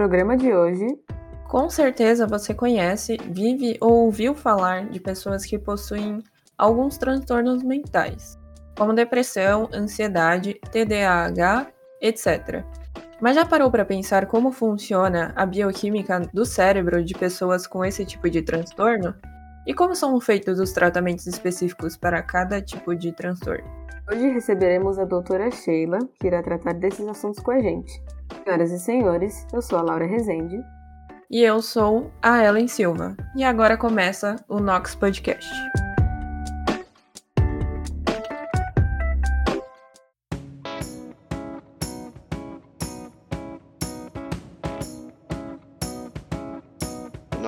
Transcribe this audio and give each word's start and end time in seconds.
programa 0.00 0.34
de 0.34 0.50
hoje, 0.50 0.98
com 1.46 1.68
certeza 1.68 2.26
você 2.26 2.54
conhece, 2.54 3.18
vive 3.28 3.76
ou 3.82 4.06
ouviu 4.06 4.34
falar 4.34 4.86
de 4.86 4.98
pessoas 4.98 5.44
que 5.44 5.58
possuem 5.58 6.22
alguns 6.56 6.96
transtornos 6.96 7.62
mentais, 7.62 8.38
como 8.78 8.94
depressão, 8.94 9.68
ansiedade, 9.74 10.58
TDAH, 10.72 11.66
etc. 12.00 12.64
Mas 13.20 13.36
já 13.36 13.44
parou 13.44 13.70
para 13.70 13.84
pensar 13.84 14.24
como 14.24 14.50
funciona 14.50 15.34
a 15.36 15.44
bioquímica 15.44 16.20
do 16.32 16.46
cérebro 16.46 17.04
de 17.04 17.12
pessoas 17.12 17.66
com 17.66 17.84
esse 17.84 18.02
tipo 18.06 18.30
de 18.30 18.40
transtorno? 18.40 19.14
E 19.66 19.74
como 19.74 19.94
são 19.94 20.18
feitos 20.20 20.58
os 20.58 20.72
tratamentos 20.72 21.26
específicos 21.26 21.96
para 21.96 22.22
cada 22.22 22.60
tipo 22.60 22.94
de 22.94 23.12
transtorno? 23.12 23.64
Hoje 24.10 24.28
receberemos 24.30 24.98
a 24.98 25.04
doutora 25.04 25.50
Sheila, 25.50 25.98
que 26.18 26.26
irá 26.26 26.42
tratar 26.42 26.74
desses 26.74 27.06
assuntos 27.06 27.40
com 27.40 27.52
a 27.52 27.60
gente. 27.60 27.92
Senhoras 28.44 28.72
e 28.72 28.78
senhores, 28.78 29.46
eu 29.52 29.62
sou 29.62 29.78
a 29.78 29.82
Laura 29.82 30.06
Rezende. 30.06 30.58
E 31.30 31.42
eu 31.42 31.62
sou 31.62 32.10
a 32.20 32.44
Ellen 32.44 32.66
Silva. 32.66 33.16
E 33.36 33.44
agora 33.44 33.76
começa 33.76 34.34
o 34.48 34.58
Nox 34.58 34.96
Podcast. 34.96 35.48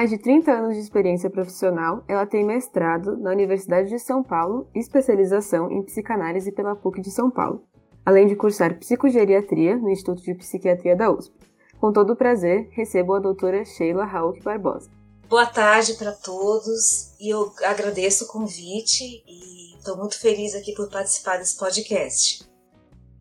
Mais 0.00 0.08
de 0.08 0.16
30 0.16 0.50
anos 0.50 0.76
de 0.76 0.80
experiência 0.80 1.28
profissional, 1.28 2.02
ela 2.08 2.24
tem 2.24 2.42
mestrado 2.42 3.18
na 3.18 3.30
Universidade 3.30 3.90
de 3.90 3.98
São 3.98 4.22
Paulo 4.22 4.66
e 4.74 4.78
especialização 4.78 5.70
em 5.70 5.82
psicanálise 5.82 6.50
pela 6.52 6.74
PUC 6.74 7.02
de 7.02 7.10
São 7.10 7.30
Paulo, 7.30 7.66
além 8.02 8.26
de 8.26 8.34
cursar 8.34 8.78
psicogeriatria 8.78 9.76
no 9.76 9.90
Instituto 9.90 10.22
de 10.22 10.34
Psiquiatria 10.34 10.96
da 10.96 11.12
USP. 11.12 11.34
Com 11.78 11.92
todo 11.92 12.14
o 12.14 12.16
prazer, 12.16 12.70
recebo 12.70 13.12
a 13.12 13.18
doutora 13.18 13.62
Sheila 13.62 14.06
Rauk 14.06 14.42
Barbosa. 14.42 14.90
Boa 15.28 15.44
tarde 15.44 15.92
para 15.92 16.12
todos 16.12 17.14
e 17.20 17.28
eu 17.28 17.52
agradeço 17.62 18.24
o 18.24 18.28
convite 18.28 19.04
e 19.04 19.76
estou 19.76 19.98
muito 19.98 20.18
feliz 20.18 20.54
aqui 20.54 20.72
por 20.72 20.88
participar 20.88 21.36
desse 21.36 21.58
podcast. 21.58 22.48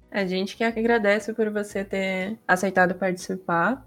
A 0.10 0.26
gente 0.26 0.56
que 0.56 0.64
agradece 0.64 1.34
por 1.34 1.52
você 1.52 1.84
ter 1.84 2.40
aceitado 2.48 2.96
participar 2.96 3.86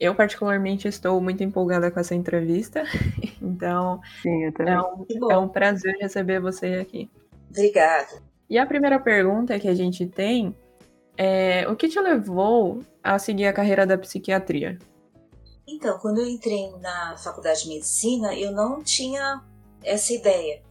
eu, 0.00 0.14
particularmente, 0.14 0.88
estou 0.88 1.20
muito 1.20 1.44
empolgada 1.44 1.90
com 1.90 2.00
essa 2.00 2.14
entrevista. 2.14 2.82
Então, 3.42 4.00
Sim, 4.22 4.44
eu 4.44 4.52
também. 4.52 4.74
É, 4.74 4.80
um, 4.80 5.30
é 5.32 5.36
um 5.36 5.48
prazer 5.48 5.96
receber 5.98 6.40
você 6.40 6.74
aqui. 6.74 7.10
Obrigada. 7.50 8.22
E 8.48 8.58
a 8.58 8.64
primeira 8.64 8.98
pergunta 8.98 9.58
que 9.58 9.68
a 9.68 9.74
gente 9.74 10.06
tem 10.06 10.54
é: 11.16 11.66
o 11.68 11.74
que 11.74 11.88
te 11.88 11.98
levou 12.00 12.82
a 13.02 13.18
seguir 13.18 13.46
a 13.46 13.52
carreira 13.52 13.86
da 13.86 13.98
psiquiatria? 13.98 14.78
Então, 15.66 15.98
quando 15.98 16.20
eu 16.20 16.26
entrei 16.26 16.70
na 16.80 17.16
faculdade 17.18 17.64
de 17.64 17.68
medicina, 17.68 18.34
eu 18.34 18.52
não 18.52 18.82
tinha 18.82 19.42
essa 19.82 20.12
ideia. 20.12 20.62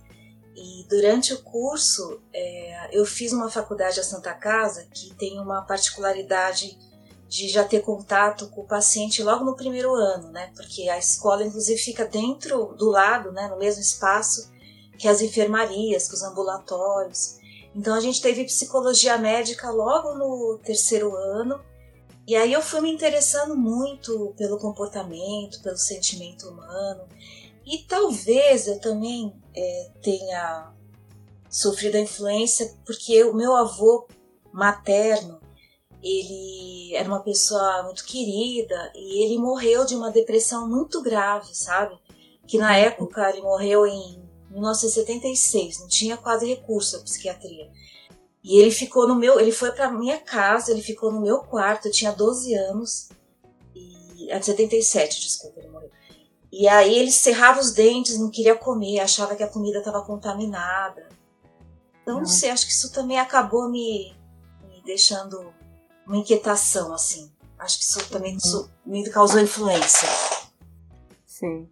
E 0.55 0.85
durante 0.89 1.33
o 1.33 1.43
curso, 1.43 2.21
é, 2.33 2.89
eu 2.97 3.05
fiz 3.05 3.33
uma 3.33 3.49
faculdade 3.49 3.99
a 3.99 4.03
Santa 4.03 4.33
Casa 4.33 4.87
que 4.93 5.13
tem 5.15 5.39
uma 5.39 5.61
particularidade 5.63 6.77
de 7.29 7.47
já 7.47 7.63
ter 7.63 7.81
contato 7.81 8.49
com 8.49 8.61
o 8.61 8.67
paciente 8.67 9.21
logo 9.21 9.45
no 9.45 9.55
primeiro 9.55 9.93
ano, 9.93 10.31
né? 10.31 10.51
Porque 10.55 10.89
a 10.89 10.97
escola, 10.97 11.45
inclusive, 11.45 11.79
fica 11.79 12.03
dentro 12.03 12.73
do 12.73 12.89
lado, 12.89 13.31
né? 13.31 13.47
No 13.47 13.57
mesmo 13.57 13.81
espaço 13.81 14.51
que 14.97 15.07
as 15.07 15.21
enfermarias, 15.21 16.07
que 16.07 16.15
os 16.15 16.23
ambulatórios. 16.23 17.37
Então 17.75 17.93
a 17.93 17.99
gente 17.99 18.19
teve 18.19 18.45
psicologia 18.45 19.15
médica 19.19 19.69
logo 19.69 20.15
no 20.15 20.57
terceiro 20.57 21.15
ano. 21.15 21.63
E 22.27 22.35
aí 22.35 22.51
eu 22.51 22.63
fui 22.63 22.81
me 22.81 22.91
interessando 22.91 23.55
muito 23.55 24.33
pelo 24.35 24.57
comportamento, 24.57 25.61
pelo 25.61 25.77
sentimento 25.77 26.49
humano. 26.49 27.07
E 27.63 27.77
talvez 27.87 28.67
eu 28.67 28.79
também 28.79 29.33
é, 29.55 29.91
tenha 30.01 30.73
sofrido 31.47 31.95
a 31.95 32.01
influência 32.01 32.73
porque 32.83 33.23
o 33.23 33.35
meu 33.35 33.55
avô 33.55 34.07
materno 34.51 35.38
ele 36.03 36.95
era 36.95 37.07
uma 37.07 37.21
pessoa 37.21 37.83
muito 37.83 38.05
querida 38.05 38.91
e 38.95 39.23
ele 39.23 39.37
morreu 39.37 39.85
de 39.85 39.95
uma 39.95 40.11
depressão 40.11 40.67
muito 40.67 41.01
grave, 41.01 41.53
sabe? 41.53 41.97
Que 42.47 42.57
na 42.57 42.75
época 42.77 43.29
ele 43.29 43.41
morreu 43.41 43.85
em 43.85 44.21
1976, 44.49 45.79
não 45.79 45.87
tinha 45.87 46.17
quase 46.17 46.47
recurso 46.47 46.97
à 46.97 46.99
psiquiatria. 46.99 47.69
E 48.43 48.57
ele 48.57 48.71
ficou 48.71 49.07
no 49.07 49.15
meu, 49.15 49.39
ele 49.39 49.51
foi 49.51 49.71
para 49.71 49.91
minha 49.91 50.17
casa, 50.17 50.71
ele 50.71 50.81
ficou 50.81 51.11
no 51.11 51.21
meu 51.21 51.39
quarto, 51.39 51.87
eu 51.87 51.91
tinha 51.91 52.11
12 52.11 52.53
anos. 52.55 53.09
E 53.75 54.31
é 54.31 54.39
de 54.39 54.45
77, 54.45 55.21
desculpa, 55.21 55.59
ele 55.59 55.69
morreu. 55.69 55.91
E 56.51 56.67
aí 56.67 56.97
ele 56.97 57.11
cerrava 57.11 57.59
os 57.59 57.71
dentes, 57.71 58.17
não 58.17 58.31
queria 58.31 58.55
comer, 58.55 59.01
achava 59.01 59.35
que 59.35 59.43
a 59.43 59.47
comida 59.47 59.79
estava 59.79 60.01
contaminada. 60.01 61.09
Então, 62.01 62.19
não 62.19 62.25
sei, 62.25 62.49
acho 62.49 62.65
que 62.65 62.71
isso 62.71 62.91
também 62.91 63.19
acabou 63.19 63.69
me, 63.69 64.15
me 64.67 64.81
deixando 64.83 65.53
uma 66.09 66.17
inquietação, 66.17 66.91
assim. 66.91 67.31
Acho 67.59 67.77
que 67.77 67.83
isso 67.83 68.09
também 68.09 68.35
uhum. 68.35 68.67
me 68.83 69.07
causou 69.11 69.39
influência. 69.39 70.07
Sim. 71.23 71.69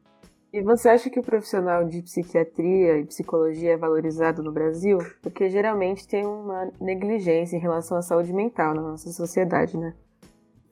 E 0.54 0.62
você 0.62 0.90
acha 0.90 1.10
que 1.10 1.20
o 1.20 1.24
profissional 1.24 1.84
de 1.84 2.02
psiquiatria 2.04 3.00
e 3.00 3.06
psicologia 3.06 3.74
é 3.74 3.78
valorizado 3.78 4.44
no 4.44 4.52
Brasil? 4.52 5.00
Porque 5.22 5.50
geralmente 5.50 6.08
tem 6.08 6.26
uma 6.26 6.72
negligência 6.80 7.58
em 7.58 7.60
relação 7.60 7.98
à 7.98 8.02
saúde 8.02 8.32
mental 8.32 8.76
na 8.76 8.82
nossa 8.82 9.12
sociedade, 9.12 9.76
né? 9.76 9.96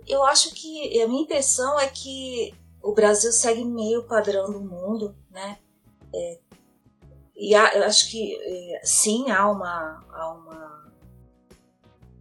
Eu 0.08 0.24
acho 0.24 0.54
que 0.54 1.02
a 1.02 1.08
minha 1.08 1.24
impressão 1.24 1.80
é 1.80 1.88
que 1.88 2.54
o 2.84 2.94
Brasil 2.94 3.32
segue 3.32 3.66
meio 3.66 4.04
padrão 4.04 4.52
do 4.52 4.62
mundo, 4.62 5.16
né? 5.32 5.58
É, 6.14 6.40
e 7.36 7.56
há, 7.56 7.76
eu 7.76 7.84
acho 7.84 8.10
que 8.10 8.38
é, 8.40 8.82
sim 8.84 9.30
há 9.32 9.50
uma, 9.50 10.06
há 10.10 10.34
uma 10.34 10.75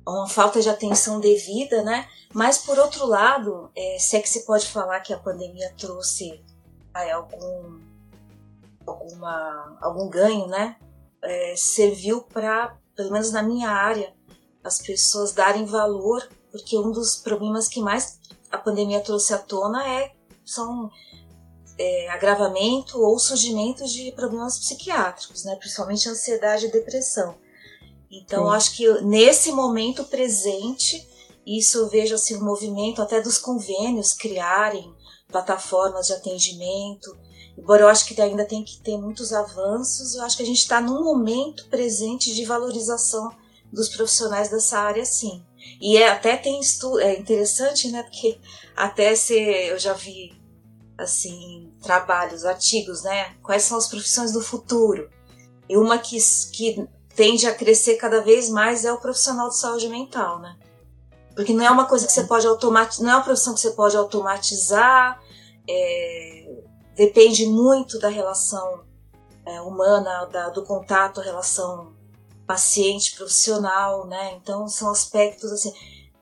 uma 0.06 0.28
falta 0.28 0.60
de 0.60 0.69
atenção 0.69 1.19
devida, 1.20 1.82
né? 1.82 2.09
Mas 2.32 2.59
por 2.59 2.78
outro 2.78 3.06
lado, 3.06 3.70
é, 3.75 3.98
se 3.98 4.16
é 4.16 4.20
que 4.20 4.28
se 4.28 4.44
pode 4.44 4.66
falar 4.66 5.00
que 5.00 5.12
a 5.12 5.19
pandemia 5.19 5.72
trouxe 5.78 6.42
aí, 6.92 7.10
algum 7.10 7.81
alguma, 8.87 9.78
algum 9.81 10.09
ganho, 10.09 10.47
né? 10.47 10.76
É, 11.22 11.54
serviu 11.56 12.22
para, 12.22 12.76
pelo 12.94 13.10
menos 13.10 13.32
na 13.32 13.43
minha 13.43 13.70
área, 13.70 14.12
as 14.62 14.81
pessoas 14.81 15.32
darem 15.32 15.64
valor, 15.64 16.26
porque 16.50 16.78
um 16.78 16.91
dos 16.91 17.16
problemas 17.16 17.66
que 17.66 17.81
mais 17.81 18.19
a 18.50 18.59
pandemia 18.59 19.00
trouxe 19.00 19.32
à 19.32 19.38
tona 19.38 19.87
é 19.88 20.12
são 20.44 20.91
é, 21.78 22.09
agravamento 22.10 23.00
ou 23.00 23.19
surgimento 23.19 23.84
de 23.87 24.12
problemas 24.12 24.59
psiquiátricos, 24.59 25.44
né? 25.44 25.56
Principalmente 25.56 26.09
ansiedade 26.09 26.66
e 26.66 26.70
depressão. 26.70 27.34
Então, 28.22 28.50
acho 28.50 28.76
que 28.76 28.88
nesse 29.02 29.50
momento 29.50 30.05
presente, 30.05 31.06
isso 31.46 31.78
eu 31.78 31.88
vejo 31.88 32.14
assim, 32.14 32.37
o 32.37 32.44
movimento 32.44 33.02
até 33.02 33.20
dos 33.20 33.38
convênios 33.38 34.12
criarem 34.12 34.94
plataformas 35.28 36.06
de 36.06 36.12
atendimento. 36.12 37.16
Embora 37.58 37.82
eu 37.82 37.88
acho 37.88 38.06
que 38.06 38.20
ainda 38.20 38.44
tem 38.44 38.64
que 38.64 38.78
ter 38.81 38.96
muitos 38.96 39.32
avanços, 39.32 40.14
eu 40.14 40.22
acho 40.22 40.37
que 40.37 40.43
a 40.43 40.46
gente 40.46 40.61
está 40.61 40.81
num 40.81 41.02
momento 41.02 41.69
presente 41.69 42.34
de 42.34 42.44
valorização 42.44 43.34
dos 43.72 43.88
profissionais 43.88 44.49
dessa 44.49 44.78
área, 44.78 45.05
sim. 45.05 45.43
E 45.81 45.96
é, 45.96 46.08
até 46.08 46.37
tem 46.37 46.61
estudo, 46.61 47.00
é 47.00 47.19
interessante, 47.19 47.90
né? 47.90 48.02
Porque 48.02 48.38
até 48.76 49.14
se 49.16 49.34
eu 49.34 49.78
já 49.78 49.93
vi 49.93 50.32
assim 50.96 51.72
trabalhos, 51.82 52.44
artigos, 52.44 53.02
né? 53.02 53.34
Quais 53.43 53.64
são 53.64 53.76
as 53.76 53.88
profissões 53.88 54.32
do 54.32 54.40
futuro? 54.40 55.11
E 55.69 55.76
uma 55.76 55.99
que, 55.99 56.19
que 56.52 56.87
tende 57.14 57.46
a 57.46 57.55
crescer 57.55 57.96
cada 57.96 58.20
vez 58.20 58.49
mais 58.49 58.84
é 58.84 58.93
o 58.93 59.00
profissional 59.00 59.49
de 59.49 59.56
saúde 59.56 59.88
mental, 59.88 60.40
né? 60.40 60.56
Porque 61.34 61.52
não 61.52 61.64
é 61.64 61.70
uma 61.70 61.87
coisa 61.87 62.06
que 62.06 62.12
você 62.12 62.25
pode 62.25 62.46
automatizar, 62.46 63.05
não 63.05 63.12
é 63.12 63.16
uma 63.16 63.25
profissão 63.25 63.55
que 63.55 63.61
você 63.61 63.70
pode 63.72 63.96
automatizar, 63.96 65.20
é, 65.69 66.55
depende 66.96 67.46
muito 67.46 67.99
da 67.99 68.08
relação 68.08 68.84
é, 69.46 69.61
humana, 69.61 70.26
da, 70.26 70.49
do 70.50 70.62
contato, 70.64 71.20
relação 71.20 71.93
paciente-profissional, 72.46 74.06
né? 74.06 74.34
Então 74.40 74.69
são 74.69 74.90
aspectos 74.90 75.50
assim. 75.52 75.72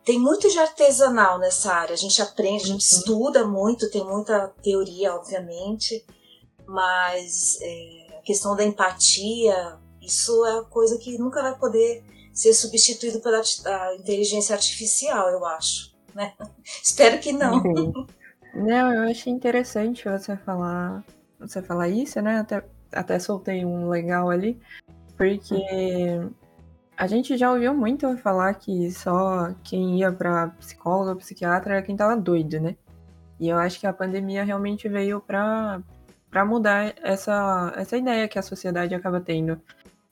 Tem 0.04 0.18
muito 0.18 0.50
de 0.50 0.58
artesanal 0.58 1.38
nessa 1.38 1.72
área. 1.72 1.94
A 1.94 1.98
gente 1.98 2.20
aprende, 2.20 2.64
a 2.64 2.66
gente 2.66 2.94
uhum. 2.94 2.98
estuda 2.98 3.46
muito, 3.46 3.90
tem 3.90 4.04
muita 4.04 4.48
teoria, 4.62 5.14
obviamente, 5.14 6.04
mas 6.66 7.58
é, 7.60 8.20
questão 8.24 8.56
da 8.56 8.64
empatia, 8.64 9.78
isso 10.02 10.44
é 10.44 10.64
coisa 10.64 10.98
que 10.98 11.16
nunca 11.18 11.42
vai 11.42 11.56
poder 11.56 12.04
ser 12.32 12.52
substituído 12.54 13.20
pela 13.20 13.42
inteligência 13.94 14.54
artificial, 14.54 15.28
eu 15.28 15.44
acho. 15.44 15.94
Né? 16.14 16.32
Espero 16.82 17.18
que 17.18 17.32
não. 17.32 17.62
Não, 18.54 18.92
eu 18.92 19.10
achei 19.10 19.32
interessante 19.32 20.08
você 20.08 20.36
falar, 20.36 21.02
você 21.38 21.62
falar 21.62 21.88
isso, 21.88 22.20
né? 22.20 22.40
Até, 22.40 22.64
até 22.92 23.18
soltei 23.18 23.64
um 23.64 23.88
legal 23.88 24.28
ali, 24.28 24.60
porque 25.16 25.62
a 26.96 27.06
gente 27.06 27.36
já 27.36 27.50
ouviu 27.50 27.74
muito 27.74 28.16
falar 28.18 28.54
que 28.54 28.90
só 28.92 29.54
quem 29.64 29.98
ia 29.98 30.12
para 30.12 30.48
psicólogo 30.58 31.10
ou 31.10 31.16
psiquiatra 31.16 31.74
era 31.74 31.82
quem 31.82 31.96
tava 31.96 32.16
doido, 32.16 32.60
né? 32.60 32.76
E 33.40 33.48
eu 33.48 33.56
acho 33.58 33.80
que 33.80 33.86
a 33.86 33.92
pandemia 33.92 34.44
realmente 34.44 34.88
veio 34.88 35.20
para 35.20 35.80
para 36.30 36.46
mudar 36.46 36.94
essa, 37.02 37.74
essa 37.76 37.94
ideia 37.94 38.26
que 38.26 38.38
a 38.38 38.42
sociedade 38.42 38.94
acaba 38.94 39.20
tendo 39.20 39.60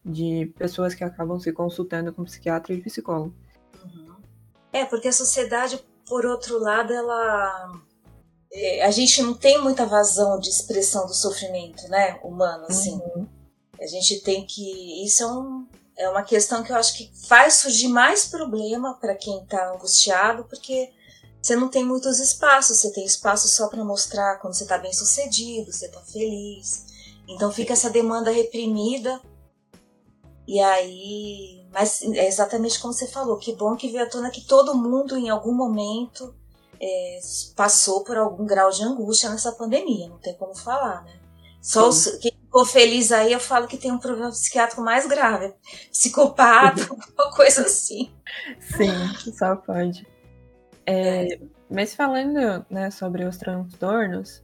de 0.04 0.52
pessoas 0.58 0.94
que 0.94 1.04
acabam 1.04 1.38
se 1.38 1.52
consultando 1.52 2.12
com 2.12 2.24
psiquiatra 2.24 2.72
e 2.72 2.82
psicólogo. 2.82 3.34
Uhum. 3.84 4.16
É, 4.72 4.84
porque 4.84 5.08
a 5.08 5.12
sociedade, 5.12 5.82
por 6.06 6.24
outro 6.24 6.58
lado, 6.58 6.92
ela. 6.92 7.80
É, 8.52 8.84
a 8.84 8.90
gente 8.90 9.22
não 9.22 9.34
tem 9.34 9.60
muita 9.62 9.86
vazão 9.86 10.38
de 10.40 10.48
expressão 10.48 11.06
do 11.06 11.14
sofrimento, 11.14 11.86
né, 11.88 12.18
humano, 12.24 12.66
assim. 12.68 13.00
Uhum. 13.14 13.26
A 13.80 13.86
gente 13.86 14.20
tem 14.20 14.44
que. 14.46 15.04
Isso 15.04 15.22
é, 15.22 15.26
um, 15.26 15.66
é 15.96 16.08
uma 16.08 16.22
questão 16.22 16.62
que 16.62 16.72
eu 16.72 16.76
acho 16.76 16.96
que 16.96 17.10
faz 17.28 17.54
surgir 17.54 17.88
mais 17.88 18.26
problema 18.26 18.94
para 18.94 19.14
quem 19.14 19.42
está 19.42 19.72
angustiado, 19.72 20.44
porque 20.44 20.90
você 21.42 21.56
não 21.56 21.68
tem 21.68 21.84
muitos 21.84 22.18
espaços, 22.18 22.78
você 22.78 22.92
tem 22.92 23.04
espaço 23.04 23.48
só 23.48 23.68
para 23.68 23.84
mostrar 23.84 24.38
quando 24.38 24.54
você 24.54 24.64
está 24.64 24.76
bem 24.78 24.92
sucedido, 24.92 25.72
você 25.72 25.86
está 25.86 26.00
feliz. 26.00 26.86
Então 27.28 27.52
fica 27.52 27.72
essa 27.72 27.88
demanda 27.88 28.30
reprimida 28.30 29.20
e 30.50 30.58
aí, 30.58 31.64
mas 31.72 32.02
é 32.02 32.26
exatamente 32.26 32.80
como 32.80 32.92
você 32.92 33.06
falou, 33.06 33.36
que 33.36 33.54
bom 33.54 33.76
que 33.76 33.88
veio 33.88 34.02
à 34.02 34.08
tona 34.08 34.32
que 34.32 34.44
todo 34.44 34.74
mundo 34.74 35.16
em 35.16 35.30
algum 35.30 35.54
momento 35.54 36.34
é, 36.82 37.20
passou 37.54 38.02
por 38.02 38.16
algum 38.16 38.44
grau 38.44 38.68
de 38.68 38.82
angústia 38.82 39.30
nessa 39.30 39.52
pandemia, 39.52 40.08
não 40.08 40.18
tem 40.18 40.34
como 40.34 40.52
falar, 40.56 41.04
né? 41.04 41.20
Só 41.62 41.88
os, 41.88 42.16
quem 42.16 42.32
ficou 42.32 42.66
feliz 42.66 43.12
aí, 43.12 43.32
eu 43.32 43.38
falo 43.38 43.68
que 43.68 43.76
tem 43.76 43.92
um 43.92 43.98
problema 44.00 44.30
psiquiátrico 44.30 44.82
mais 44.82 45.06
grave, 45.06 45.54
psicopata, 45.88 46.82
alguma 46.90 47.30
coisa 47.32 47.62
assim. 47.62 48.12
Sim, 48.76 49.32
só 49.32 49.54
pode. 49.54 50.04
É, 50.84 51.34
é. 51.34 51.40
Mas 51.70 51.94
falando 51.94 52.66
né, 52.68 52.90
sobre 52.90 53.22
os 53.22 53.36
transtornos, 53.36 54.42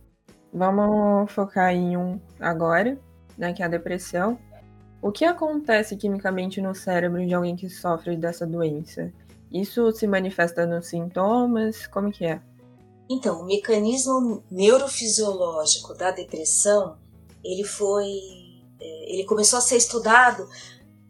vamos 0.54 1.32
focar 1.32 1.74
em 1.74 1.96
um 1.96 2.20
agora, 2.38 2.96
né, 3.36 3.52
que 3.52 3.60
é 3.60 3.66
a 3.66 3.68
depressão. 3.68 4.38
O 5.06 5.12
que 5.12 5.24
acontece 5.24 5.96
quimicamente 5.96 6.60
no 6.60 6.74
cérebro 6.74 7.24
de 7.24 7.32
alguém 7.32 7.54
que 7.54 7.70
sofre 7.70 8.16
dessa 8.16 8.44
doença? 8.44 9.12
Isso 9.52 9.92
se 9.92 10.04
manifesta 10.04 10.66
nos 10.66 10.88
sintomas? 10.88 11.86
Como 11.86 12.10
que 12.10 12.26
é? 12.26 12.42
Então, 13.08 13.40
o 13.40 13.46
mecanismo 13.46 14.42
neurofisiológico 14.50 15.94
da 15.94 16.10
depressão, 16.10 16.98
ele 17.44 17.62
foi, 17.62 18.08
é, 18.80 19.14
ele 19.14 19.24
começou 19.26 19.60
a 19.60 19.62
ser 19.62 19.76
estudado, 19.76 20.48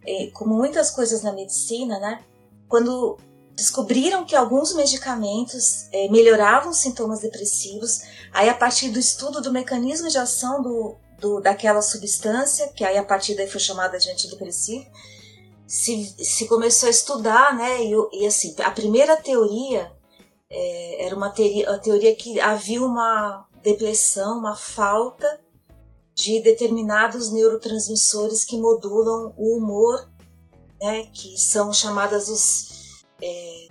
é, 0.07 0.27
como 0.27 0.55
muitas 0.55 0.91
coisas 0.91 1.23
na 1.23 1.33
medicina, 1.33 1.99
né? 1.99 2.23
Quando 2.69 3.17
descobriram 3.55 4.27
que 4.27 4.37
alguns 4.37 4.75
medicamentos 4.75 5.89
é, 5.91 6.07
melhoravam 6.11 6.69
os 6.69 6.81
sintomas 6.81 7.21
depressivos, 7.21 8.03
aí 8.31 8.51
a 8.51 8.55
partir 8.55 8.91
do 8.91 8.99
estudo 8.99 9.41
do 9.41 9.51
mecanismo 9.51 10.11
de 10.11 10.19
ação 10.19 10.61
do, 10.61 10.97
do, 11.19 11.41
daquela 11.41 11.83
substância, 11.83 12.69
que 12.69 12.85
aí 12.85 12.97
a 12.97 13.05
partir 13.05 13.35
daí 13.35 13.49
foi 13.49 13.61
chamada 13.61 13.99
de 13.99 14.11
antidepressivo, 14.11 14.87
se, 15.67 16.15
se 16.25 16.47
começou 16.47 16.87
a 16.87 16.91
estudar, 16.91 17.57
né? 17.57 17.83
E, 17.83 17.93
e 18.13 18.27
assim, 18.27 18.55
a 18.61 18.71
primeira 18.71 19.17
teoria 19.17 19.93
é, 20.49 21.07
era 21.07 21.17
uma 21.17 21.31
teoria, 21.31 21.71
a 21.71 21.79
teoria 21.79 22.15
que 22.15 22.41
havia 22.41 22.83
uma 22.83 23.47
depressão, 23.63 24.39
uma 24.39 24.55
falta 24.55 25.41
de 26.15 26.41
determinados 26.41 27.33
neurotransmissores 27.33 28.45
que 28.45 28.57
modulam 28.57 29.35
o 29.37 29.57
humor, 29.57 30.09
né? 30.81 31.07
Que 31.13 31.37
são 31.37 31.73
chamadas 31.73 32.29
os, 32.29 33.05
é, 33.21 33.69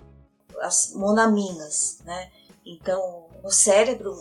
as 0.60 0.92
monaminas, 0.94 1.98
né? 2.04 2.30
Então, 2.64 3.28
no 3.42 3.50
cérebro, 3.50 4.14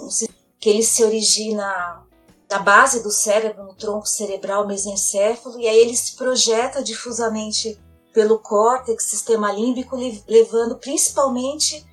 que 0.60 0.69
ele 0.69 0.83
se 0.83 1.04
origina 1.04 2.06
da 2.48 2.60
base 2.60 3.02
do 3.02 3.12
cérebro, 3.12 3.64
no 3.64 3.76
tronco 3.76 4.08
cerebral 4.08 4.68
mesencéfalo, 4.68 5.60
e 5.60 5.68
aí 5.68 5.78
ele 5.78 5.96
se 5.96 6.16
projeta 6.16 6.84
difusamente 6.84 7.80
pelo 8.14 8.40
córtex, 8.40 9.04
sistema 9.04 9.52
límbico, 9.52 9.98
levando 10.28 10.78
principalmente 10.78 11.86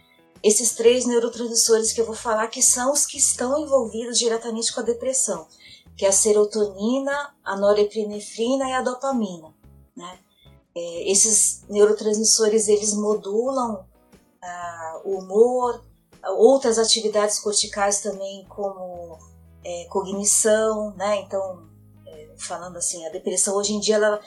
esses 0.43 0.75
três 0.75 1.07
neurotransmissores 1.07 1.93
que 1.93 2.01
eu 2.01 2.07
vou 2.07 2.15
falar, 2.15 2.49
que 2.49 2.63
são 2.63 2.93
os 2.93 3.07
que 3.07 3.17
estão 3.17 3.59
envolvidos 3.59 4.19
diretamente 4.19 4.73
com 4.73 4.81
a 4.81 4.85
depressão, 4.85 5.47
que 5.97 6.05
é 6.05 6.09
a 6.09 6.13
serotonina, 6.13 7.35
a 7.45 7.57
norepinefrina 7.57 8.69
e 8.69 8.73
a 8.73 8.83
dopamina. 8.83 9.55
Né? 9.97 10.19
É, 10.75 11.11
esses 11.11 11.65
neurotransmissores 11.69 12.69
eles 12.69 12.95
modulam 12.95 13.85
ah, 14.43 15.01
o 15.05 15.19
humor, 15.19 15.83
outras 16.37 16.79
atividades 16.79 17.39
corticais 17.41 18.01
também, 18.01 18.45
como 18.49 19.19
é, 19.64 19.87
cognição, 19.88 20.94
né? 20.97 21.20
Então, 21.20 21.62
é, 22.06 22.29
falando 22.37 22.76
assim, 22.76 23.05
a 23.06 23.11
depressão 23.11 23.56
hoje 23.56 23.75
em 23.75 23.81
dia, 23.81 23.97
ela, 23.97 24.20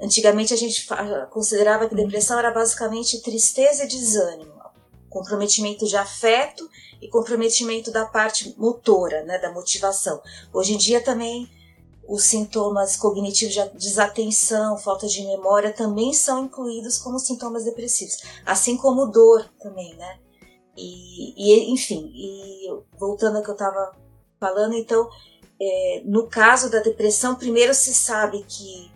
antigamente 0.00 0.52
a 0.52 0.56
gente 0.56 0.86
considerava 1.30 1.88
que 1.88 1.94
depressão 1.94 2.38
era 2.38 2.50
basicamente 2.50 3.20
tristeza 3.22 3.84
e 3.84 3.88
desânimo, 3.88 4.52
comprometimento 5.08 5.86
de 5.86 5.96
afeto 5.96 6.68
e 7.00 7.08
comprometimento 7.08 7.90
da 7.90 8.06
parte 8.06 8.54
motora, 8.58 9.24
né, 9.24 9.38
da 9.38 9.52
motivação. 9.52 10.20
Hoje 10.52 10.74
em 10.74 10.78
dia 10.78 11.02
também 11.02 11.50
os 12.08 12.24
sintomas 12.24 12.96
cognitivos 12.96 13.54
de 13.54 13.68
desatenção, 13.70 14.76
falta 14.76 15.06
de 15.06 15.24
memória 15.24 15.72
também 15.72 16.12
são 16.12 16.44
incluídos 16.44 16.98
como 16.98 17.18
sintomas 17.18 17.64
depressivos, 17.64 18.18
assim 18.44 18.76
como 18.76 19.06
dor 19.06 19.48
também, 19.60 19.94
né? 19.96 20.18
E, 20.76 21.34
e 21.36 21.70
enfim, 21.70 22.10
e 22.14 22.66
voltando 22.98 23.36
ao 23.36 23.42
que 23.42 23.50
eu 23.50 23.54
estava 23.54 23.92
falando, 24.42 24.74
então, 24.74 25.08
é, 25.60 26.02
no 26.04 26.26
caso 26.26 26.68
da 26.68 26.80
depressão, 26.80 27.36
primeiro 27.36 27.72
se 27.72 27.94
sabe 27.94 28.44
que 28.48 28.90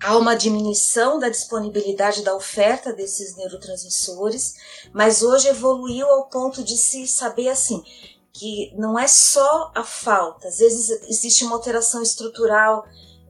há 0.00 0.16
uma 0.16 0.36
diminuição 0.36 1.18
da 1.18 1.28
disponibilidade 1.28 2.22
da 2.22 2.36
oferta 2.36 2.92
desses 2.92 3.36
neurotransmissores, 3.36 4.54
mas 4.92 5.20
hoje 5.20 5.48
evoluiu 5.48 6.06
ao 6.06 6.28
ponto 6.28 6.62
de 6.62 6.76
se 6.76 7.08
saber 7.08 7.48
assim 7.48 7.82
que 8.32 8.72
não 8.76 8.98
é 8.98 9.06
só 9.08 9.72
a 9.74 9.84
falta, 9.84 10.48
às 10.48 10.58
vezes 10.58 10.88
existe 11.08 11.44
uma 11.44 11.56
alteração 11.56 12.00
estrutural 12.00 12.84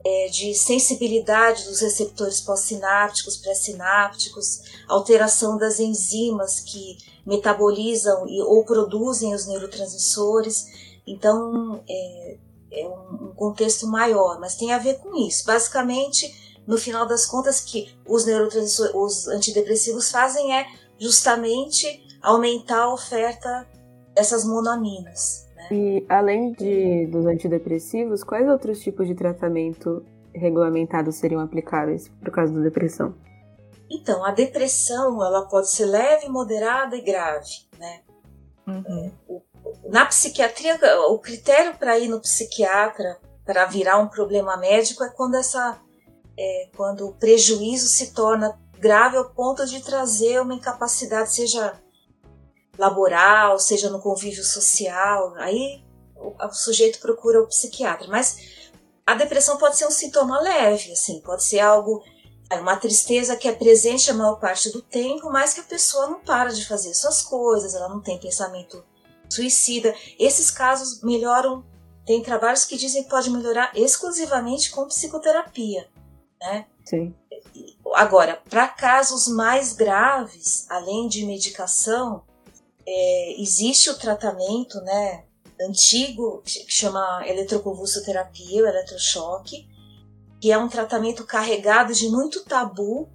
é, 0.05 0.27
de 0.27 0.53
sensibilidade 0.53 1.65
dos 1.65 1.81
receptores 1.81 2.39
pós-sinápticos, 2.41 3.37
pré-sinápticos, 3.37 4.61
alteração 4.87 5.57
das 5.57 5.79
enzimas 5.79 6.59
que 6.59 6.97
metabolizam 7.25 8.27
e, 8.27 8.41
ou 8.41 8.65
produzem 8.65 9.33
os 9.33 9.45
neurotransmissores. 9.45 10.92
Então, 11.05 11.83
é, 11.87 12.37
é 12.71 12.87
um 12.87 13.33
contexto 13.35 13.87
maior, 13.87 14.39
mas 14.39 14.55
tem 14.55 14.71
a 14.71 14.77
ver 14.77 14.99
com 14.99 15.15
isso. 15.15 15.45
Basicamente, 15.45 16.61
no 16.65 16.77
final 16.77 17.05
das 17.05 17.25
contas, 17.25 17.59
que 17.59 17.93
os 18.07 18.25
neurotransmissores, 18.25 18.93
os 18.95 19.27
antidepressivos 19.27 20.11
fazem 20.11 20.55
é 20.55 20.65
justamente 20.97 22.01
aumentar 22.21 22.83
a 22.83 22.93
oferta 22.93 23.67
dessas 24.15 24.45
monaminas. 24.45 25.47
Né? 25.55 25.67
E 25.71 26.05
além 26.07 26.53
de, 26.53 27.07
dos 27.07 27.25
antidepressivos, 27.25 28.23
quais 28.23 28.47
outros 28.47 28.79
tipos 28.79 29.07
de 29.07 29.15
tratamento 29.15 30.03
regulamentados 30.33 31.15
seriam 31.15 31.41
aplicáveis 31.41 32.09
por 32.21 32.31
causa 32.31 32.53
da 32.53 32.61
depressão? 32.61 33.13
Então, 33.89 34.25
a 34.25 34.31
depressão 34.31 35.23
ela 35.23 35.45
pode 35.47 35.69
ser 35.69 35.85
leve, 35.85 36.27
moderada 36.27 36.95
e 36.95 37.01
grave, 37.01 37.49
né? 37.77 38.01
Uhum. 38.65 38.83
É, 38.87 39.11
o 39.27 39.41
na 39.85 40.05
psiquiatria, 40.05 40.79
o 41.09 41.19
critério 41.19 41.77
para 41.77 41.97
ir 41.97 42.07
no 42.07 42.19
psiquiatra 42.19 43.19
para 43.45 43.65
virar 43.65 43.97
um 43.97 44.07
problema 44.07 44.57
médico 44.57 45.03
é 45.03 45.09
quando 45.09 45.35
essa 45.35 45.79
é, 46.37 46.69
quando 46.75 47.07
o 47.07 47.13
prejuízo 47.13 47.87
se 47.87 48.13
torna 48.13 48.59
grave 48.79 49.17
ao 49.17 49.29
ponto 49.29 49.65
de 49.65 49.81
trazer 49.81 50.41
uma 50.41 50.55
incapacidade, 50.55 51.33
seja 51.33 51.79
laboral, 52.77 53.59
seja 53.59 53.89
no 53.89 54.01
convívio 54.01 54.43
social. 54.43 55.33
Aí 55.35 55.83
o, 56.15 56.33
o 56.43 56.53
sujeito 56.53 56.99
procura 56.99 57.41
o 57.41 57.47
psiquiatra. 57.47 58.07
Mas 58.07 58.71
a 59.05 59.13
depressão 59.13 59.57
pode 59.57 59.77
ser 59.77 59.85
um 59.85 59.91
sintoma 59.91 60.41
leve, 60.41 60.91
assim, 60.91 61.21
pode 61.21 61.43
ser 61.43 61.59
algo 61.59 62.03
uma 62.59 62.77
tristeza 62.77 63.35
que 63.35 63.47
é 63.47 63.51
presente 63.51 64.11
a 64.11 64.13
maior 64.13 64.35
parte 64.35 64.69
do 64.71 64.81
tempo, 64.81 65.29
mas 65.31 65.53
que 65.53 65.59
a 65.59 65.63
pessoa 65.63 66.07
não 66.07 66.19
para 66.19 66.51
de 66.51 66.67
fazer 66.67 66.93
suas 66.93 67.21
coisas, 67.23 67.73
ela 67.73 67.89
não 67.89 67.99
tem 67.99 68.19
pensamento 68.19 68.83
suicida. 69.33 69.93
Esses 70.19 70.51
casos 70.51 71.01
melhoram 71.01 71.63
tem 72.05 72.21
trabalhos 72.21 72.65
que 72.65 72.77
dizem 72.77 73.03
que 73.03 73.09
pode 73.09 73.29
melhorar 73.29 73.71
exclusivamente 73.75 74.71
com 74.71 74.87
psicoterapia, 74.87 75.87
né? 76.39 76.65
Sim. 76.83 77.15
Agora, 77.93 78.41
para 78.49 78.67
casos 78.67 79.27
mais 79.27 79.73
graves, 79.73 80.65
além 80.69 81.07
de 81.07 81.25
medicação, 81.25 82.23
é, 82.85 83.41
existe 83.41 83.89
o 83.89 83.97
tratamento, 83.97 84.81
né, 84.81 85.23
antigo 85.61 86.41
que 86.43 86.65
chama 86.67 87.23
eletroconvulsoterapia, 87.25 88.63
o 88.63 88.67
eletrochoque, 88.67 89.67
que 90.41 90.51
é 90.51 90.57
um 90.57 90.67
tratamento 90.67 91.25
carregado 91.25 91.93
de 91.93 92.09
muito 92.09 92.43
tabu, 92.43 93.07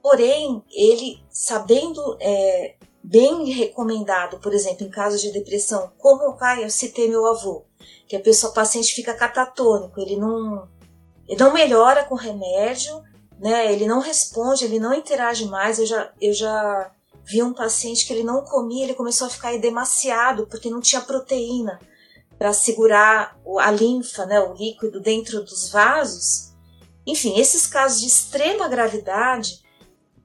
porém 0.00 0.62
ele 0.70 1.20
sabendo 1.28 2.16
é, 2.20 2.76
bem 3.02 3.44
recomendado, 3.50 4.38
por 4.38 4.52
exemplo, 4.52 4.86
em 4.86 4.90
casos 4.90 5.20
de 5.20 5.32
depressão, 5.32 5.92
como 5.98 6.36
pai, 6.36 6.64
eu 6.64 6.70
citei 6.70 7.08
meu 7.08 7.26
avô, 7.26 7.64
que 8.06 8.16
a 8.16 8.20
pessoa, 8.20 8.50
o 8.50 8.54
paciente 8.54 8.94
fica 8.94 9.14
catatônico, 9.14 10.00
ele 10.00 10.16
não, 10.16 10.68
ele 11.26 11.40
não 11.40 11.52
melhora 11.52 12.04
com 12.04 12.14
remédio, 12.14 13.02
né? 13.38 13.72
Ele 13.72 13.86
não 13.86 14.00
responde, 14.00 14.64
ele 14.64 14.78
não 14.78 14.92
interage 14.92 15.44
mais. 15.46 15.78
Eu 15.78 15.86
já, 15.86 16.12
eu 16.20 16.32
já 16.32 16.90
vi 17.24 17.42
um 17.42 17.52
paciente 17.52 18.06
que 18.06 18.12
ele 18.12 18.24
não 18.24 18.42
comia, 18.42 18.84
ele 18.84 18.94
começou 18.94 19.26
a 19.26 19.30
ficar 19.30 19.56
demasiado 19.58 20.46
porque 20.46 20.70
não 20.70 20.80
tinha 20.80 21.00
proteína 21.00 21.78
para 22.38 22.52
segurar 22.52 23.38
a 23.58 23.70
linfa, 23.70 24.24
né, 24.24 24.40
o 24.40 24.54
líquido 24.54 25.00
dentro 25.00 25.42
dos 25.42 25.70
vasos. 25.70 26.52
Enfim, 27.06 27.38
esses 27.38 27.66
casos 27.66 28.00
de 28.00 28.06
extrema 28.06 28.68
gravidade, 28.68 29.60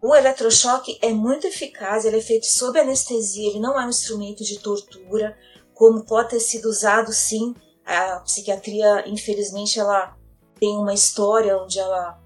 o 0.03 0.13
eletrochoque 0.13 0.99
é 1.01 1.13
muito 1.13 1.47
eficaz, 1.47 2.03
ele 2.03 2.17
é 2.17 2.21
feito 2.21 2.45
sob 2.45 2.77
anestesia, 2.77 3.49
ele 3.49 3.61
não 3.61 3.79
é 3.79 3.85
um 3.85 3.89
instrumento 3.89 4.43
de 4.43 4.59
tortura, 4.59 5.33
como 5.73 6.03
pode 6.03 6.31
ter 6.31 6.41
sido 6.41 6.65
usado 6.65 7.13
sim. 7.13 7.55
A 7.85 8.19
psiquiatria, 8.19 9.07
infelizmente, 9.07 9.79
ela 9.79 10.17
tem 10.59 10.75
uma 10.75 10.93
história 10.93 11.57
onde 11.57 11.79
ela 11.79 12.21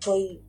foi 0.00 0.40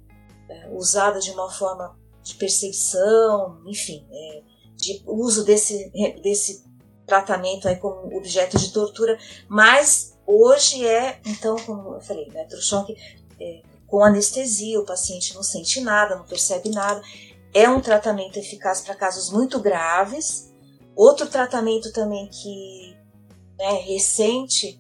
é, 0.48 0.70
usada 0.70 1.20
de 1.20 1.32
uma 1.32 1.50
forma 1.50 1.98
de 2.22 2.36
perseguição, 2.36 3.60
enfim, 3.66 4.06
é, 4.12 4.44
de 4.76 5.02
uso 5.08 5.44
desse, 5.44 5.92
desse 6.22 6.64
tratamento 7.08 7.68
aí 7.68 7.78
como 7.78 8.16
objeto 8.16 8.56
de 8.56 8.72
tortura, 8.72 9.18
mas 9.50 10.16
hoje 10.28 10.86
é, 10.86 11.20
então, 11.26 11.56
como 11.56 11.96
eu 11.96 12.02
falei, 12.02 12.28
eletrochoque 12.28 12.96
é, 13.40 13.64
com 13.88 14.04
anestesia, 14.04 14.80
o 14.80 14.86
paciente 14.86 15.34
não 15.34 15.42
sente 15.42 15.82
nada, 15.82 16.16
não 16.16 16.26
percebe 16.26 16.70
nada. 16.70 17.02
É 17.54 17.70
um 17.70 17.82
tratamento 17.82 18.38
eficaz 18.38 18.82
para 18.82 18.96
casos 18.96 19.32
muito 19.32 19.60
graves. 19.60 20.54
Outro 20.96 21.28
tratamento 21.28 21.92
também 21.94 22.28
que 22.28 22.98
é 23.60 23.74
recente 23.74 24.80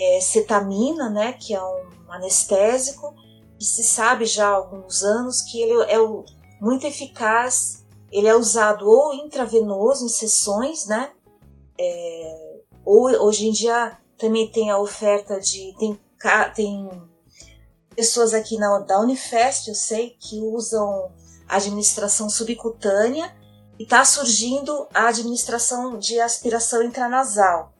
é 0.00 0.20
cetamina, 0.20 1.10
né, 1.10 1.32
que 1.32 1.54
é 1.54 1.62
um 1.62 2.10
anestésico 2.10 3.14
e 3.60 3.64
se 3.64 3.82
sabe 3.82 4.24
já 4.24 4.48
há 4.48 4.54
alguns 4.54 5.02
anos 5.02 5.42
que 5.42 5.60
ele 5.60 5.82
é 5.90 5.98
muito 6.60 6.86
eficaz. 6.86 7.84
Ele 8.10 8.28
é 8.28 8.34
usado 8.34 8.88
ou 8.88 9.12
intravenoso 9.12 10.06
em 10.06 10.08
sessões, 10.08 10.86
né? 10.86 11.10
É, 11.78 12.60
ou 12.84 13.10
hoje 13.26 13.48
em 13.48 13.52
dia 13.52 13.98
também 14.16 14.50
tem 14.50 14.70
a 14.70 14.78
oferta 14.78 15.38
de 15.40 15.74
tem, 15.78 16.00
tem 16.54 16.88
pessoas 17.98 18.32
aqui 18.32 18.56
na, 18.56 18.78
da 18.78 19.00
Unifest, 19.00 19.66
eu 19.66 19.74
sei, 19.74 20.16
que 20.20 20.38
usam 20.38 21.10
administração 21.48 22.30
subcutânea 22.30 23.34
e 23.76 23.82
está 23.82 24.04
surgindo 24.04 24.86
a 24.94 25.08
administração 25.08 25.98
de 25.98 26.20
aspiração 26.20 26.80
intranasal. 26.80 27.74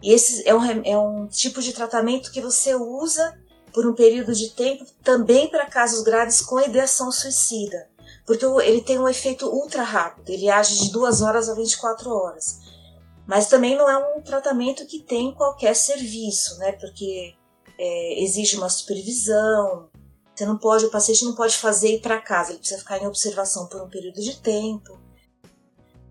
E 0.00 0.12
esse 0.12 0.48
é 0.48 0.54
um, 0.54 0.62
é 0.84 0.96
um 0.96 1.26
tipo 1.26 1.60
de 1.60 1.72
tratamento 1.72 2.30
que 2.30 2.40
você 2.40 2.76
usa 2.76 3.36
por 3.72 3.84
um 3.84 3.96
período 3.96 4.32
de 4.32 4.50
tempo 4.50 4.86
também 5.02 5.50
para 5.50 5.66
casos 5.66 6.04
graves 6.04 6.40
com 6.40 6.60
ideação 6.60 7.10
suicida, 7.10 7.88
porque 8.24 8.44
ele 8.62 8.80
tem 8.80 9.00
um 9.00 9.08
efeito 9.08 9.48
ultra 9.48 9.82
rápido, 9.82 10.30
ele 10.30 10.48
age 10.48 10.78
de 10.78 10.92
2 10.92 11.20
horas 11.20 11.48
a 11.48 11.54
24 11.54 12.10
horas. 12.10 12.60
Mas 13.26 13.48
também 13.48 13.76
não 13.76 13.90
é 13.90 13.96
um 13.96 14.22
tratamento 14.22 14.86
que 14.86 15.00
tem 15.00 15.34
qualquer 15.34 15.74
serviço, 15.74 16.58
né? 16.58 16.70
Porque 16.72 17.34
é, 17.78 18.22
exige 18.22 18.56
uma 18.56 18.68
supervisão. 18.68 19.88
Você 20.34 20.44
não 20.46 20.58
pode, 20.58 20.84
o 20.84 20.90
paciente 20.90 21.24
não 21.24 21.34
pode 21.34 21.56
fazer 21.56 21.94
ir 21.94 22.00
para 22.00 22.20
casa, 22.20 22.50
ele 22.50 22.58
precisa 22.58 22.80
ficar 22.80 23.00
em 23.00 23.06
observação 23.06 23.68
por 23.68 23.80
um 23.82 23.88
período 23.88 24.20
de 24.20 24.40
tempo. 24.40 25.00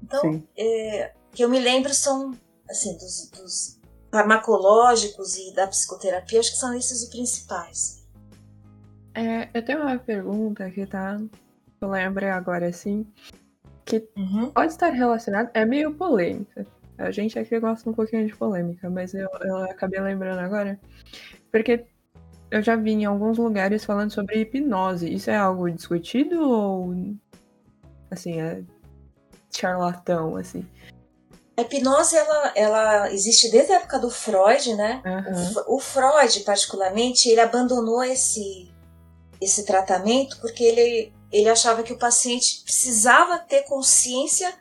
Então, 0.02 0.44
é, 0.58 1.14
que 1.32 1.44
eu 1.44 1.50
me 1.50 1.60
lembro 1.60 1.94
são 1.94 2.32
assim 2.70 2.94
dos, 2.98 3.30
dos 3.32 3.80
farmacológicos 4.12 5.36
e 5.38 5.54
da 5.54 5.68
psicoterapia, 5.68 6.40
acho 6.40 6.52
que 6.52 6.58
são 6.58 6.74
esses 6.74 7.04
os 7.04 7.10
principais. 7.10 8.04
É, 9.16 9.50
eu 9.54 9.64
tenho 9.64 9.82
uma 9.82 9.98
pergunta 9.98 10.70
que 10.70 10.86
tá. 10.86 11.20
Eu 11.82 11.90
lembrei 11.90 12.30
agora 12.30 12.68
assim. 12.68 13.06
Que 13.86 14.08
uhum. 14.16 14.52
pode 14.52 14.72
estar 14.72 14.90
relacionada. 14.90 15.52
É 15.54 15.66
meio 15.66 15.94
polêmica. 15.94 16.66
A 16.98 17.12
gente 17.12 17.38
aqui 17.38 17.60
gosta 17.60 17.90
um 17.90 17.94
pouquinho 17.94 18.26
de 18.26 18.36
polêmica, 18.36 18.90
mas 18.90 19.14
eu, 19.14 19.28
eu 19.42 19.58
acabei 19.66 20.00
lembrando 20.00 20.40
agora. 20.40 20.80
Porque 21.54 21.86
eu 22.50 22.64
já 22.64 22.76
vi 22.76 22.94
em 22.94 23.06
alguns 23.06 23.38
lugares 23.38 23.86
falando 23.86 24.12
sobre 24.12 24.42
hipnose. 24.42 25.14
Isso 25.14 25.30
é 25.30 25.38
algo 25.38 25.70
discutido 25.70 26.42
ou. 26.42 26.96
Assim, 28.10 28.42
é 28.42 28.64
charlatão, 29.52 30.36
assim? 30.36 30.68
A 31.56 31.62
hipnose 31.62 32.16
ela, 32.16 32.52
ela 32.56 33.14
existe 33.14 33.52
desde 33.52 33.72
a 33.72 33.76
época 33.76 34.00
do 34.00 34.10
Freud, 34.10 34.74
né? 34.74 35.04
Uhum. 35.06 35.64
O, 35.68 35.76
o, 35.76 35.80
Freud, 35.80 36.40
particularmente, 36.40 37.30
ele 37.30 37.40
abandonou 37.40 38.04
esse, 38.04 38.72
esse 39.40 39.64
tratamento 39.64 40.40
porque 40.42 40.64
ele, 40.64 41.14
ele 41.32 41.50
achava 41.50 41.84
que 41.84 41.94
o 41.94 42.00
paciente 42.00 42.64
precisava 42.64 43.38
ter 43.38 43.62
consciência 43.66 44.52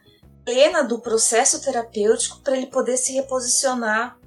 plena 0.44 0.82
do 0.82 0.98
processo 0.98 1.62
terapêutico 1.62 2.40
para 2.40 2.54
ele 2.54 2.66
poder 2.66 2.98
se 2.98 3.14
reposicionar 3.14 4.18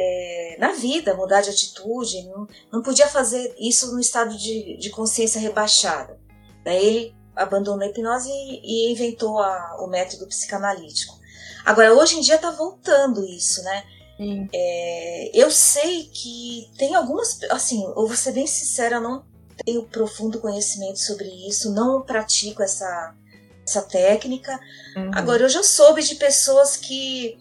é, 0.00 0.56
na 0.58 0.72
vida, 0.72 1.14
mudar 1.14 1.42
de 1.42 1.50
atitude. 1.50 2.22
Não, 2.24 2.46
não 2.72 2.82
podia 2.82 3.06
fazer 3.06 3.54
isso 3.58 3.92
no 3.92 4.00
estado 4.00 4.36
de, 4.36 4.78
de 4.78 4.88
consciência 4.88 5.40
rebaixada. 5.40 6.18
Daí 6.64 6.86
ele 6.86 7.14
abandonou 7.36 7.82
a 7.82 7.86
hipnose 7.86 8.30
e, 8.30 8.88
e 8.88 8.92
inventou 8.92 9.38
a, 9.38 9.76
o 9.80 9.86
método 9.86 10.26
psicanalítico. 10.26 11.18
Agora, 11.64 11.92
hoje 11.94 12.16
em 12.16 12.20
dia 12.22 12.38
tá 12.38 12.50
voltando 12.50 13.24
isso, 13.26 13.62
né? 13.62 13.84
É, 14.52 15.30
eu 15.34 15.50
sei 15.50 16.04
que 16.04 16.70
tem 16.76 16.94
algumas. 16.94 17.38
Assim, 17.50 17.82
eu 17.82 18.06
vou 18.06 18.16
ser 18.16 18.32
bem 18.32 18.46
sincera, 18.46 18.96
eu 18.96 19.00
não 19.00 19.24
tenho 19.64 19.82
profundo 19.84 20.40
conhecimento 20.40 20.98
sobre 20.98 21.26
isso, 21.48 21.72
não 21.72 22.02
pratico 22.02 22.62
essa, 22.62 23.14
essa 23.66 23.82
técnica. 23.82 24.58
Uhum. 24.96 25.10
Agora, 25.14 25.44
eu 25.44 25.48
já 25.48 25.62
soube 25.62 26.02
de 26.02 26.16
pessoas 26.16 26.76
que 26.76 27.38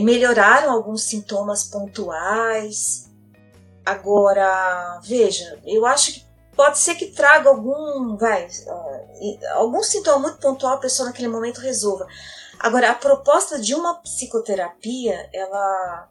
melhoraram 0.00 0.72
alguns 0.72 1.04
sintomas 1.04 1.64
pontuais. 1.64 3.10
Agora, 3.84 5.00
veja, 5.02 5.60
eu 5.64 5.84
acho 5.84 6.14
que 6.14 6.24
pode 6.56 6.78
ser 6.78 6.94
que 6.94 7.06
traga 7.06 7.48
algum, 7.48 8.16
vai, 8.16 8.48
algum 9.52 9.82
sintoma 9.82 10.20
muito 10.20 10.38
pontual 10.38 10.74
a 10.74 10.80
pessoa 10.80 11.08
naquele 11.08 11.28
momento 11.28 11.60
resolva. 11.60 12.06
Agora, 12.58 12.90
a 12.90 12.94
proposta 12.94 13.58
de 13.58 13.74
uma 13.74 13.94
psicoterapia, 13.96 15.28
ela 15.32 16.08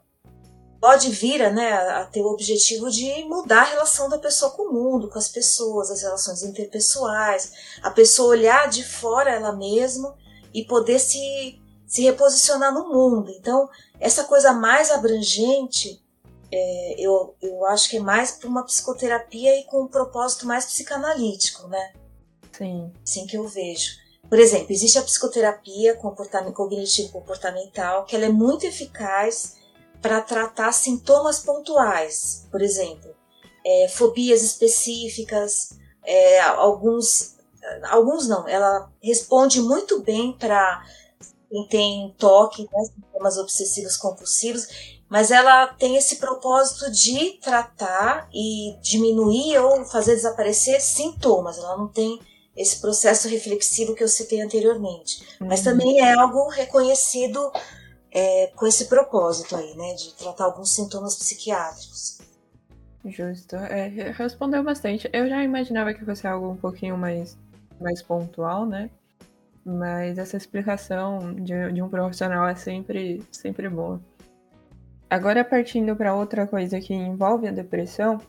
pode 0.80 1.08
vir 1.10 1.50
né, 1.50 1.72
a 1.72 2.04
ter 2.04 2.20
o 2.20 2.26
objetivo 2.26 2.90
de 2.90 3.24
mudar 3.24 3.62
a 3.62 3.70
relação 3.70 4.06
da 4.08 4.18
pessoa 4.18 4.50
com 4.50 4.64
o 4.64 4.72
mundo, 4.72 5.08
com 5.08 5.18
as 5.18 5.28
pessoas, 5.28 5.90
as 5.90 6.02
relações 6.02 6.42
interpessoais, 6.42 7.52
a 7.82 7.90
pessoa 7.90 8.28
olhar 8.28 8.68
de 8.68 8.84
fora 8.84 9.30
ela 9.30 9.52
mesma 9.52 10.14
e 10.52 10.62
poder 10.62 10.98
se, 10.98 11.58
se 11.94 12.02
reposicionar 12.02 12.74
no 12.74 12.88
mundo. 12.88 13.30
Então, 13.30 13.70
essa 14.00 14.24
coisa 14.24 14.52
mais 14.52 14.90
abrangente, 14.90 16.02
é, 16.50 16.96
eu, 16.98 17.36
eu 17.40 17.64
acho 17.66 17.88
que 17.88 17.98
é 17.98 18.00
mais 18.00 18.32
para 18.32 18.48
uma 18.48 18.64
psicoterapia 18.64 19.60
e 19.60 19.62
com 19.62 19.82
um 19.82 19.86
propósito 19.86 20.44
mais 20.44 20.64
psicanalítico, 20.64 21.68
né? 21.68 21.92
Sim. 22.50 22.92
Assim 23.00 23.28
que 23.28 23.36
eu 23.36 23.46
vejo. 23.46 23.92
Por 24.28 24.40
exemplo, 24.40 24.72
existe 24.72 24.98
a 24.98 25.02
psicoterapia 25.02 25.96
cognitivo-comportamental, 25.96 28.06
que 28.06 28.16
ela 28.16 28.24
é 28.24 28.28
muito 28.28 28.66
eficaz 28.66 29.54
para 30.02 30.20
tratar 30.20 30.72
sintomas 30.72 31.38
pontuais, 31.38 32.48
por 32.50 32.60
exemplo, 32.60 33.14
é, 33.64 33.86
fobias 33.88 34.42
específicas, 34.42 35.78
é, 36.04 36.40
alguns, 36.40 37.36
alguns 37.84 38.26
não, 38.26 38.48
ela 38.48 38.90
responde 39.00 39.62
muito 39.62 40.02
bem 40.02 40.36
para 40.36 40.84
quem 41.54 41.68
tem 41.68 42.14
toque, 42.18 42.64
né, 42.64 42.84
sintomas 42.84 43.38
obsessivos 43.38 43.96
compulsivos, 43.96 44.66
mas 45.08 45.30
ela 45.30 45.68
tem 45.68 45.96
esse 45.96 46.16
propósito 46.16 46.90
de 46.90 47.38
tratar 47.40 48.28
e 48.34 48.76
diminuir 48.82 49.58
ou 49.58 49.84
fazer 49.84 50.16
desaparecer 50.16 50.80
sintomas, 50.80 51.58
ela 51.58 51.76
não 51.76 51.86
tem 51.86 52.20
esse 52.56 52.80
processo 52.80 53.28
reflexivo 53.28 53.94
que 53.94 54.02
eu 54.02 54.08
citei 54.08 54.40
anteriormente. 54.40 55.24
Uhum. 55.40 55.48
Mas 55.48 55.62
também 55.62 56.00
é 56.00 56.12
algo 56.12 56.48
reconhecido 56.48 57.52
é, 58.10 58.48
com 58.56 58.66
esse 58.66 58.86
propósito 58.86 59.56
aí, 59.56 59.76
né, 59.76 59.94
de 59.94 60.12
tratar 60.14 60.44
alguns 60.44 60.74
sintomas 60.74 61.14
psiquiátricos. 61.16 62.18
Justo, 63.04 63.56
é, 63.56 63.88
respondeu 64.12 64.64
bastante. 64.64 65.08
Eu 65.12 65.28
já 65.28 65.42
imaginava 65.44 65.92
que 65.92 66.04
fosse 66.04 66.26
algo 66.26 66.50
um 66.50 66.56
pouquinho 66.56 66.96
mais, 66.96 67.36
mais 67.80 68.00
pontual, 68.00 68.64
né? 68.64 68.90
Mas 69.64 70.18
essa 70.18 70.36
explicação 70.36 71.34
de, 71.34 71.72
de 71.72 71.82
um 71.82 71.88
profissional 71.88 72.46
é 72.46 72.54
sempre, 72.54 73.22
sempre 73.32 73.68
boa. 73.68 74.00
Agora, 75.08 75.44
partindo 75.44 75.94
para 75.96 76.14
outra 76.14 76.46
coisa 76.46 76.80
que 76.80 76.92
envolve 76.92 77.48
a 77.48 77.52
depressão, 77.52 78.20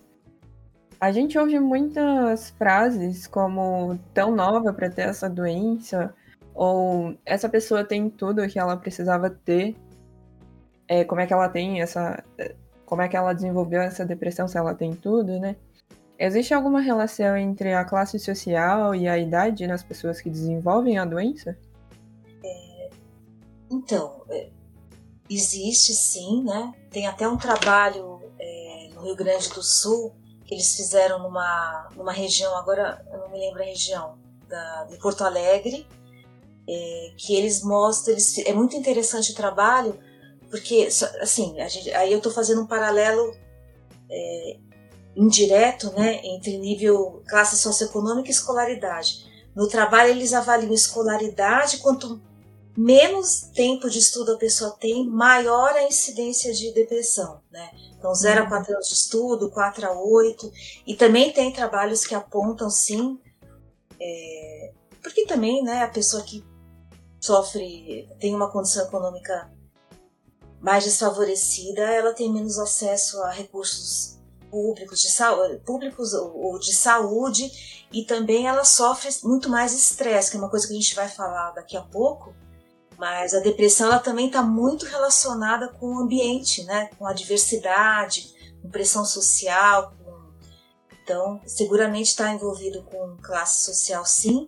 a 0.99 1.11
gente 1.11 1.37
ouve 1.37 1.59
muitas 1.59 2.51
frases 2.51 3.27
como 3.27 3.99
tão 4.13 4.33
nova 4.35 4.71
para 4.73 4.89
ter 4.89 5.03
essa 5.03 5.29
doença, 5.29 6.13
ou 6.53 7.17
essa 7.25 7.49
pessoa 7.49 7.83
tem 7.83 8.09
tudo 8.09 8.47
que 8.47 8.57
ela 8.57 8.77
precisava 8.77 9.29
ter. 9.29 9.75
É, 10.87 11.03
como 11.03 11.19
é 11.21 11.27
que 11.27 11.33
ela 11.33 11.49
tem 11.49 11.81
essa. 11.81 12.23
Como 12.85 13.01
é 13.01 13.07
que 13.07 13.17
ela 13.17 13.33
desenvolveu 13.33 13.81
essa 13.81 14.05
depressão 14.05 14.47
se 14.47 14.57
ela 14.57 14.73
tem 14.73 14.93
tudo, 14.93 15.39
né? 15.39 15.55
Existe 16.17 16.53
alguma 16.53 16.79
relação 16.79 17.35
entre 17.35 17.73
a 17.73 17.83
classe 17.83 18.17
social 18.17 18.95
e 18.95 19.07
a 19.07 19.17
idade 19.17 19.67
nas 19.67 19.83
pessoas 19.83 20.21
que 20.21 20.29
desenvolvem 20.29 20.97
a 20.97 21.05
doença? 21.05 21.57
É, 22.43 22.89
então, 23.69 24.23
é, 24.29 24.49
existe 25.29 25.93
sim, 25.93 26.43
né? 26.43 26.73
Tem 26.89 27.05
até 27.07 27.27
um 27.27 27.37
trabalho 27.37 28.21
é, 28.39 28.89
no 28.93 29.01
Rio 29.01 29.15
Grande 29.15 29.49
do 29.49 29.61
Sul 29.61 30.13
que 30.45 30.53
eles 30.53 30.75
fizeram 30.75 31.23
numa, 31.23 31.89
numa 31.95 32.11
região, 32.11 32.55
agora 32.55 33.03
eu 33.11 33.19
não 33.19 33.29
me 33.31 33.39
lembro 33.39 33.63
a 33.63 33.65
região, 33.65 34.15
da, 34.47 34.83
de 34.85 34.97
Porto 34.97 35.23
Alegre, 35.23 35.87
é, 36.69 37.13
que 37.17 37.35
eles 37.35 37.63
mostram, 37.63 38.13
eles, 38.13 38.37
é 38.37 38.53
muito 38.53 38.75
interessante 38.75 39.31
o 39.31 39.35
trabalho, 39.35 39.99
porque, 40.49 40.87
assim, 41.19 41.55
gente, 41.67 41.91
aí 41.91 42.11
eu 42.11 42.19
estou 42.19 42.31
fazendo 42.31 42.61
um 42.61 42.67
paralelo 42.67 43.35
é, 44.09 44.57
indireto, 45.15 45.91
né, 45.91 46.19
entre 46.23 46.57
nível 46.57 47.23
classe 47.27 47.57
socioeconômica 47.57 48.27
e 48.27 48.31
escolaridade. 48.31 49.25
No 49.55 49.67
trabalho 49.67 50.09
eles 50.09 50.33
avaliam 50.33 50.73
escolaridade, 50.73 51.77
quanto 51.77 52.21
menos 52.77 53.41
tempo 53.53 53.89
de 53.89 53.99
estudo 53.99 54.33
a 54.33 54.37
pessoa 54.37 54.71
tem, 54.71 55.07
maior 55.07 55.71
a 55.71 55.83
incidência 55.83 56.53
de 56.53 56.73
depressão, 56.73 57.39
né? 57.49 57.71
Então, 57.97 58.13
0 58.13 58.43
a 58.43 58.47
4 58.47 58.73
anos 58.73 58.87
de 58.89 58.93
estudo, 58.93 59.49
4 59.49 59.87
a 59.87 59.93
8, 59.93 60.51
e 60.85 60.95
também 60.95 61.31
tem 61.31 61.53
trabalhos 61.53 62.05
que 62.05 62.13
apontam, 62.13 62.69
sim, 62.69 63.17
é, 63.99 64.73
porque 65.01 65.25
também, 65.25 65.63
né, 65.63 65.83
a 65.83 65.87
pessoa 65.87 66.21
que 66.21 66.43
sofre, 67.21 68.09
tem 68.19 68.35
uma 68.35 68.51
condição 68.51 68.85
econômica 68.85 69.49
mais 70.59 70.83
desfavorecida, 70.83 71.81
ela 71.81 72.13
tem 72.13 72.31
menos 72.31 72.59
acesso 72.59 73.21
a 73.23 73.31
recursos 73.31 74.14
públicos 74.55 75.01
de 75.01 75.11
saúde, 75.11 75.57
públicos 75.65 76.13
ou 76.13 76.57
de 76.57 76.73
saúde 76.73 77.51
e 77.91 78.05
também 78.05 78.47
ela 78.47 78.63
sofre 78.63 79.09
muito 79.21 79.49
mais 79.49 79.73
estresse, 79.73 80.31
que 80.31 80.37
é 80.37 80.39
uma 80.39 80.49
coisa 80.49 80.65
que 80.65 80.71
a 80.71 80.77
gente 80.77 80.95
vai 80.95 81.09
falar 81.09 81.51
daqui 81.51 81.75
a 81.75 81.81
pouco. 81.81 82.33
Mas 82.97 83.33
a 83.33 83.41
depressão 83.41 83.87
ela 83.87 83.99
também 83.99 84.27
está 84.27 84.41
muito 84.41 84.85
relacionada 84.85 85.67
com 85.67 85.87
o 85.87 85.99
ambiente, 85.99 86.63
né? 86.63 86.89
Com 86.97 87.05
a 87.05 87.11
diversidade, 87.11 88.33
com 88.61 88.69
pressão 88.69 89.03
social. 89.03 89.93
Com... 90.01 90.31
Então, 91.03 91.41
seguramente 91.45 92.11
está 92.11 92.31
envolvido 92.33 92.81
com 92.83 93.17
classe 93.21 93.65
social, 93.65 94.05
sim. 94.05 94.47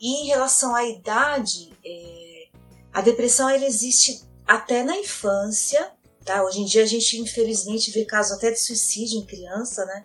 E 0.00 0.22
em 0.22 0.26
relação 0.28 0.72
à 0.72 0.84
idade, 0.84 1.76
é, 1.84 2.44
a 2.92 3.00
depressão 3.00 3.48
ela 3.48 3.66
existe 3.66 4.22
até 4.46 4.84
na 4.84 4.96
infância. 4.96 5.90
Tá? 6.28 6.44
Hoje 6.44 6.60
em 6.60 6.66
dia 6.66 6.82
a 6.82 6.86
gente 6.86 7.18
infelizmente 7.18 7.90
vê 7.90 8.04
casos 8.04 8.36
até 8.36 8.50
de 8.50 8.60
suicídio 8.60 9.18
em 9.18 9.24
criança, 9.24 9.86
né? 9.86 10.04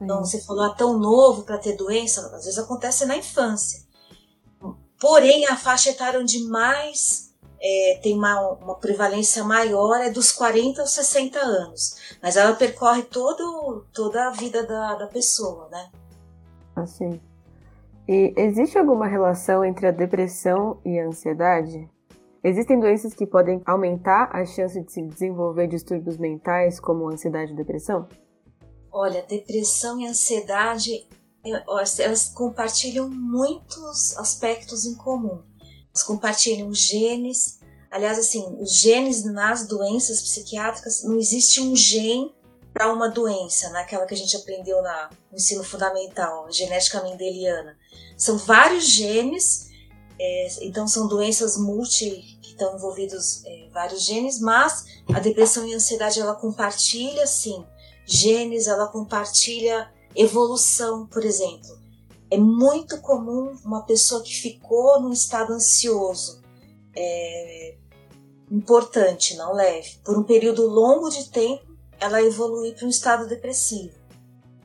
Então 0.00 0.24
você 0.24 0.40
falou 0.40 0.62
ah, 0.62 0.74
tão 0.74 0.98
novo 0.98 1.42
para 1.42 1.58
ter 1.58 1.76
doença, 1.76 2.22
às 2.34 2.46
vezes 2.46 2.58
acontece 2.58 3.04
na 3.04 3.18
infância. 3.18 3.86
Porém, 4.98 5.44
a 5.46 5.58
faixa 5.58 5.90
etária 5.90 6.18
onde 6.18 6.42
mais 6.44 7.34
é, 7.60 8.00
tem 8.02 8.16
uma, 8.16 8.52
uma, 8.52 8.76
prevalência 8.76 9.44
maior 9.44 10.00
é 10.00 10.08
dos 10.08 10.32
40 10.32 10.80
aos 10.80 10.92
60 10.92 11.38
anos. 11.38 12.16
Mas 12.22 12.38
ela 12.38 12.54
percorre 12.54 13.02
todo, 13.02 13.84
toda 13.92 14.26
a 14.26 14.30
vida 14.30 14.66
da, 14.66 14.94
da 14.94 15.06
pessoa, 15.06 15.68
né? 15.68 15.90
Assim. 16.76 17.20
E 18.08 18.32
existe 18.38 18.78
alguma 18.78 19.06
relação 19.06 19.62
entre 19.62 19.86
a 19.86 19.90
depressão 19.90 20.80
e 20.82 20.98
a 20.98 21.06
ansiedade? 21.06 21.90
Existem 22.48 22.80
doenças 22.80 23.12
que 23.12 23.26
podem 23.26 23.60
aumentar 23.66 24.30
a 24.34 24.42
chance 24.46 24.80
de 24.80 24.90
se 24.90 25.02
desenvolver 25.02 25.68
distúrbios 25.68 26.16
mentais, 26.16 26.80
como 26.80 27.06
ansiedade 27.06 27.52
e 27.52 27.54
depressão? 27.54 28.08
Olha, 28.90 29.22
depressão 29.22 30.00
e 30.00 30.06
ansiedade, 30.06 31.06
elas 31.98 32.30
compartilham 32.30 33.10
muitos 33.10 34.16
aspectos 34.16 34.86
em 34.86 34.94
comum. 34.94 35.42
Elas 35.88 36.02
compartilham 36.02 36.72
genes. 36.72 37.60
Aliás, 37.90 38.18
assim, 38.18 38.42
os 38.58 38.80
genes 38.80 39.26
nas 39.26 39.68
doenças 39.68 40.22
psiquiátricas, 40.22 41.04
não 41.04 41.18
existe 41.18 41.60
um 41.60 41.76
gene 41.76 42.34
para 42.72 42.90
uma 42.90 43.10
doença, 43.10 43.68
naquela 43.68 44.06
que 44.06 44.14
a 44.14 44.16
gente 44.16 44.34
aprendeu 44.34 44.80
na, 44.80 45.10
no 45.30 45.36
ensino 45.36 45.62
fundamental, 45.62 46.50
genética 46.50 47.02
mendeliana. 47.02 47.76
São 48.16 48.38
vários 48.38 48.84
genes, 48.84 49.68
é, 50.18 50.48
então 50.62 50.88
são 50.88 51.06
doenças 51.06 51.58
multi 51.58 52.37
estão 52.58 52.76
envolvidos 52.76 53.44
é, 53.44 53.68
vários 53.72 54.04
genes, 54.04 54.40
mas 54.40 54.84
a 55.14 55.20
depressão 55.20 55.66
e 55.66 55.72
a 55.72 55.76
ansiedade 55.76 56.20
ela 56.20 56.34
compartilha 56.34 57.26
sim 57.26 57.64
genes, 58.04 58.66
ela 58.66 58.88
compartilha 58.88 59.92
evolução, 60.16 61.06
por 61.06 61.24
exemplo. 61.24 61.78
É 62.30 62.38
muito 62.38 63.00
comum 63.00 63.56
uma 63.64 63.82
pessoa 63.82 64.22
que 64.22 64.34
ficou 64.34 65.00
num 65.00 65.12
estado 65.12 65.52
ansioso, 65.52 66.42
é, 66.96 67.76
importante, 68.50 69.36
não 69.36 69.52
leve, 69.52 69.98
por 70.02 70.18
um 70.18 70.22
período 70.22 70.66
longo 70.66 71.10
de 71.10 71.30
tempo 71.30 71.68
ela 72.00 72.22
evoluir 72.22 72.74
para 72.74 72.86
um 72.86 72.90
estado 72.90 73.26
depressivo. 73.26 73.94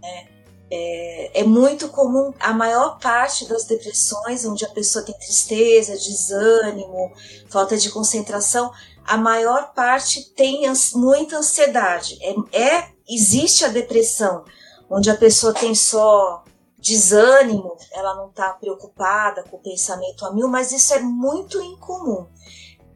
Né? 0.02 0.30
É, 0.76 1.42
é, 1.42 1.44
muito 1.44 1.88
comum, 1.90 2.34
a 2.40 2.52
maior 2.52 2.98
parte 2.98 3.48
das 3.48 3.64
depressões, 3.64 4.44
onde 4.44 4.66
a 4.66 4.70
pessoa 4.70 5.06
tem 5.06 5.16
tristeza, 5.20 5.94
desânimo, 5.94 7.14
falta 7.48 7.78
de 7.78 7.92
concentração, 7.92 8.72
a 9.06 9.16
maior 9.16 9.72
parte 9.76 10.34
tem 10.34 10.64
muita 10.96 11.38
ansiedade. 11.38 12.18
É, 12.24 12.60
é, 12.60 12.90
existe 13.08 13.64
a 13.64 13.68
depressão, 13.68 14.46
onde 14.90 15.12
a 15.12 15.16
pessoa 15.16 15.54
tem 15.54 15.76
só 15.76 16.44
desânimo, 16.80 17.78
ela 17.92 18.16
não 18.16 18.30
está 18.30 18.50
preocupada 18.54 19.44
com 19.44 19.58
o 19.58 19.62
pensamento 19.62 20.26
a 20.26 20.34
mil, 20.34 20.48
mas 20.48 20.72
isso 20.72 20.92
é 20.96 21.00
muito 21.00 21.62
incomum. 21.62 22.26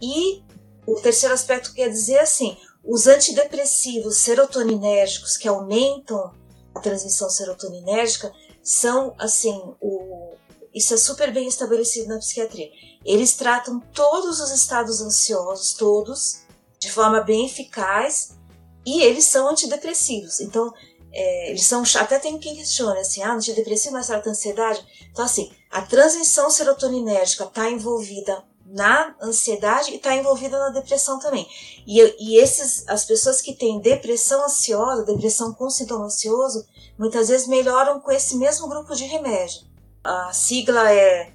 E 0.01 0.41
o 0.87 0.95
terceiro 0.95 1.35
aspecto 1.35 1.71
que 1.75 1.81
ia 1.81 1.89
dizer 1.91 2.15
é 2.15 2.21
assim: 2.21 2.57
os 2.83 3.05
antidepressivos 3.05 4.17
serotoninérgicos 4.17 5.37
que 5.37 5.47
aumentam 5.47 6.31
a 6.77 6.81
transmissão 6.81 7.29
serotoninérgica 7.29 8.31
são 8.61 9.13
assim 9.17 9.59
o 9.81 10.35
isso 10.73 10.93
é 10.93 10.97
super 10.97 11.33
bem 11.33 11.47
estabelecido 11.47 12.09
na 12.09 12.19
psiquiatria. 12.19 12.69
Eles 13.03 13.35
tratam 13.35 13.79
todos 13.95 14.39
os 14.39 14.51
estados 14.51 15.01
ansiosos, 15.01 15.73
todos, 15.73 16.41
de 16.77 16.91
forma 16.91 17.21
bem 17.21 17.47
eficaz, 17.47 18.37
e 18.85 19.01
eles 19.01 19.25
são 19.25 19.49
antidepressivos. 19.49 20.39
Então, 20.39 20.71
é, 21.11 21.49
eles 21.49 21.65
são 21.65 21.81
até 21.95 22.19
tem 22.19 22.37
quem 22.37 22.55
questiona 22.55 22.99
assim, 22.99 23.23
ah, 23.23 23.33
antidepressivo 23.33 23.93
mas 23.93 24.05
trata 24.05 24.29
ansiedade. 24.29 24.85
Então, 25.11 25.25
assim, 25.25 25.51
a 25.71 25.81
transmissão 25.81 26.49
serotoninérgica 26.51 27.45
está 27.45 27.71
envolvida 27.71 28.43
na 28.69 29.15
ansiedade 29.21 29.91
e 29.91 29.95
está 29.95 30.15
envolvida 30.15 30.59
na 30.59 30.69
depressão 30.69 31.19
também. 31.19 31.47
E, 31.85 32.01
e 32.19 32.37
esses, 32.37 32.87
as 32.87 33.05
pessoas 33.05 33.41
que 33.41 33.53
têm 33.53 33.79
depressão 33.79 34.43
ansiosa, 34.43 35.05
depressão 35.05 35.53
com 35.53 35.69
sintoma 35.69 36.05
ansioso, 36.05 36.65
muitas 36.97 37.29
vezes 37.29 37.47
melhoram 37.47 37.99
com 37.99 38.11
esse 38.11 38.35
mesmo 38.35 38.67
grupo 38.67 38.93
de 38.95 39.05
remédio. 39.05 39.61
A 40.03 40.33
sigla 40.33 40.91
é 40.91 41.33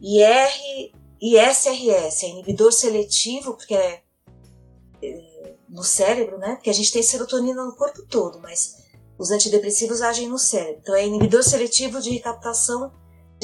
IR, 0.00 0.92
ISRS, 1.20 2.24
é 2.24 2.28
inibidor 2.28 2.72
seletivo, 2.72 3.54
porque 3.54 3.74
é, 3.74 4.02
é 5.02 5.54
no 5.68 5.82
cérebro, 5.82 6.38
né? 6.38 6.54
Porque 6.54 6.70
a 6.70 6.74
gente 6.74 6.92
tem 6.92 7.02
serotonina 7.02 7.64
no 7.64 7.74
corpo 7.74 8.02
todo, 8.06 8.38
mas 8.40 8.76
os 9.18 9.30
antidepressivos 9.30 10.02
agem 10.02 10.28
no 10.28 10.38
cérebro. 10.38 10.80
Então 10.82 10.94
é 10.94 11.06
inibidor 11.06 11.42
seletivo 11.42 12.00
de 12.00 12.10
recaptação 12.10 12.92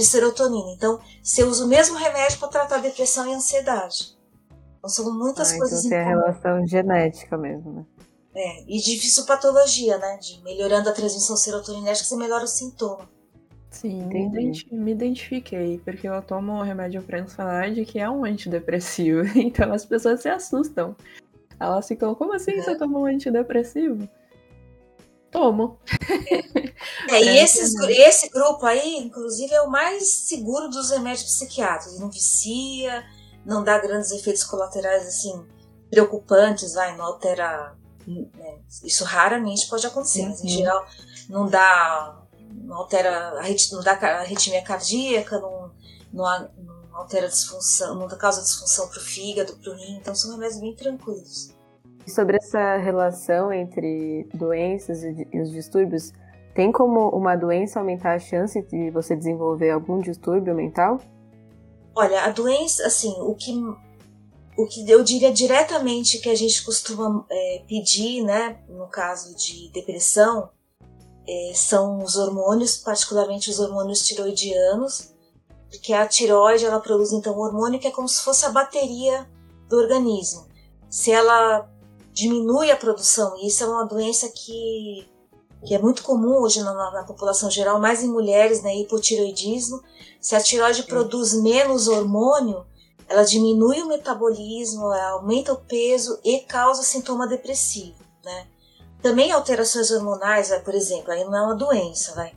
de 0.00 0.06
serotonina. 0.06 0.72
Então, 0.72 0.98
você 1.22 1.44
usa 1.44 1.64
o 1.64 1.68
mesmo 1.68 1.96
remédio 1.96 2.38
para 2.38 2.48
tratar 2.48 2.78
depressão 2.78 3.28
e 3.28 3.34
ansiedade. 3.34 4.16
Então, 4.78 4.88
são 4.88 5.12
muitas 5.12 5.52
ah, 5.52 5.58
coisas 5.58 5.84
então 5.84 5.90
tem 5.90 5.98
a 5.98 6.08
relação 6.08 6.66
genética 6.66 7.36
mesmo, 7.36 7.72
né? 7.72 7.84
É, 8.34 8.62
e 8.62 8.78
de 8.78 8.98
fisiopatologia, 8.98 9.98
né? 9.98 10.16
De 10.18 10.42
melhorando 10.42 10.88
a 10.88 10.92
transmissão 10.92 11.36
serotoninérgica, 11.36 12.08
você 12.08 12.16
melhora 12.16 12.44
o 12.44 12.48
sintoma. 12.48 13.08
Sim, 13.70 14.04
me, 14.06 14.26
identi 14.26 14.74
me, 14.74 14.90
identifiquei, 14.90 15.78
porque 15.84 16.08
eu 16.08 16.20
tomo 16.22 16.52
um 16.52 16.62
remédio 16.62 17.02
para 17.02 17.20
ansiedade 17.20 17.84
que 17.84 18.00
é 18.00 18.08
um 18.08 18.24
antidepressivo. 18.24 19.22
Então 19.36 19.72
as 19.72 19.84
pessoas 19.84 20.20
se 20.20 20.28
assustam. 20.28 20.96
Elas 21.58 21.86
ficam, 21.86 22.14
como 22.14 22.34
assim 22.34 22.60
você 22.60 22.74
tomou 22.74 23.02
um 23.02 23.06
antidepressivo? 23.06 24.08
Tomo. 25.30 25.78
É, 26.30 26.69
e 27.08 27.12
é, 27.12 27.42
esses, 27.42 27.74
esse 27.74 28.28
grupo 28.28 28.66
aí, 28.66 28.98
inclusive, 28.98 29.52
é 29.54 29.62
o 29.62 29.70
mais 29.70 30.08
seguro 30.26 30.68
dos 30.68 30.90
remédios 30.90 31.24
psiquiátricos. 31.24 31.98
Não 31.98 32.10
vicia, 32.10 33.04
não 33.44 33.64
dá 33.64 33.78
grandes 33.78 34.10
efeitos 34.10 34.44
colaterais 34.44 35.06
assim 35.06 35.46
preocupantes, 35.90 36.74
vai, 36.74 36.96
não 36.96 37.04
altera. 37.04 37.74
Né? 38.06 38.58
Isso 38.84 39.04
raramente 39.04 39.68
pode 39.68 39.86
acontecer, 39.86 40.26
mas 40.26 40.40
em 40.40 40.44
uhum. 40.44 40.48
geral 40.48 40.86
não 41.28 41.46
dá. 41.48 42.16
Não 42.52 42.76
altera. 42.76 43.40
Não 43.72 43.82
dá 43.82 43.92
arritmia 43.92 44.62
cardíaca, 44.62 45.38
não, 45.38 45.70
não, 46.12 46.50
não 46.58 46.96
altera 46.96 47.28
disfunção, 47.28 47.94
não 47.94 48.08
causa 48.08 48.42
disfunção 48.42 48.88
para 48.88 48.98
o 48.98 49.02
fígado, 49.02 49.56
para 49.56 49.72
o 49.72 49.74
rim, 49.74 49.96
então 49.96 50.14
são 50.14 50.32
remédios 50.32 50.60
bem 50.60 50.74
tranquilos. 50.74 51.54
Sobre 52.06 52.36
essa 52.36 52.76
relação 52.76 53.52
entre 53.52 54.28
doenças 54.34 55.02
e 55.02 55.28
os 55.40 55.50
distúrbios, 55.50 56.12
tem 56.54 56.72
como 56.72 57.08
uma 57.10 57.36
doença 57.36 57.78
aumentar 57.78 58.14
a 58.14 58.18
chance 58.18 58.60
de 58.62 58.90
você 58.90 59.16
desenvolver 59.16 59.70
algum 59.70 60.00
distúrbio 60.00 60.54
mental? 60.54 61.00
Olha, 61.94 62.24
a 62.24 62.30
doença, 62.30 62.86
assim, 62.86 63.14
o 63.20 63.34
que, 63.34 63.52
o 64.56 64.66
que 64.66 64.88
eu 64.88 65.02
diria 65.02 65.32
diretamente 65.32 66.18
que 66.18 66.28
a 66.28 66.34
gente 66.34 66.64
costuma 66.64 67.24
é, 67.30 67.62
pedir, 67.68 68.22
né, 68.22 68.58
no 68.68 68.86
caso 68.86 69.34
de 69.36 69.70
depressão, 69.72 70.50
é, 71.28 71.52
são 71.54 72.02
os 72.02 72.16
hormônios, 72.16 72.76
particularmente 72.76 73.50
os 73.50 73.60
hormônios 73.60 74.06
tiroidianos, 74.06 75.12
porque 75.68 75.92
a 75.92 76.06
tiroide 76.06 76.64
ela 76.64 76.80
produz 76.80 77.12
então 77.12 77.34
um 77.34 77.40
hormônio 77.40 77.78
que 77.78 77.86
é 77.86 77.90
como 77.92 78.08
se 78.08 78.22
fosse 78.22 78.44
a 78.44 78.50
bateria 78.50 79.28
do 79.68 79.76
organismo. 79.76 80.48
Se 80.88 81.12
ela 81.12 81.70
diminui 82.12 82.70
a 82.70 82.76
produção. 82.76 83.36
E 83.38 83.46
isso 83.46 83.64
é 83.64 83.66
uma 83.66 83.84
doença 83.84 84.28
que, 84.28 85.08
que 85.64 85.74
é 85.74 85.78
muito 85.78 86.02
comum 86.02 86.40
hoje 86.40 86.62
na, 86.62 86.72
na 86.72 87.04
população 87.04 87.50
geral, 87.50 87.78
mais 87.78 88.02
em 88.02 88.08
mulheres, 88.08 88.62
né, 88.62 88.74
hipotiroidismo. 88.76 89.82
Se 90.20 90.34
a 90.34 90.40
tiroide 90.40 90.84
produz 90.84 91.34
menos 91.34 91.88
hormônio, 91.88 92.66
ela 93.08 93.24
diminui 93.24 93.82
o 93.82 93.88
metabolismo, 93.88 94.86
aumenta 94.86 95.52
o 95.52 95.60
peso 95.60 96.18
e 96.24 96.40
causa 96.40 96.82
sintoma 96.82 97.26
depressivo, 97.26 97.98
né? 98.24 98.46
Também 99.02 99.32
alterações 99.32 99.90
hormonais, 99.90 100.50
por 100.62 100.74
exemplo, 100.74 101.10
aí 101.10 101.24
não 101.24 101.36
é 101.36 101.42
uma 101.42 101.54
doença, 101.54 102.14
vai. 102.14 102.32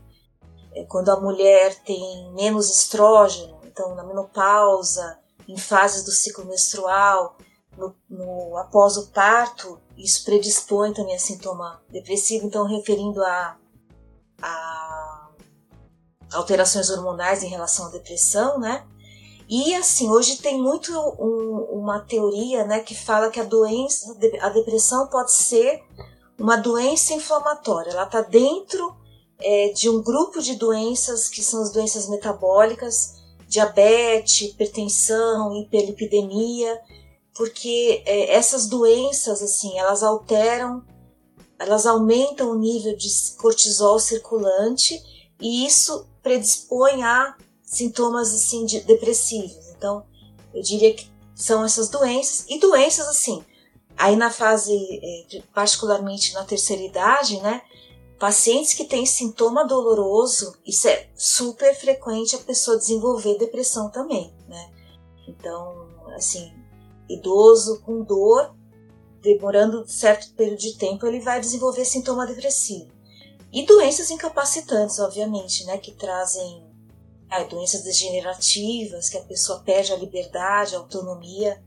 É 0.74 0.84
quando 0.86 1.10
a 1.10 1.20
mulher 1.20 1.76
tem 1.84 2.32
menos 2.34 2.70
estrógeno, 2.70 3.60
então 3.66 3.94
na 3.94 4.04
menopausa, 4.04 5.20
em 5.48 5.58
fases 5.58 6.04
do 6.04 6.12
ciclo 6.12 6.46
menstrual, 6.46 7.38
no, 7.78 7.96
no, 8.10 8.58
após 8.58 8.98
o 8.98 9.08
parto, 9.08 9.80
isso 9.98 10.24
predispõe 10.26 10.94
também 10.94 11.16
a 11.16 11.20
sintoma 11.20 11.82
depressivo, 11.90 12.48
então 12.48 12.66
referindo 12.66 13.24
a, 13.24 13.58
a 14.42 15.30
alterações 16.34 16.90
hormonais 16.90 17.44
em 17.44 17.48
relação 17.48 17.88
à 17.88 17.90
depressão, 17.90 18.60
né? 18.60 18.86
E 19.48 19.76
assim, 19.76 20.10
hoje 20.10 20.38
tem 20.38 20.60
muito 20.60 20.92
um, 21.20 21.80
uma 21.80 22.00
teoria, 22.00 22.66
né, 22.66 22.80
que 22.80 22.96
fala 22.96 23.30
que 23.30 23.40
a 23.40 23.44
doença, 23.44 24.18
a 24.42 24.50
depressão 24.50 25.08
pode 25.08 25.34
ser 25.34 25.84
uma 26.40 26.56
doença 26.56 27.14
inflamatória. 27.14 27.92
Ela 27.92 28.04
está 28.04 28.22
dentro 28.22 28.96
é, 29.40 29.70
de 29.70 29.90
um 29.90 30.02
grupo 30.02 30.42
de 30.42 30.56
doenças 30.56 31.28
que 31.28 31.44
são 31.44 31.62
as 31.62 31.72
doenças 31.72 32.10
metabólicas, 32.10 33.22
diabetes, 33.48 34.50
hipertensão, 34.50 35.56
hiperlipidemia, 35.62 36.82
porque 37.36 38.04
é, 38.06 38.34
essas 38.34 38.68
doenças, 38.68 39.42
assim, 39.42 39.78
elas 39.78 40.04
alteram, 40.04 40.84
elas 41.58 41.86
aumentam 41.86 42.52
o 42.52 42.58
nível 42.58 42.96
de 42.96 43.10
cortisol 43.38 44.00
circulante 44.00 45.02
e 45.40 45.66
isso 45.66 46.08
predispõe 46.22 47.04
a 47.04 47.36
sintomas, 47.64 48.34
assim, 48.34 48.66
de, 48.66 48.82
depressivos. 48.82 49.70
Então, 49.76 50.06
eu 50.54 50.62
diria 50.62 50.94
que 50.94 51.12
são 51.36 51.64
essas 51.64 51.90
doenças 51.90 52.46
e 52.48 52.60
doenças, 52.60 53.08
assim, 53.08 53.44
aí 53.98 54.16
na 54.16 54.30
fase, 54.30 54.72
é, 54.74 55.42
particularmente 55.54 56.34
na 56.34 56.44
terceira 56.44 56.84
idade, 56.84 57.40
né, 57.42 57.62
pacientes 58.20 58.74
que 58.74 58.86
têm 58.86 59.06
sintoma 59.06 59.66
doloroso, 59.66 60.56
isso 60.66 60.88
é 60.88 61.10
super 61.16 61.76
frequente 61.76 62.36
a 62.36 62.40
pessoa 62.40 62.78
desenvolver 62.78 63.38
depressão 63.38 63.90
também, 63.90 64.34
né? 64.48 64.72
Então, 65.28 65.90
assim, 66.16 66.54
idoso 67.16 67.82
com 67.82 68.04
dor, 68.04 68.56
demorando 69.22 69.88
certo 69.88 70.34
período 70.36 70.60
de 70.60 70.78
tempo, 70.78 71.06
ele 71.08 71.20
vai 71.20 71.40
desenvolver 71.40 71.86
sintoma 71.86 72.26
depressivo. 72.28 72.92
E 73.52 73.66
doenças 73.66 74.10
incapacitantes, 74.10 75.00
obviamente, 75.00 75.66
né, 75.66 75.78
que 75.78 75.92
trazem 75.94 76.64
ah, 77.30 77.44
doenças 77.44 77.84
degenerativas, 77.84 79.10
que 79.10 79.18
a 79.18 79.24
pessoa 79.24 79.60
perde 79.60 79.94
a 79.94 79.98
liberdade, 79.98 80.76
a 80.76 80.80
autonomia, 80.80 81.62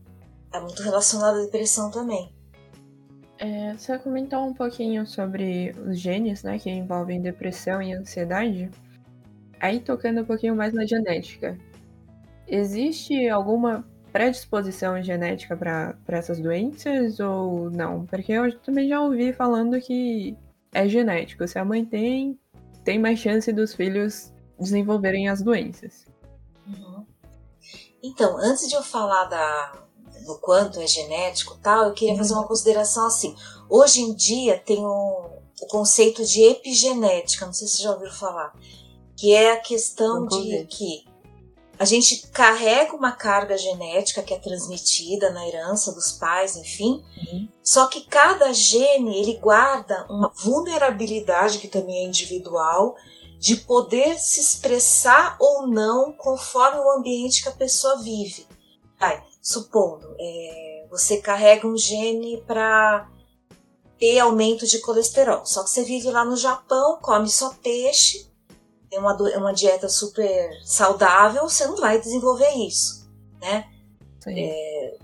é 0.53 0.59
muito 0.59 0.81
relacionado 0.81 1.37
à 1.37 1.41
depressão 1.41 1.89
também. 1.89 2.31
É, 3.39 3.73
você 3.73 3.97
comentou 3.99 4.39
um 4.39 4.53
pouquinho 4.53 5.05
sobre 5.05 5.71
os 5.85 5.99
genes, 5.99 6.43
né, 6.43 6.57
que 6.57 6.69
envolvem 6.69 7.21
depressão 7.21 7.81
e 7.81 7.93
ansiedade. 7.93 8.69
Aí 9.59 9.79
tocando 9.79 10.21
um 10.21 10.25
pouquinho 10.25 10.55
mais 10.55 10.73
na 10.73 10.85
genética. 10.85 11.57
Existe 12.47 13.27
alguma 13.27 13.85
predisposição 14.17 15.01
genética 15.03 15.55
para 15.55 15.95
essas 16.07 16.39
doenças 16.39 17.19
ou 17.19 17.69
não? 17.69 18.03
Porque 18.07 18.31
eu 18.31 18.57
também 18.61 18.89
já 18.89 18.99
ouvi 18.99 19.31
falando 19.31 19.79
que 19.79 20.35
é 20.73 20.89
genético. 20.89 21.47
Se 21.47 21.59
a 21.59 21.65
mãe 21.65 21.85
tem, 21.85 22.39
tem 22.83 22.97
mais 22.97 23.19
chance 23.19 23.53
dos 23.53 23.75
filhos 23.75 24.33
desenvolverem 24.59 25.29
as 25.29 25.43
doenças. 25.43 26.05
Uhum. 26.65 27.05
Então, 28.01 28.37
antes 28.37 28.67
de 28.67 28.73
eu 28.73 28.81
falar 28.81 29.25
da, 29.25 29.83
do 30.25 30.39
quanto 30.39 30.79
é 30.79 30.87
genético 30.87 31.55
tal, 31.61 31.85
eu 31.85 31.93
queria 31.93 32.13
uhum. 32.13 32.17
fazer 32.17 32.33
uma 32.33 32.47
consideração 32.47 33.05
assim. 33.05 33.35
Hoje 33.69 34.01
em 34.01 34.15
dia 34.15 34.57
tem 34.57 34.83
o, 34.83 35.29
o 35.61 35.67
conceito 35.67 36.25
de 36.25 36.41
epigenética, 36.41 37.45
não 37.45 37.53
sei 37.53 37.67
se 37.67 37.77
você 37.77 37.83
já 37.83 37.91
ouviu 37.91 38.09
falar, 38.09 38.51
que 39.15 39.31
é 39.31 39.51
a 39.51 39.59
questão 39.59 40.25
de 40.25 40.65
que 40.65 41.06
a 41.79 41.85
gente 41.85 42.27
carrega 42.27 42.95
uma 42.95 43.11
carga 43.11 43.57
genética 43.57 44.23
que 44.23 44.33
é 44.33 44.39
transmitida 44.39 45.31
na 45.31 45.47
herança 45.47 45.91
dos 45.91 46.13
pais, 46.13 46.55
enfim. 46.55 47.03
Uhum. 47.17 47.47
Só 47.63 47.87
que 47.87 48.01
cada 48.01 48.51
gene 48.51 49.17
ele 49.17 49.37
guarda 49.37 50.05
uma 50.09 50.31
vulnerabilidade 50.35 51.59
que 51.59 51.67
também 51.67 52.05
é 52.05 52.07
individual 52.07 52.95
de 53.39 53.57
poder 53.57 54.17
se 54.17 54.39
expressar 54.39 55.37
ou 55.39 55.67
não 55.67 56.11
conforme 56.13 56.79
o 56.79 56.91
ambiente 56.91 57.43
que 57.43 57.49
a 57.49 57.53
pessoa 57.55 58.01
vive. 58.01 58.47
Ai, 58.99 59.23
supondo, 59.41 60.15
é, 60.19 60.87
você 60.89 61.17
carrega 61.17 61.67
um 61.67 61.77
gene 61.77 62.41
para 62.47 63.07
ter 63.99 64.19
aumento 64.19 64.65
de 64.65 64.79
colesterol. 64.79 65.45
Só 65.45 65.63
que 65.63 65.69
você 65.69 65.83
vive 65.83 66.09
lá 66.09 66.25
no 66.25 66.35
Japão, 66.35 66.97
come 67.01 67.29
só 67.29 67.53
peixe, 67.61 68.27
uma, 68.99 69.17
é 69.29 69.37
uma 69.37 69.53
dieta 69.53 69.89
super 69.89 70.49
saudável, 70.63 71.43
você 71.43 71.65
não 71.65 71.77
vai 71.77 71.99
desenvolver 71.99 72.51
isso, 72.51 73.09
né? 73.41 73.65
É, 74.27 74.97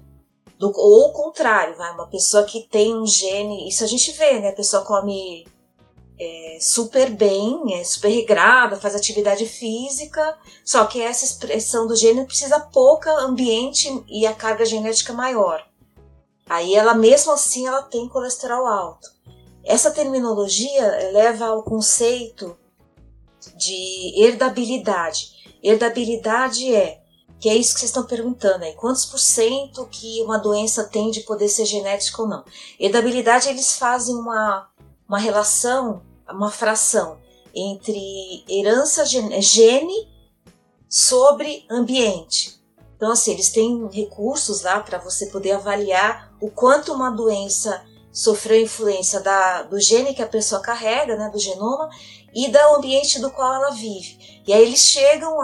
do, 0.60 0.72
ou 0.76 1.10
o 1.10 1.14
contrário, 1.14 1.78
vai, 1.78 1.92
uma 1.94 2.08
pessoa 2.08 2.44
que 2.44 2.68
tem 2.68 2.96
um 2.96 3.06
gene, 3.06 3.68
isso 3.68 3.84
a 3.84 3.88
gente 3.88 4.12
vê, 4.12 4.40
né? 4.40 4.50
A 4.50 4.56
pessoa 4.56 4.84
come 4.84 5.46
é, 6.20 6.58
super 6.60 7.10
bem, 7.10 7.80
é 7.80 7.84
super 7.84 8.10
regrada, 8.10 8.80
faz 8.80 8.96
atividade 8.96 9.46
física, 9.46 10.38
só 10.64 10.86
que 10.86 11.02
essa 11.02 11.26
expressão 11.26 11.88
do 11.88 11.96
gene 11.96 12.26
precisa 12.26 12.60
pouca 12.60 13.12
ambiente 13.20 14.04
e 14.08 14.26
a 14.26 14.34
carga 14.34 14.66
genética 14.66 15.14
maior. 15.14 15.66
Aí 16.48 16.76
ela 16.76 16.94
mesmo 16.94 17.32
assim 17.32 17.68
ela 17.68 17.82
tem 17.82 18.08
colesterol 18.08 18.68
alto. 18.68 19.08
Essa 19.64 19.92
terminologia 19.92 21.12
leva 21.12 21.46
ao 21.46 21.64
conceito 21.64 22.58
de 23.58 24.14
herdabilidade. 24.24 25.32
Herdabilidade 25.62 26.74
é, 26.74 27.02
que 27.40 27.50
é 27.50 27.56
isso 27.56 27.74
que 27.74 27.80
vocês 27.82 27.90
estão 27.90 28.06
perguntando 28.06 28.64
aí, 28.64 28.74
quantos 28.74 29.06
por 29.06 29.20
cento 29.20 29.86
que 29.88 30.22
uma 30.22 30.38
doença 30.38 30.86
tem 30.86 31.12
de 31.12 31.22
poder 31.22 31.50
ser 31.50 31.66
genética 31.66 32.22
ou 32.22 32.28
não. 32.28 32.44
Herdabilidade, 32.80 33.50
eles 33.50 33.78
fazem 33.78 34.16
uma, 34.16 34.70
uma 35.08 35.20
relação, 35.20 36.02
uma 36.30 36.50
fração 36.50 37.18
entre 37.54 38.44
herança 38.50 39.06
gene 39.06 40.10
sobre 40.90 41.66
ambiente. 41.70 42.60
Então, 42.96 43.12
assim, 43.12 43.32
eles 43.32 43.50
têm 43.50 43.90
recursos 43.92 44.62
lá 44.62 44.80
para 44.80 44.98
você 44.98 45.26
poder 45.26 45.52
avaliar 45.52 46.34
o 46.40 46.50
quanto 46.50 46.94
uma 46.94 47.10
doença 47.10 47.84
sofreu 48.14 48.62
influência 48.62 49.20
da, 49.20 49.64
do 49.64 49.80
gene 49.80 50.14
que 50.14 50.22
a 50.22 50.28
pessoa 50.28 50.62
carrega, 50.62 51.18
né, 51.18 51.30
do 51.30 51.40
genoma, 51.40 51.90
e 52.34 52.50
do 52.50 52.76
ambiente 52.76 53.20
do 53.20 53.32
qual 53.32 53.54
ela 53.54 53.72
vive. 53.72 54.42
E 54.46 54.54
aí 54.54 54.62
eles 54.62 54.80
chegam 54.80 55.38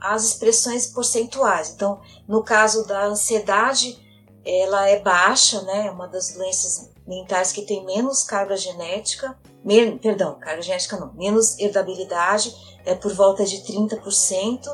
às 0.00 0.24
expressões 0.24 0.86
percentuais. 0.86 1.72
Então, 1.74 2.00
no 2.26 2.42
caso 2.42 2.86
da 2.86 3.04
ansiedade, 3.04 3.98
ela 4.44 4.88
é 4.88 5.00
baixa, 5.00 5.62
né? 5.62 5.86
É 5.86 5.90
uma 5.90 6.08
das 6.08 6.32
doenças 6.34 6.90
mentais 7.06 7.52
que 7.52 7.62
tem 7.62 7.84
menos 7.84 8.24
carga 8.24 8.56
genética, 8.56 9.38
me, 9.64 9.98
perdão, 9.98 10.38
carga 10.38 10.62
genética 10.62 10.96
não, 10.96 11.12
menos 11.14 11.58
herdabilidade, 11.58 12.54
é 12.84 12.94
por 12.94 13.12
volta 13.12 13.44
de 13.44 13.58
30%, 13.58 14.66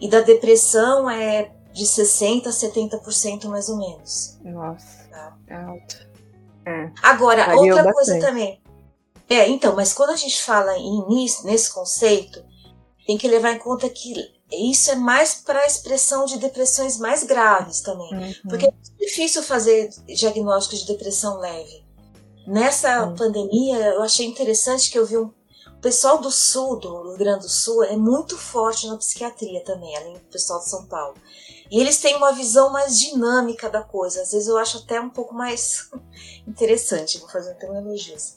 e 0.00 0.08
da 0.08 0.20
depressão 0.20 1.08
é 1.08 1.52
de 1.72 1.84
60% 1.84 2.46
a 2.46 2.50
70% 2.50 3.46
mais 3.46 3.68
ou 3.68 3.78
menos. 3.78 4.38
Nossa, 4.44 5.08
tá. 5.10 5.36
é 5.46 5.54
alto. 5.54 6.12
É. 6.66 6.90
Agora, 7.02 7.46
Variou 7.46 7.68
outra 7.68 7.84
bastante. 7.84 7.94
coisa 7.94 8.20
também. 8.20 8.61
É, 9.32 9.48
então, 9.48 9.74
mas 9.74 9.94
quando 9.94 10.10
a 10.10 10.16
gente 10.16 10.42
fala 10.42 10.76
em, 10.76 11.04
nesse 11.08 11.72
conceito, 11.72 12.44
tem 13.06 13.16
que 13.16 13.26
levar 13.26 13.52
em 13.52 13.58
conta 13.58 13.88
que 13.88 14.14
isso 14.52 14.90
é 14.90 14.94
mais 14.94 15.34
para 15.34 15.60
a 15.60 15.66
expressão 15.66 16.26
de 16.26 16.38
depressões 16.38 16.98
mais 16.98 17.22
graves 17.22 17.80
também. 17.80 18.12
Uhum. 18.12 18.34
Porque 18.48 18.66
é 18.66 18.72
difícil 18.98 19.42
fazer 19.42 19.88
diagnóstico 20.06 20.76
de 20.76 20.86
depressão 20.86 21.38
leve. 21.38 21.82
Nessa 22.46 23.06
Hum. 23.06 23.14
pandemia, 23.14 23.78
eu 23.78 24.02
achei 24.02 24.26
interessante 24.26 24.90
que 24.90 24.98
eu 24.98 25.06
vi 25.06 25.16
um. 25.16 25.30
O 25.68 25.80
pessoal 25.80 26.18
do 26.18 26.30
sul, 26.30 26.78
do 26.78 27.08
Rio 27.08 27.18
Grande 27.18 27.40
do 27.44 27.48
Sul, 27.48 27.82
é 27.84 27.96
muito 27.96 28.36
forte 28.36 28.86
na 28.86 28.96
psiquiatria 28.96 29.64
também, 29.64 29.96
além 29.96 30.14
do 30.14 30.20
pessoal 30.20 30.60
de 30.60 30.68
São 30.68 30.84
Paulo. 30.86 31.14
E 31.72 31.80
eles 31.80 31.96
têm 31.96 32.14
uma 32.16 32.32
visão 32.32 32.70
mais 32.70 32.98
dinâmica 32.98 33.70
da 33.70 33.82
coisa. 33.82 34.20
Às 34.20 34.32
vezes 34.32 34.46
eu 34.46 34.58
acho 34.58 34.76
até 34.76 35.00
um 35.00 35.08
pouco 35.08 35.32
mais 35.32 35.88
interessante, 36.46 37.18
vou 37.18 37.30
fazer 37.30 37.52
até 37.52 37.66
um 37.70 37.74
elogio. 37.74 38.14
assim. 38.14 38.36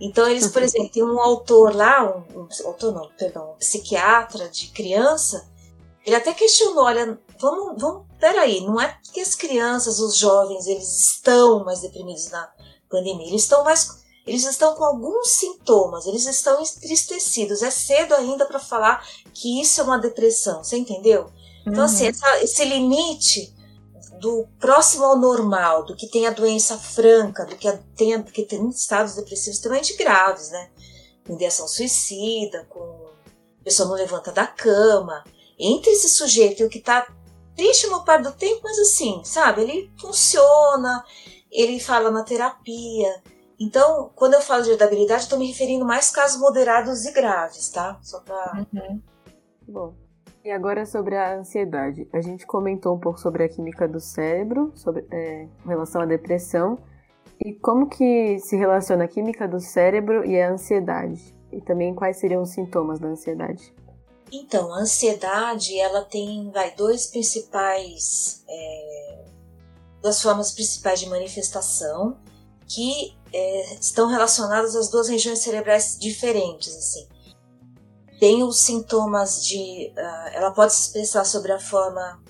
Então, 0.00 0.28
eles, 0.28 0.46
por 0.46 0.62
exemplo, 0.62 0.90
tem 0.90 1.02
um 1.02 1.20
autor 1.20 1.74
lá, 1.74 2.04
um, 2.04 2.42
um 2.42 2.48
autor 2.64 2.94
não, 2.94 3.10
perdão, 3.18 3.50
um 3.50 3.56
psiquiatra 3.56 4.48
de 4.48 4.68
criança, 4.68 5.44
ele 6.06 6.14
até 6.14 6.32
questionou, 6.32 6.84
olha, 6.84 7.18
vamos, 7.40 7.82
vamos, 7.82 8.06
peraí, 8.20 8.60
não 8.60 8.80
é 8.80 8.86
porque 9.02 9.18
as 9.18 9.34
crianças, 9.34 9.98
os 9.98 10.16
jovens, 10.16 10.68
eles 10.68 11.10
estão 11.10 11.64
mais 11.64 11.80
deprimidos 11.80 12.30
na 12.30 12.48
pandemia, 12.88 13.26
eles 13.26 13.42
estão 13.42 13.64
mais, 13.64 14.04
eles 14.24 14.44
estão 14.44 14.76
com 14.76 14.84
alguns 14.84 15.30
sintomas, 15.30 16.06
eles 16.06 16.24
estão 16.24 16.62
entristecidos, 16.62 17.64
é 17.64 17.70
cedo 17.72 18.14
ainda 18.14 18.46
para 18.46 18.60
falar 18.60 19.04
que 19.34 19.60
isso 19.60 19.80
é 19.80 19.82
uma 19.82 19.98
depressão, 19.98 20.62
você 20.62 20.76
entendeu? 20.76 21.28
Então, 21.66 21.80
Uhum. 21.80 21.84
assim, 21.84 22.06
essa- 22.06 22.42
esse 22.42 22.64
limite 22.64 23.54
do 24.20 24.46
próximo 24.58 25.04
ao 25.04 25.16
normal, 25.18 25.84
do 25.84 25.94
que 25.96 26.06
tem 26.08 26.26
a 26.26 26.30
doença 26.30 26.78
franca, 26.78 27.44
do 27.44 27.56
que 27.56 27.68
a- 27.68 27.78
tem, 27.96 28.20
porque 28.22 28.44
tem 28.44 28.66
estados 28.70 29.14
depressivos 29.16 29.56
extremamente 29.56 29.94
graves, 29.96 30.50
né? 30.50 30.70
Com 31.26 31.34
ideação 31.34 31.66
suicida, 31.68 32.64
com 32.70 32.80
a 33.60 33.64
pessoa 33.64 33.88
não 33.88 33.96
levanta 33.96 34.32
da 34.32 34.46
cama. 34.46 35.24
Entre 35.58 35.90
esse 35.90 36.08
sujeito 36.08 36.62
e 36.62 36.66
o 36.66 36.68
que 36.68 36.80
tá 36.80 37.06
triste 37.56 37.86
uma 37.86 38.04
parte 38.04 38.22
do 38.24 38.32
tempo, 38.32 38.60
mas 38.62 38.78
assim, 38.78 39.22
sabe? 39.24 39.62
Ele 39.62 39.90
funciona, 40.00 41.04
ele 41.50 41.80
fala 41.80 42.10
na 42.10 42.22
terapia. 42.22 43.22
Então, 43.58 44.10
quando 44.14 44.34
eu 44.34 44.40
falo 44.42 44.62
de 44.62 44.70
herdabilidade, 44.70 45.24
eu 45.24 45.30
tô 45.30 45.36
me 45.38 45.46
referindo 45.46 45.84
mais 45.84 46.10
a 46.10 46.12
casos 46.14 46.38
moderados 46.38 47.04
e 47.06 47.12
graves, 47.12 47.68
tá? 47.70 47.98
Só 48.02 48.20
pra 48.20 48.66
Uhum. 48.72 49.02
Bom, 49.68 49.94
e 50.46 50.50
agora 50.52 50.86
sobre 50.86 51.16
a 51.16 51.36
ansiedade. 51.36 52.08
A 52.12 52.20
gente 52.20 52.46
comentou 52.46 52.94
um 52.94 53.00
pouco 53.00 53.18
sobre 53.18 53.42
a 53.42 53.48
química 53.48 53.88
do 53.88 53.98
cérebro, 53.98 54.72
sobre 54.76 55.04
é, 55.10 55.42
em 55.42 55.68
relação 55.68 56.02
à 56.02 56.06
depressão, 56.06 56.78
e 57.44 57.52
como 57.52 57.88
que 57.88 58.38
se 58.38 58.56
relaciona 58.56 59.04
a 59.04 59.08
química 59.08 59.48
do 59.48 59.58
cérebro 59.58 60.24
e 60.24 60.40
a 60.40 60.52
ansiedade. 60.52 61.34
E 61.52 61.60
também 61.60 61.92
quais 61.94 62.18
seriam 62.18 62.42
os 62.42 62.50
sintomas 62.50 63.00
da 63.00 63.08
ansiedade. 63.08 63.74
Então, 64.30 64.72
a 64.72 64.78
ansiedade, 64.78 65.76
ela 65.80 66.04
tem, 66.04 66.48
vai, 66.52 66.72
dois 66.76 67.08
principais, 67.08 68.44
é, 68.48 69.24
duas 70.00 70.22
formas 70.22 70.52
principais 70.52 71.00
de 71.00 71.08
manifestação 71.08 72.18
que 72.68 73.16
é, 73.32 73.74
estão 73.74 74.08
relacionadas 74.08 74.76
às 74.76 74.88
duas 74.90 75.08
regiões 75.08 75.40
cerebrais 75.40 75.98
diferentes, 75.98 76.68
assim. 76.68 77.15
Tem 78.18 78.42
os 78.42 78.60
sintomas 78.60 79.44
de, 79.44 79.92
ah, 79.96 80.30
ela 80.32 80.50
pode 80.50 80.72
se 80.72 80.82
expressar 80.82 81.24
sobre 81.24 81.52
a 81.52 81.58
forma 81.58 82.20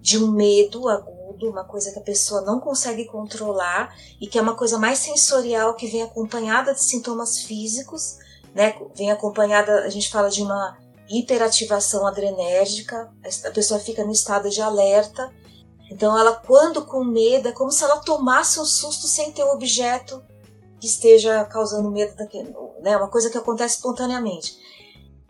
de 0.00 0.22
um 0.22 0.30
medo 0.30 0.88
agudo, 0.88 1.50
uma 1.50 1.64
coisa 1.64 1.90
que 1.90 1.98
a 1.98 2.02
pessoa 2.02 2.42
não 2.42 2.60
consegue 2.60 3.06
controlar 3.06 3.96
e 4.20 4.26
que 4.26 4.38
é 4.38 4.42
uma 4.42 4.54
coisa 4.54 4.78
mais 4.78 4.98
sensorial 4.98 5.74
que 5.74 5.86
vem 5.86 6.02
acompanhada 6.02 6.74
de 6.74 6.82
sintomas 6.82 7.40
físicos, 7.40 8.18
né? 8.54 8.74
Vem 8.94 9.10
acompanhada, 9.10 9.80
a 9.80 9.88
gente 9.88 10.10
fala 10.10 10.28
de 10.28 10.42
uma 10.42 10.76
hiperativação 11.08 12.06
adrenérgica, 12.06 13.10
a 13.44 13.50
pessoa 13.50 13.80
fica 13.80 14.04
no 14.04 14.12
estado 14.12 14.48
de 14.48 14.60
alerta. 14.60 15.32
Então, 15.90 16.16
ela, 16.18 16.34
quando 16.34 16.84
com 16.84 17.04
medo, 17.04 17.48
é 17.48 17.52
como 17.52 17.70
se 17.70 17.82
ela 17.84 18.00
tomasse 18.00 18.60
um 18.60 18.64
susto 18.64 19.06
sem 19.06 19.32
ter 19.32 19.44
um 19.44 19.52
objeto 19.52 20.22
que 20.80 20.86
esteja 20.86 21.44
causando 21.44 21.90
medo 21.90 22.14
daquele, 22.14 22.54
né? 22.80 22.96
Uma 22.96 23.08
coisa 23.08 23.30
que 23.30 23.38
acontece 23.38 23.76
espontaneamente. 23.76 24.58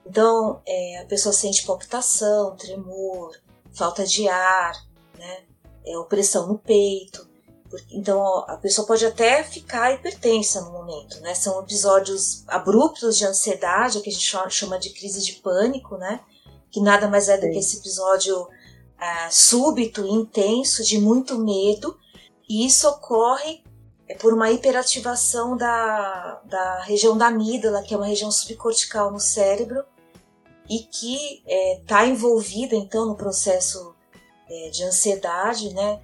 Então, 0.06 0.60
é, 0.66 0.98
a 1.02 1.06
pessoa 1.06 1.32
sente 1.32 1.64
palpitação, 1.66 2.56
tremor, 2.56 3.34
falta 3.72 4.04
de 4.06 4.28
ar, 4.28 4.72
né? 5.18 5.42
É, 5.86 5.96
opressão 5.98 6.46
no 6.46 6.58
peito. 6.58 7.26
Porque- 7.70 7.96
Então, 7.96 8.18
ó, 8.20 8.44
a 8.48 8.56
pessoa 8.56 8.86
pode 8.86 9.04
até 9.04 9.42
ficar 9.42 9.92
hipertensa 9.92 10.60
no 10.60 10.72
momento, 10.72 11.20
né? 11.20 11.34
São 11.34 11.60
episódios 11.60 12.44
abruptos 12.46 13.16
de 13.18 13.24
ansiedade, 13.24 14.00
que 14.00 14.10
a 14.10 14.12
gente 14.12 14.30
chama- 14.50 14.78
de 14.78 14.90
crise 14.90 15.22
de 15.22 15.32
pânico, 15.34 15.96
né? 15.96 16.20
Que 16.70 16.80
nada 16.80 17.08
mais 17.08 17.28
é 17.28 17.36
do 17.36 17.50
que 17.50 17.58
esse 17.58 17.78
episódio 17.78 18.48
ah, 18.96 19.28
súbito, 19.30 20.06
intenso, 20.06 20.82
de 20.84 20.98
muito 20.98 21.36
medo. 21.38 21.98
E 22.48 22.64
isso 22.64 22.88
ocorre 22.88 23.62
é, 24.08 24.14
por 24.14 24.32
uma 24.32 24.50
hiperativação 24.50 25.56
da, 25.56 26.40
da 26.44 26.80
região 26.82 27.16
da 27.16 27.26
amígdala, 27.26 27.82
que 27.82 27.92
é 27.92 27.96
uma 27.96 28.06
região 28.06 28.30
subcortical 28.30 29.10
no 29.10 29.18
cérebro, 29.20 29.84
e 30.68 30.80
que 30.80 31.42
está 31.80 32.06
envolvida, 32.06 32.74
então, 32.74 33.06
no 33.06 33.16
processo 33.16 33.94
é, 34.48 34.70
de 34.70 34.82
ansiedade, 34.84 35.72
né? 35.74 36.00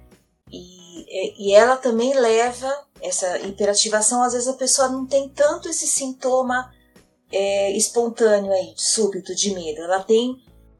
E, 0.51 1.01
e- 1.07 1.47
e 1.49 1.53
ela 1.53 1.77
também 1.77 2.13
leva 2.13 2.85
essa 3.01 3.39
hiperativação, 3.39 4.21
às 4.23 4.33
vezes 4.33 4.47
a 4.47 4.53
pessoa 4.53 4.87
não 4.89 5.05
tem 5.05 5.29
tanto 5.29 5.69
esse 5.69 5.87
sintoma 5.87 6.71
é, 7.31 7.71
espontâneo 7.71 8.51
aí, 8.51 8.73
súbito, 8.75 9.33
de 9.33 9.53
medo. 9.53 9.81
Ela 9.81 10.03
tem 10.03 10.35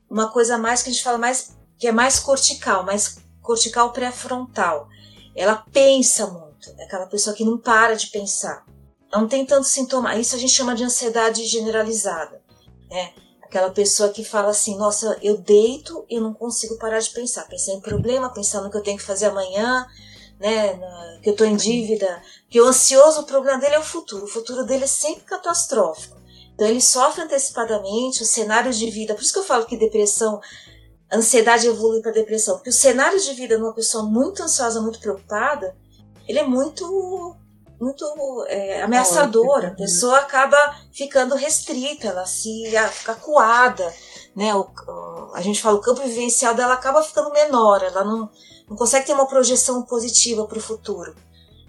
uma 0.09 0.29
coisa 0.31 0.57
mais 0.57 0.83
que 0.83 0.89
a 0.89 0.93
gente 0.93 1.03
fala 1.03 1.17
mais, 1.17 1.55
que 1.79 1.87
é 1.87 1.91
mais 1.91 2.19
cortical, 2.19 2.83
mais 2.85 3.17
cortical 3.41 3.91
pré-frontal. 3.93 4.87
Ela 5.35 5.65
pensa 5.71 6.27
muito, 6.27 6.69
é 6.77 6.83
aquela 6.83 7.07
pessoa 7.07 7.35
que 7.35 7.45
não 7.45 7.57
para 7.57 7.95
de 7.95 8.07
pensar. 8.07 8.65
Não 9.11 9.27
tem 9.27 9.45
tanto 9.45 9.65
sintoma, 9.67 10.15
isso 10.17 10.35
a 10.35 10.39
gente 10.39 10.53
chama 10.53 10.75
de 10.75 10.83
ansiedade 10.83 11.45
generalizada, 11.45 12.41
né? 12.89 13.13
Aquela 13.51 13.69
pessoa 13.69 14.07
que 14.07 14.23
fala 14.23 14.51
assim, 14.51 14.77
nossa, 14.77 15.19
eu 15.21 15.37
deito 15.37 16.05
e 16.09 16.21
não 16.21 16.33
consigo 16.33 16.77
parar 16.77 16.99
de 16.99 17.09
pensar. 17.09 17.45
Pensar 17.49 17.73
em 17.73 17.81
problema, 17.81 18.33
pensar 18.33 18.61
no 18.61 18.71
que 18.71 18.77
eu 18.77 18.81
tenho 18.81 18.97
que 18.97 19.03
fazer 19.03 19.25
amanhã, 19.25 19.85
né? 20.39 20.79
que 21.21 21.31
eu 21.31 21.35
tô 21.35 21.43
em 21.43 21.57
dívida. 21.57 22.21
Que 22.49 22.61
o 22.61 22.65
ansioso, 22.65 23.19
o 23.19 23.25
problema 23.25 23.59
dele 23.59 23.75
é 23.75 23.79
o 23.79 23.83
futuro. 23.83 24.23
O 24.23 24.27
futuro 24.29 24.63
dele 24.63 24.85
é 24.85 24.87
sempre 24.87 25.25
catastrófico. 25.25 26.15
Então 26.55 26.65
ele 26.65 26.79
sofre 26.79 27.23
antecipadamente, 27.23 28.23
os 28.23 28.29
cenários 28.29 28.79
de 28.79 28.89
vida. 28.89 29.13
Por 29.15 29.21
isso 29.21 29.33
que 29.33 29.39
eu 29.39 29.43
falo 29.43 29.65
que 29.65 29.75
depressão, 29.75 30.39
ansiedade 31.11 31.67
evolui 31.67 32.01
para 32.01 32.13
depressão. 32.13 32.55
Porque 32.55 32.69
os 32.69 32.77
cenários 32.77 33.25
de 33.25 33.33
vida 33.33 33.57
de 33.57 33.61
uma 33.61 33.75
pessoa 33.75 34.05
muito 34.05 34.41
ansiosa, 34.41 34.79
muito 34.79 35.01
preocupada, 35.01 35.75
ele 36.25 36.39
é 36.39 36.47
muito 36.47 37.35
muito 37.81 38.05
é, 38.47 38.83
ameaçador. 38.83 39.65
A 39.65 39.71
pessoa 39.71 40.17
acaba 40.19 40.57
ficando 40.93 41.35
restrita, 41.35 42.07
ela 42.07 42.25
se 42.27 42.77
a- 42.77 42.87
fica 42.87 43.13
acuada, 43.13 43.91
né? 44.35 44.53
O- 44.55 44.67
a 45.33 45.41
gente 45.41 45.61
fala 45.61 45.77
o 45.77 45.81
campo 45.81 46.01
vivencial 46.01 46.53
dela 46.53 46.73
acaba 46.75 47.01
ficando 47.03 47.31
menor, 47.31 47.81
ela 47.83 48.03
não, 48.03 48.29
não 48.69 48.77
consegue 48.77 49.07
ter 49.07 49.13
uma 49.13 49.27
projeção 49.27 49.81
positiva 49.83 50.45
para 50.45 50.57
o 50.59 50.61
futuro. 50.61 51.15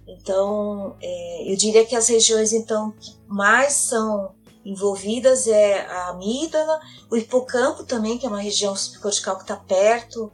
Então, 0.06 0.96
é, 1.00 1.50
eu 1.52 1.56
diria 1.56 1.86
que 1.86 1.96
as 1.96 2.08
regiões 2.08 2.52
então 2.52 2.92
que 3.00 3.16
mais 3.26 3.72
são 3.72 4.34
envolvidas 4.64 5.46
é 5.48 5.86
a 5.86 6.08
amígdala, 6.10 6.78
o 7.10 7.16
hipocampo 7.16 7.84
também, 7.84 8.18
que 8.18 8.26
é 8.26 8.28
uma 8.28 8.40
região 8.40 8.76
subcortical 8.76 9.36
que 9.36 9.42
está 9.42 9.56
perto 9.56 10.30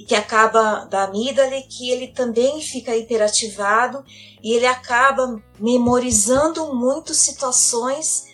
e 0.00 0.04
que 0.04 0.14
acaba 0.14 0.86
da 0.86 1.04
amígdala 1.04 1.60
que 1.68 1.90
ele 1.90 2.08
também 2.08 2.62
fica 2.62 2.96
hiperativado 2.96 4.02
e 4.42 4.54
ele 4.54 4.64
acaba 4.64 5.38
memorizando 5.58 6.74
muito 6.74 7.12
situações 7.12 8.24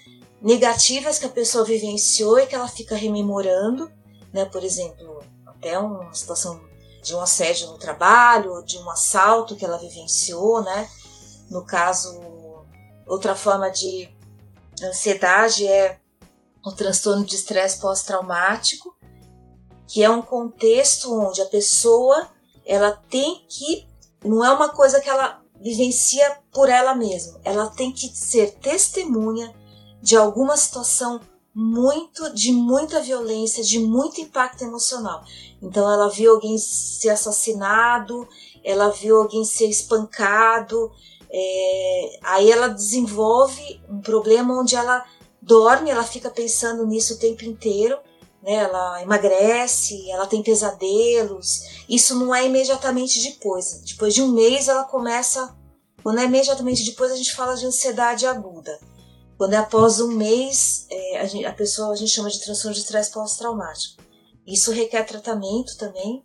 negativas 0.40 1.18
que 1.18 1.26
a 1.26 1.28
pessoa 1.28 1.64
vivenciou 1.64 2.38
e 2.38 2.46
que 2.46 2.54
ela 2.54 2.68
fica 2.68 2.94
rememorando, 2.94 3.90
né? 4.32 4.44
Por 4.44 4.62
exemplo, 4.62 5.24
até 5.44 5.76
uma 5.76 6.14
situação 6.14 6.64
de 7.02 7.12
um 7.16 7.20
assédio 7.20 7.66
no 7.66 7.78
trabalho, 7.78 8.62
de 8.64 8.78
um 8.78 8.88
assalto 8.88 9.56
que 9.56 9.64
ela 9.64 9.76
vivenciou, 9.76 10.62
né? 10.62 10.88
No 11.50 11.64
caso, 11.64 12.16
outra 13.08 13.34
forma 13.34 13.68
de 13.70 14.08
ansiedade 14.80 15.66
é 15.66 15.98
o 16.64 16.70
transtorno 16.70 17.24
de 17.24 17.34
estresse 17.34 17.80
pós-traumático, 17.80 18.95
que 19.86 20.02
é 20.02 20.10
um 20.10 20.22
contexto 20.22 21.12
onde 21.12 21.40
a 21.40 21.46
pessoa 21.46 22.28
ela 22.64 22.92
tem 23.08 23.44
que 23.48 23.86
não 24.24 24.44
é 24.44 24.52
uma 24.52 24.70
coisa 24.70 25.00
que 25.00 25.08
ela 25.08 25.40
vivencia 25.60 26.38
por 26.52 26.68
ela 26.68 26.94
mesma. 26.94 27.40
Ela 27.44 27.68
tem 27.68 27.92
que 27.92 28.08
ser 28.08 28.54
testemunha 28.56 29.54
de 30.02 30.16
alguma 30.16 30.56
situação 30.56 31.20
muito 31.54 32.34
de 32.34 32.52
muita 32.52 33.00
violência, 33.00 33.62
de 33.62 33.78
muito 33.78 34.20
impacto 34.20 34.62
emocional. 34.62 35.24
Então 35.62 35.90
ela 35.90 36.10
viu 36.10 36.34
alguém 36.34 36.58
ser 36.58 37.10
assassinado, 37.10 38.28
ela 38.62 38.90
viu 38.90 39.16
alguém 39.16 39.44
ser 39.44 39.66
espancado, 39.66 40.92
é, 41.30 42.18
aí 42.22 42.50
ela 42.50 42.68
desenvolve 42.68 43.80
um 43.88 44.00
problema 44.00 44.60
onde 44.60 44.76
ela 44.76 45.04
dorme, 45.40 45.90
ela 45.90 46.04
fica 46.04 46.28
pensando 46.28 46.86
nisso 46.86 47.14
o 47.14 47.18
tempo 47.18 47.44
inteiro, 47.44 47.98
né? 48.46 48.54
ela 48.54 49.02
emagrece, 49.02 50.08
ela 50.08 50.26
tem 50.26 50.40
pesadelos. 50.40 51.62
Isso 51.88 52.14
não 52.14 52.32
é 52.32 52.46
imediatamente 52.46 53.20
depois. 53.20 53.82
Depois 53.84 54.14
de 54.14 54.22
um 54.22 54.28
mês 54.28 54.68
ela 54.68 54.84
começa. 54.84 55.54
Quando 56.02 56.20
é 56.20 56.24
imediatamente 56.24 56.84
depois 56.84 57.10
a 57.10 57.16
gente 57.16 57.34
fala 57.34 57.56
de 57.56 57.66
ansiedade 57.66 58.24
aguda. 58.24 58.78
Quando 59.36 59.54
é 59.54 59.56
após 59.56 60.00
um 60.00 60.12
mês, 60.12 60.86
é, 60.88 61.20
a, 61.20 61.26
gente, 61.26 61.44
a, 61.44 61.52
pessoa 61.52 61.92
a 61.92 61.96
gente 61.96 62.12
chama 62.12 62.30
de 62.30 62.40
transtorno 62.40 62.74
de 62.74 62.80
estresse 62.80 63.10
pós-traumático. 63.10 64.02
Isso 64.46 64.70
requer 64.70 65.02
tratamento 65.02 65.76
também. 65.76 66.24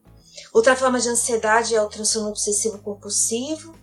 Outra 0.53 0.75
forma 0.75 0.99
de 0.99 1.09
ansiedade 1.09 1.75
é 1.75 1.81
o 1.81 1.89
transtorno 1.89 2.29
obsessivo 2.29 2.77
compulsivo, 2.79 3.75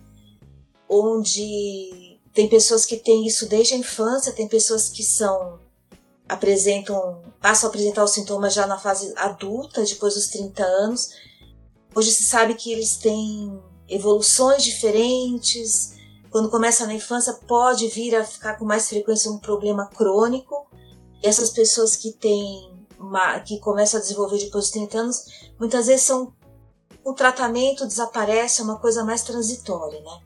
onde 0.87 2.19
tem 2.33 2.47
pessoas 2.47 2.85
que 2.85 2.97
têm 2.97 3.27
isso 3.27 3.47
desde 3.47 3.75
a 3.75 3.77
infância, 3.77 4.31
tem 4.31 4.47
pessoas 4.47 4.89
que 4.89 5.03
são 5.03 5.59
apresentam, 6.29 7.23
passam 7.41 7.67
a 7.67 7.69
apresentar 7.69 8.03
os 8.03 8.11
sintomas 8.11 8.53
já 8.53 8.67
na 8.67 8.77
fase 8.77 9.11
adulta, 9.17 9.83
depois 9.83 10.13
dos 10.13 10.27
30 10.27 10.63
anos. 10.63 11.09
Hoje 11.95 12.11
se 12.11 12.23
sabe 12.23 12.53
que 12.53 12.71
eles 12.71 12.97
têm 12.97 13.59
evoluções 13.89 14.63
diferentes. 14.63 15.95
Quando 16.29 16.49
começa 16.49 16.85
na 16.85 16.93
infância, 16.93 17.33
pode 17.47 17.87
vir 17.87 18.15
a 18.15 18.23
ficar 18.23 18.57
com 18.57 18.63
mais 18.63 18.87
frequência 18.87 19.31
um 19.31 19.39
problema 19.39 19.87
crônico. 19.87 20.67
E 21.23 21.27
essas 21.27 21.49
pessoas 21.49 21.95
que 21.95 22.11
têm 22.11 22.77
que 23.45 23.59
começam 23.59 23.97
a 23.97 24.01
desenvolver 24.01 24.37
depois 24.37 24.65
dos 24.65 24.71
30 24.71 24.97
anos, 24.99 25.25
muitas 25.57 25.87
vezes 25.87 26.05
são 26.05 26.33
o 27.03 27.13
tratamento 27.13 27.87
desaparece, 27.87 28.61
é 28.61 28.63
uma 28.63 28.77
coisa 28.77 29.05
mais 29.05 29.23
transitória, 29.23 30.01
né? 30.01 30.21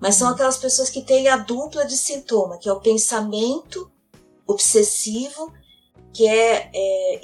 Mas 0.00 0.14
são 0.14 0.28
aquelas 0.28 0.56
pessoas 0.56 0.88
que 0.88 1.02
têm 1.02 1.28
a 1.28 1.36
dupla 1.36 1.84
de 1.84 1.96
sintoma, 1.96 2.58
que 2.58 2.68
é 2.68 2.72
o 2.72 2.80
pensamento 2.80 3.90
obsessivo, 4.46 5.52
que 6.12 6.26
é, 6.26 6.70
é 6.74 7.20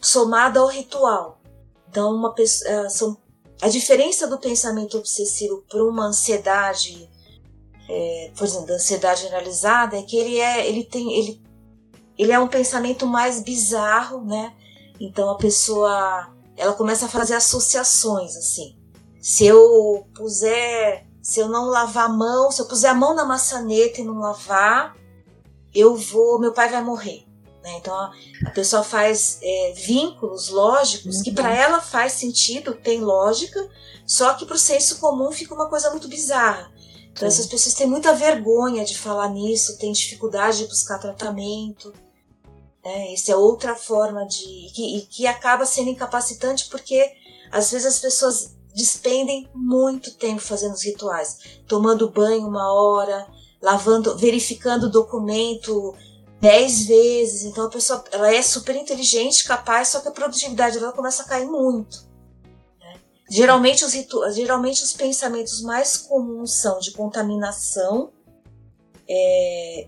somado 0.00 0.60
ao 0.60 0.68
ritual. 0.68 1.40
Então, 1.88 2.14
uma 2.14 2.34
pessoa, 2.34 2.70
é, 2.70 2.88
são, 2.88 3.16
a 3.60 3.68
diferença 3.68 4.26
do 4.26 4.38
pensamento 4.38 4.98
obsessivo 4.98 5.64
para 5.68 5.84
uma 5.84 6.06
ansiedade, 6.06 7.08
é, 7.88 8.32
por 8.36 8.44
exemplo, 8.44 8.66
da 8.66 8.74
ansiedade 8.74 9.22
generalizada, 9.22 9.96
é 9.96 10.02
que 10.02 10.16
ele 10.16 10.38
é, 10.38 10.66
ele 10.68 10.84
tem, 10.84 11.12
ele, 11.12 11.42
ele 12.18 12.32
é 12.32 12.38
um 12.38 12.48
pensamento 12.48 13.06
mais 13.06 13.42
bizarro, 13.42 14.24
né? 14.24 14.54
Então 14.98 15.30
a 15.30 15.36
pessoa, 15.36 16.32
ela 16.56 16.72
começa 16.72 17.06
a 17.06 17.08
fazer 17.08 17.34
associações 17.34 18.36
assim. 18.36 18.76
Se 19.20 19.46
eu 19.46 20.06
puser 20.14 21.06
se 21.22 21.38
eu 21.38 21.48
não 21.48 21.66
lavar 21.66 22.06
a 22.06 22.12
mão, 22.12 22.50
se 22.50 22.60
eu 22.60 22.66
puser 22.66 22.90
a 22.90 22.94
mão 22.94 23.14
na 23.14 23.24
maçaneta 23.24 24.00
e 24.00 24.04
não 24.04 24.18
lavar, 24.18 24.96
eu 25.74 25.96
vou, 25.96 26.38
meu 26.38 26.52
pai 26.52 26.68
vai 26.68 26.82
morrer. 26.82 27.24
Né? 27.62 27.76
Então 27.78 27.94
a, 27.94 28.50
pessoa 28.50 28.82
faz 28.82 29.38
é, 29.40 29.72
vínculos 29.76 30.48
lógicos 30.48 31.16
uhum. 31.16 31.22
que 31.22 31.32
para 31.32 31.54
ela 31.54 31.80
faz 31.80 32.12
sentido, 32.12 32.74
tem 32.74 33.00
lógica, 33.00 33.68
só 34.06 34.34
que 34.34 34.44
para 34.44 34.56
o 34.56 34.58
senso 34.58 34.98
comum 34.98 35.30
fica 35.30 35.54
uma 35.54 35.68
coisa 35.68 35.90
muito 35.90 36.08
bizarra. 36.08 36.72
Então 37.12 37.28
essas 37.28 37.46
pessoas 37.46 37.74
têm 37.74 37.86
muita 37.86 38.14
vergonha 38.14 38.84
de 38.84 38.98
falar 38.98 39.28
nisso, 39.28 39.78
têm 39.78 39.92
dificuldade 39.92 40.58
de 40.58 40.66
buscar 40.66 40.98
tratamento. 40.98 41.92
Né? 42.84 43.14
Isso 43.14 43.30
é 43.30 43.36
outra 43.36 43.76
forma 43.76 44.26
de. 44.26 44.70
Que, 44.74 45.06
que 45.08 45.26
acaba 45.26 45.64
sendo 45.64 45.90
incapacitante 45.90 46.68
porque 46.68 47.12
às 47.50 47.70
vezes 47.70 47.86
as 47.86 47.98
pessoas 47.98 48.56
despendem 48.74 49.48
muito 49.54 50.14
tempo 50.14 50.40
fazendo 50.40 50.72
os 50.72 50.82
rituais, 50.82 51.60
tomando 51.68 52.10
banho 52.10 52.46
uma 52.46 52.72
hora, 52.72 53.28
lavando, 53.62 54.16
verificando 54.18 54.84
o 54.84 54.90
documento 54.90 55.94
dez 56.40 56.84
vezes. 56.86 57.44
Então 57.44 57.66
a 57.66 57.70
pessoa 57.70 58.04
ela 58.10 58.34
é 58.34 58.42
super 58.42 58.74
inteligente, 58.74 59.44
capaz, 59.44 59.88
só 59.88 60.00
que 60.00 60.08
a 60.08 60.12
produtividade 60.12 60.78
dela 60.78 60.92
começa 60.92 61.22
a 61.22 61.26
cair 61.26 61.46
muito. 61.46 62.04
Né? 62.80 63.00
Geralmente 63.30 63.84
os 63.84 63.92
rituais, 63.92 64.34
geralmente 64.34 64.82
os 64.82 64.92
pensamentos 64.92 65.62
mais 65.62 65.96
comuns 65.96 66.60
são 66.60 66.80
de 66.80 66.90
contaminação, 66.90 68.12
é, 69.08 69.86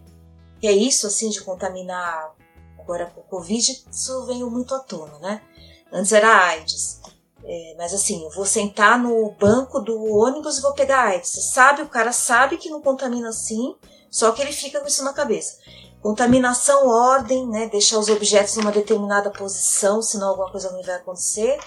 é 0.62 0.72
isso 0.72 1.06
assim 1.06 1.28
de 1.28 1.42
contaminar 1.42 2.32
agora 2.78 3.06
com 3.06 3.20
o 3.20 3.24
Covid, 3.24 3.84
isso 3.90 4.26
veio 4.26 4.48
muito 4.50 4.74
à 4.74 4.78
tona, 4.78 5.18
né? 5.18 5.42
Antes 5.90 6.12
era 6.12 6.48
AIDS. 6.48 7.00
É, 7.46 7.74
mas 7.76 7.92
assim, 7.92 8.24
eu 8.24 8.30
vou 8.30 8.46
sentar 8.46 8.98
no 8.98 9.30
banco 9.32 9.78
do 9.78 10.02
ônibus 10.02 10.58
e 10.58 10.62
vou 10.62 10.72
pegar 10.72 11.04
AIDS. 11.04 11.30
Sabe, 11.52 11.82
o 11.82 11.88
cara 11.88 12.10
sabe 12.10 12.56
que 12.56 12.70
não 12.70 12.80
contamina 12.80 13.28
assim, 13.28 13.74
só 14.10 14.32
que 14.32 14.40
ele 14.40 14.52
fica 14.52 14.80
com 14.80 14.86
isso 14.86 15.04
na 15.04 15.12
cabeça. 15.12 15.58
Contaminação, 16.00 16.88
ordem, 16.88 17.46
né? 17.48 17.68
Deixar 17.68 17.98
os 17.98 18.08
objetos 18.08 18.56
numa 18.56 18.72
determinada 18.72 19.30
posição, 19.30 20.00
senão 20.00 20.30
alguma 20.30 20.50
coisa 20.50 20.70
ruim 20.70 20.82
vai 20.82 20.96
acontecer. 20.96 21.58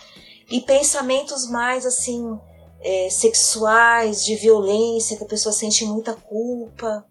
E 0.50 0.62
pensamentos 0.62 1.48
mais 1.50 1.86
assim, 1.86 2.40
é, 2.80 3.10
sexuais, 3.10 4.24
de 4.24 4.36
violência, 4.36 5.18
que 5.18 5.24
a 5.24 5.28
pessoa 5.28 5.54
sente 5.54 5.86
muita 5.86 6.14
culpa. 6.14 7.06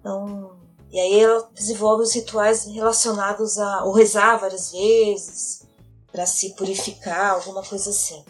Então, 0.00 0.58
e 0.90 0.98
aí 0.98 1.20
ela 1.20 1.48
desenvolve 1.54 2.02
os 2.02 2.14
rituais 2.14 2.64
relacionados 2.64 3.58
a 3.58 3.84
ou 3.84 3.92
rezar 3.92 4.38
várias 4.38 4.72
vezes, 4.72 5.57
para 6.10 6.26
se 6.26 6.54
purificar, 6.54 7.34
alguma 7.34 7.62
coisa 7.62 7.90
assim. 7.90 8.24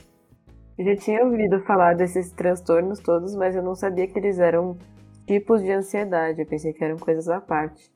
Eu 0.79 0.85
já 0.85 0.97
tinha 0.97 1.25
ouvido 1.25 1.61
falar 1.65 1.95
desses 1.97 2.31
transtornos 2.31 3.01
todos, 3.01 3.35
mas 3.35 3.57
eu 3.57 3.63
não 3.63 3.75
sabia 3.75 4.07
que 4.07 4.19
eles 4.19 4.39
eram 4.39 4.79
tipos 5.27 5.61
de 5.61 5.73
ansiedade. 5.73 6.41
Eu 6.41 6.47
pensei 6.47 6.73
que 6.73 6.85
eram 6.85 6.97
coisas 6.97 7.29
à 7.29 7.41
parte. 7.41 7.91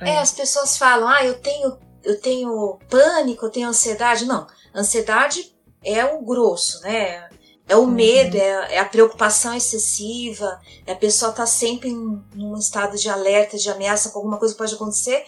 É, 0.00 0.18
as 0.18 0.32
pessoas 0.32 0.76
falam, 0.76 1.08
ah, 1.08 1.24
eu 1.24 1.40
tenho, 1.40 1.78
eu 2.04 2.20
tenho 2.20 2.78
pânico, 2.90 3.46
eu 3.46 3.50
tenho 3.50 3.68
ansiedade. 3.68 4.26
Não, 4.26 4.46
ansiedade 4.74 5.54
é 5.84 6.04
o 6.04 6.22
grosso, 6.22 6.82
né? 6.82 7.28
É 7.68 7.76
o 7.76 7.80
uhum. 7.80 7.90
medo, 7.90 8.36
é, 8.36 8.74
é, 8.74 8.78
a 8.78 8.84
preocupação 8.84 9.54
excessiva, 9.54 10.60
é 10.86 10.92
a 10.92 10.96
pessoa 10.96 11.30
estar 11.30 11.44
tá 11.44 11.46
sempre 11.46 11.88
em, 11.88 12.22
num 12.34 12.56
estado 12.58 12.96
de 12.96 13.08
alerta, 13.08 13.56
de 13.56 13.70
ameaça 13.70 14.10
com 14.10 14.18
alguma 14.18 14.38
coisa 14.38 14.52
que 14.52 14.58
pode 14.58 14.74
acontecer. 14.74 15.24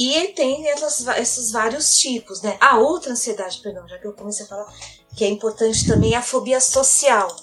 E 0.00 0.28
tem 0.28 0.68
essas, 0.68 1.04
esses 1.18 1.50
vários 1.50 1.96
tipos, 1.96 2.40
né? 2.40 2.56
A 2.60 2.78
outra 2.78 3.10
ansiedade, 3.10 3.58
perdão, 3.60 3.88
já 3.88 3.98
que 3.98 4.06
eu 4.06 4.12
comecei 4.12 4.46
a 4.46 4.48
falar, 4.48 4.72
que 5.16 5.24
é 5.24 5.28
importante 5.28 5.88
também, 5.88 6.14
é 6.14 6.18
a 6.18 6.22
fobia 6.22 6.60
social. 6.60 7.34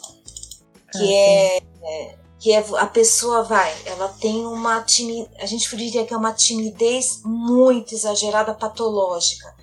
Que 0.90 1.04
ah, 1.04 1.04
é, 1.04 1.58
é, 1.58 2.18
que 2.40 2.54
é 2.54 2.66
a 2.78 2.88
pessoa 2.88 3.44
vai, 3.44 3.76
ela 3.86 4.08
tem 4.22 4.46
uma 4.46 4.82
timidez, 4.84 5.30
a 5.38 5.46
gente 5.46 5.76
diria 5.76 6.06
que 6.06 6.14
é 6.14 6.18
uma 6.18 6.32
timidez 6.32 7.20
muito 7.26 7.94
exagerada, 7.94 8.54
patológica. 8.54 9.54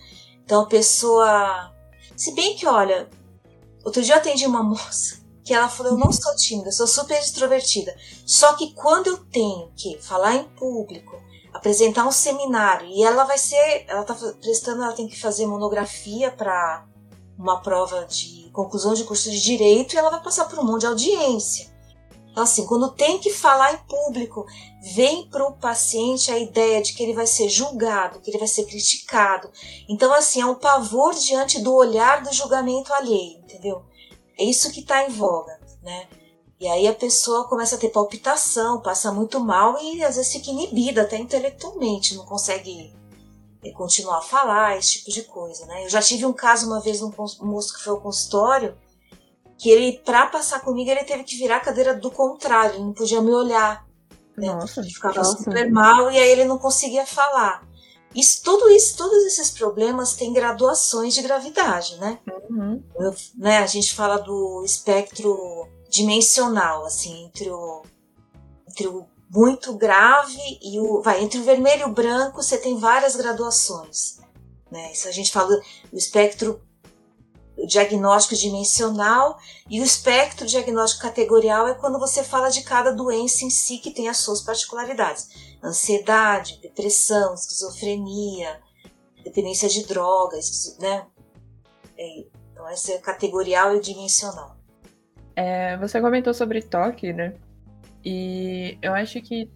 Então 0.45 0.61
a 0.61 0.67
pessoa, 0.67 1.73
se 2.15 2.35
bem 2.35 2.57
que 2.57 2.67
olha, 2.67 3.09
outro 3.83 4.03
dia 4.03 4.17
eu 4.17 4.19
atendi 4.19 4.45
uma 4.45 4.61
moça 4.63 5.25
que 5.43 5.55
ela 5.55 5.71
falou: 5.71 5.93
Eu 5.93 5.99
não 5.99 6.13
sou 6.13 6.37
tímida, 6.37 6.71
sou 6.71 6.87
super 6.87 7.19
extrovertida. 7.19 7.97
Só 8.27 8.53
que 8.53 8.75
quando 8.75 9.07
eu 9.07 9.17
tenho 9.17 9.73
que 9.75 9.97
falar 9.99 10.35
em 10.35 10.45
público, 10.51 11.22
apresentar 11.53 12.07
um 12.07 12.13
seminário 12.13 12.87
e 12.89 13.03
ela 13.03 13.25
vai 13.25 13.39
ser, 13.39 13.85
ela 13.89 14.03
está 14.03 14.15
prestando, 14.41 14.83
ela 14.83 14.93
tem 14.93 15.07
que 15.07 15.21
fazer 15.21 15.47
monografia 15.47 16.31
para 16.31 16.87
uma 17.39 17.61
prova 17.61 18.05
de 18.07 18.51
conclusão 18.53 18.95
de 18.95 19.05
curso 19.05 19.31
de 19.31 19.41
direito 19.41 19.95
e 19.95 19.99
ela 19.99 20.11
vai 20.11 20.23
passar 20.23 20.47
por 20.47 20.59
um 20.59 20.65
monte 20.65 20.81
de 20.81 20.87
audiência. 20.87 21.73
Então, 22.31 22.45
assim, 22.45 22.65
quando 22.67 22.91
tem 22.91 23.19
que 23.19 23.31
falar 23.31 23.75
em 23.75 23.79
público, 23.87 24.47
vem 24.95 25.29
para 25.29 25.47
o 25.47 25.53
paciente 25.53 26.33
a 26.33 26.39
ideia 26.39 26.81
de 26.81 26.95
que 26.95 27.03
ele 27.03 27.13
vai 27.13 27.27
ser 27.27 27.49
julgado, 27.51 28.21
que 28.21 28.31
ele 28.31 28.39
vai 28.39 28.49
ser 28.49 28.65
criticado. 28.65 29.51
Então, 29.87 30.13
assim, 30.15 30.41
é 30.41 30.47
um 30.47 30.55
pavor 30.55 31.13
diante 31.15 31.61
do 31.61 31.75
olhar 31.75 32.23
do 32.23 32.33
julgamento 32.33 32.93
alheio, 32.95 33.39
entendeu? 33.41 33.85
É 34.39 34.45
isso 34.45 34.73
que 34.73 34.81
está 34.81 35.07
em 35.07 35.11
voga, 35.11 35.61
né? 35.83 36.09
E 36.63 36.69
aí 36.69 36.87
a 36.87 36.95
pessoa 36.95 37.49
começa 37.49 37.75
a 37.75 37.79
ter 37.79 37.89
palpitação, 37.89 38.81
passa 38.81 39.11
muito 39.11 39.41
mal 39.41 39.83
e 39.83 40.01
às 40.05 40.15
vezes 40.15 40.31
fica 40.31 40.49
inibida 40.49 41.03
até 41.03 41.19
intelectualmente, 41.19 42.15
não 42.15 42.25
consegue 42.25 42.95
eh, 43.65 43.73
continuar 43.73 44.19
a 44.19 44.23
falar, 44.23 44.79
esse 44.79 44.93
tipo 44.93 45.11
de 45.11 45.23
coisa, 45.23 45.67
né? 45.67 45.85
Eu 45.85 45.89
já 45.89 46.01
tive 46.01 46.25
um 46.25 46.33
caso 46.33 46.69
uma 46.69 46.81
vez, 46.81 47.03
um 47.03 47.11
moço 47.41 47.75
que 47.75 47.83
foi 47.83 47.93
ao 47.93 48.01
consultório, 48.01 48.79
que 49.59 49.69
ele, 49.71 49.99
para 50.05 50.29
passar 50.29 50.61
comigo, 50.61 50.89
ele 50.89 51.03
teve 51.03 51.25
que 51.25 51.37
virar 51.37 51.57
a 51.57 51.61
cadeira 51.61 51.97
do 51.97 52.13
contrário, 52.13 52.77
ele 52.77 52.85
não 52.85 52.93
podia 52.93 53.21
me 53.21 53.33
olhar. 53.33 53.85
Né? 54.37 54.47
Nossa, 54.47 54.83
ele 54.83 54.91
ficava 54.91 55.17
nossa. 55.17 55.39
super 55.39 55.69
mal 55.69 56.13
e 56.13 56.17
aí 56.17 56.31
ele 56.31 56.45
não 56.45 56.59
conseguia 56.59 57.05
falar. 57.05 57.67
isso, 58.15 58.41
tudo 58.45 58.71
isso, 58.71 58.97
todos 58.97 59.25
esses 59.25 59.51
problemas 59.51 60.15
têm 60.15 60.33
graduações 60.33 61.13
de 61.13 61.23
gravidade, 61.23 61.97
né? 61.97 62.21
Uhum. 62.49 62.81
Eu, 63.01 63.13
né? 63.37 63.59
A 63.59 63.67
gente 63.67 63.93
fala 63.93 64.19
do 64.19 64.63
espectro 64.65 65.67
dimensional, 65.93 66.87
assim, 66.87 67.27
entre 67.27 67.51
o, 67.51 67.83
entre 68.67 68.89
o 68.89 69.07
muito 69.31 69.75
grave 69.75 70.59
e 70.63 70.81
o. 70.81 71.03
Vai, 71.03 71.23
entre 71.23 71.39
o 71.39 71.45
vermelho 71.45 71.83
e 71.83 71.85
o 71.85 71.93
branco 71.93 72.43
você 72.43 72.57
tem 72.59 72.79
várias 72.79 73.15
graduações. 73.15 74.19
Né? 74.71 74.93
Isso 74.93 75.07
a 75.07 75.13
gente 75.13 75.31
fala 75.31 75.55
o 75.93 75.97
espectro 75.97 76.61
diagnóstico 77.67 78.35
dimensional 78.35 79.39
e 79.69 79.81
o 79.81 79.85
espectro 79.85 80.47
diagnóstico 80.47 81.03
categorial 81.03 81.69
é 81.69 81.75
quando 81.75 81.99
você 81.99 82.25
fala 82.25 82.49
de 82.49 82.63
cada 82.63 82.91
doença 82.91 83.45
em 83.45 83.51
si 83.51 83.79
que 83.79 83.91
tem 83.91 84.09
as 84.09 84.17
suas 84.17 84.41
particularidades. 84.41 85.29
Ansiedade, 85.63 86.59
depressão, 86.61 87.35
esquizofrenia, 87.35 88.61
dependência 89.23 89.69
de 89.69 89.85
drogas, 89.87 90.77
né? 90.79 91.07
É, 91.97 92.25
então 92.51 92.67
essa 92.69 92.93
é 92.93 92.99
categorial 92.99 93.77
e 93.77 93.81
dimensional. 93.81 94.62
É, 95.35 95.77
você 95.77 96.01
comentou 96.01 96.35
sobre 96.35 96.61
toque, 96.61 97.13
né? 97.13 97.35
E 98.05 98.79
eu 98.83 98.95
acho 98.95 99.21
que, 99.23 99.51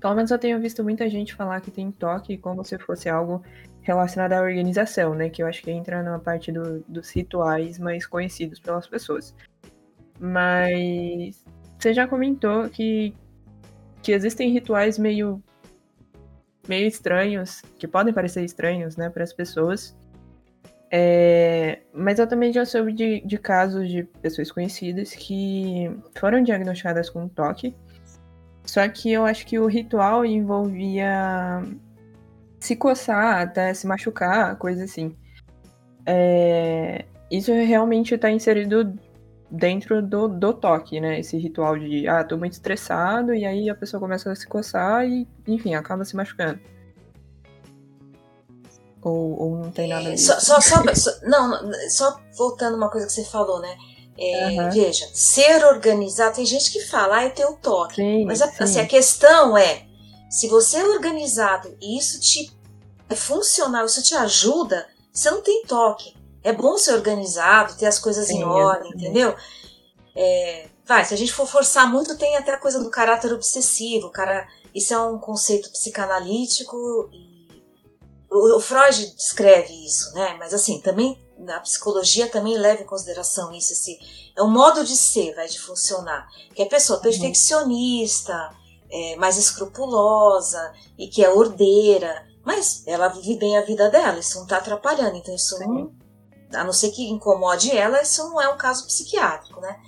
pelo 0.00 0.14
menos 0.14 0.30
eu 0.30 0.38
tenho 0.38 0.60
visto 0.60 0.82
muita 0.82 1.08
gente 1.08 1.34
falar 1.34 1.60
que 1.60 1.70
tem 1.70 1.90
toque 1.90 2.38
como 2.38 2.64
se 2.64 2.78
fosse 2.78 3.08
algo 3.08 3.42
relacionado 3.82 4.32
à 4.32 4.40
organização, 4.40 5.14
né? 5.14 5.28
Que 5.28 5.42
eu 5.42 5.46
acho 5.46 5.62
que 5.62 5.70
entra 5.70 6.02
na 6.02 6.18
parte 6.18 6.52
do, 6.52 6.80
dos 6.88 7.10
rituais 7.10 7.78
mais 7.78 8.06
conhecidos 8.06 8.60
pelas 8.60 8.86
pessoas. 8.86 9.34
Mas 10.18 11.44
você 11.78 11.92
já 11.92 12.06
comentou 12.06 12.68
que, 12.68 13.14
que 14.02 14.12
existem 14.12 14.52
rituais 14.52 14.98
meio 14.98 15.42
meio 16.68 16.86
estranhos, 16.86 17.60
que 17.76 17.88
podem 17.88 18.14
parecer 18.14 18.44
estranhos, 18.44 18.96
né, 18.96 19.10
para 19.10 19.24
as 19.24 19.32
pessoas. 19.32 19.96
É, 20.94 21.78
mas 21.94 22.18
eu 22.18 22.26
também 22.26 22.52
já 22.52 22.66
soube 22.66 22.92
de, 22.92 23.22
de 23.22 23.38
casos 23.38 23.88
de 23.88 24.04
pessoas 24.20 24.52
conhecidas 24.52 25.14
que 25.14 25.90
foram 26.14 26.42
diagnosticadas 26.42 27.08
com 27.08 27.26
toque. 27.26 27.74
Só 28.66 28.86
que 28.88 29.10
eu 29.10 29.24
acho 29.24 29.46
que 29.46 29.58
o 29.58 29.66
ritual 29.66 30.22
envolvia 30.24 31.62
se 32.60 32.76
coçar, 32.76 33.40
até 33.40 33.72
se 33.72 33.86
machucar, 33.86 34.56
coisa 34.56 34.84
assim. 34.84 35.16
É, 36.04 37.06
isso 37.30 37.50
realmente 37.52 38.14
está 38.14 38.30
inserido 38.30 38.94
dentro 39.50 40.02
do, 40.02 40.28
do 40.28 40.52
toque, 40.52 41.00
né? 41.00 41.20
Esse 41.20 41.38
ritual 41.38 41.78
de, 41.78 42.06
ah, 42.06 42.22
tô 42.22 42.36
muito 42.36 42.52
estressado, 42.52 43.34
e 43.34 43.46
aí 43.46 43.70
a 43.70 43.74
pessoa 43.74 43.98
começa 43.98 44.30
a 44.30 44.34
se 44.34 44.46
coçar 44.46 45.06
e, 45.08 45.26
enfim, 45.46 45.74
acaba 45.74 46.04
se 46.04 46.14
machucando. 46.14 46.60
Ou, 49.02 49.42
ou 49.42 49.56
não 49.56 49.70
tem 49.70 49.88
nada 49.88 50.06
a 50.06 50.10
ver? 50.10 50.18
Só, 50.18 50.38
só, 50.38 50.60
só, 50.60 50.82
só, 50.94 51.10
não, 51.22 51.72
só 51.90 52.20
voltando 52.36 52.76
uma 52.76 52.88
coisa 52.88 53.06
que 53.06 53.12
você 53.12 53.24
falou, 53.24 53.60
né? 53.60 53.76
É, 54.16 54.48
uhum. 54.48 54.70
Veja, 54.70 55.08
ser 55.12 55.64
organizado, 55.64 56.36
tem 56.36 56.46
gente 56.46 56.70
que 56.70 56.80
fala, 56.80 57.16
ah, 57.16 57.24
eu 57.24 57.34
tenho 57.34 57.54
toque. 57.54 57.96
Sim, 57.96 58.24
Mas 58.24 58.40
assim, 58.40 58.78
a 58.78 58.86
questão 58.86 59.56
é, 59.56 59.86
se 60.30 60.46
você 60.48 60.76
é 60.76 60.84
organizado 60.84 61.76
e 61.80 61.98
isso 61.98 62.20
te 62.20 62.52
é 63.08 63.14
funcional, 63.14 63.84
isso 63.84 64.02
te 64.02 64.14
ajuda, 64.14 64.86
você 65.12 65.30
não 65.30 65.42
tem 65.42 65.64
toque. 65.66 66.14
É 66.42 66.52
bom 66.52 66.78
ser 66.78 66.94
organizado, 66.94 67.76
ter 67.76 67.86
as 67.86 67.98
coisas 67.98 68.26
Sim, 68.28 68.38
em 68.38 68.44
ordem, 68.44 68.92
entendeu? 68.92 69.34
É, 70.14 70.68
vai, 70.86 71.04
se 71.04 71.12
a 71.12 71.16
gente 71.16 71.32
for 71.32 71.46
forçar 71.46 71.90
muito, 71.90 72.16
tem 72.16 72.36
até 72.36 72.52
a 72.52 72.58
coisa 72.58 72.82
do 72.82 72.90
caráter 72.90 73.32
obsessivo. 73.32 74.10
Cara, 74.10 74.46
isso 74.74 74.94
é 74.94 75.00
um 75.00 75.18
conceito 75.18 75.70
psicanalítico 75.70 77.10
e 77.12 77.31
o, 78.32 78.56
o 78.56 78.60
Freud 78.60 79.14
descreve 79.14 79.84
isso, 79.84 80.12
né? 80.14 80.36
Mas 80.38 80.54
assim, 80.54 80.80
também 80.80 81.22
na 81.38 81.60
psicologia 81.60 82.28
também 82.28 82.56
leva 82.56 82.82
em 82.82 82.86
consideração 82.86 83.52
isso, 83.52 83.72
esse 83.72 83.98
é 84.36 84.42
um 84.42 84.50
modo 84.50 84.84
de 84.84 84.96
ser, 84.96 85.34
vai 85.34 85.48
de 85.48 85.60
funcionar, 85.60 86.28
que 86.54 86.62
é 86.62 86.64
a 86.64 86.68
pessoa 86.68 86.98
uhum. 86.98 87.02
perfeccionista, 87.02 88.50
é, 88.90 89.16
mais 89.16 89.36
escrupulosa 89.36 90.72
e 90.96 91.08
que 91.08 91.24
é 91.24 91.30
ordeira, 91.30 92.26
mas 92.44 92.86
ela 92.86 93.08
vive 93.08 93.36
bem 93.36 93.56
a 93.56 93.62
vida 93.62 93.90
dela, 93.90 94.18
isso 94.18 94.36
não 94.36 94.44
está 94.44 94.58
atrapalhando, 94.58 95.16
então 95.16 95.34
isso 95.34 95.58
não, 95.58 95.92
a 96.54 96.64
não 96.64 96.72
ser 96.72 96.90
que 96.90 97.08
incomode 97.08 97.76
ela, 97.76 98.00
isso 98.00 98.22
não 98.28 98.40
é 98.40 98.48
um 98.48 98.56
caso 98.56 98.86
psiquiátrico, 98.86 99.60
né? 99.60 99.80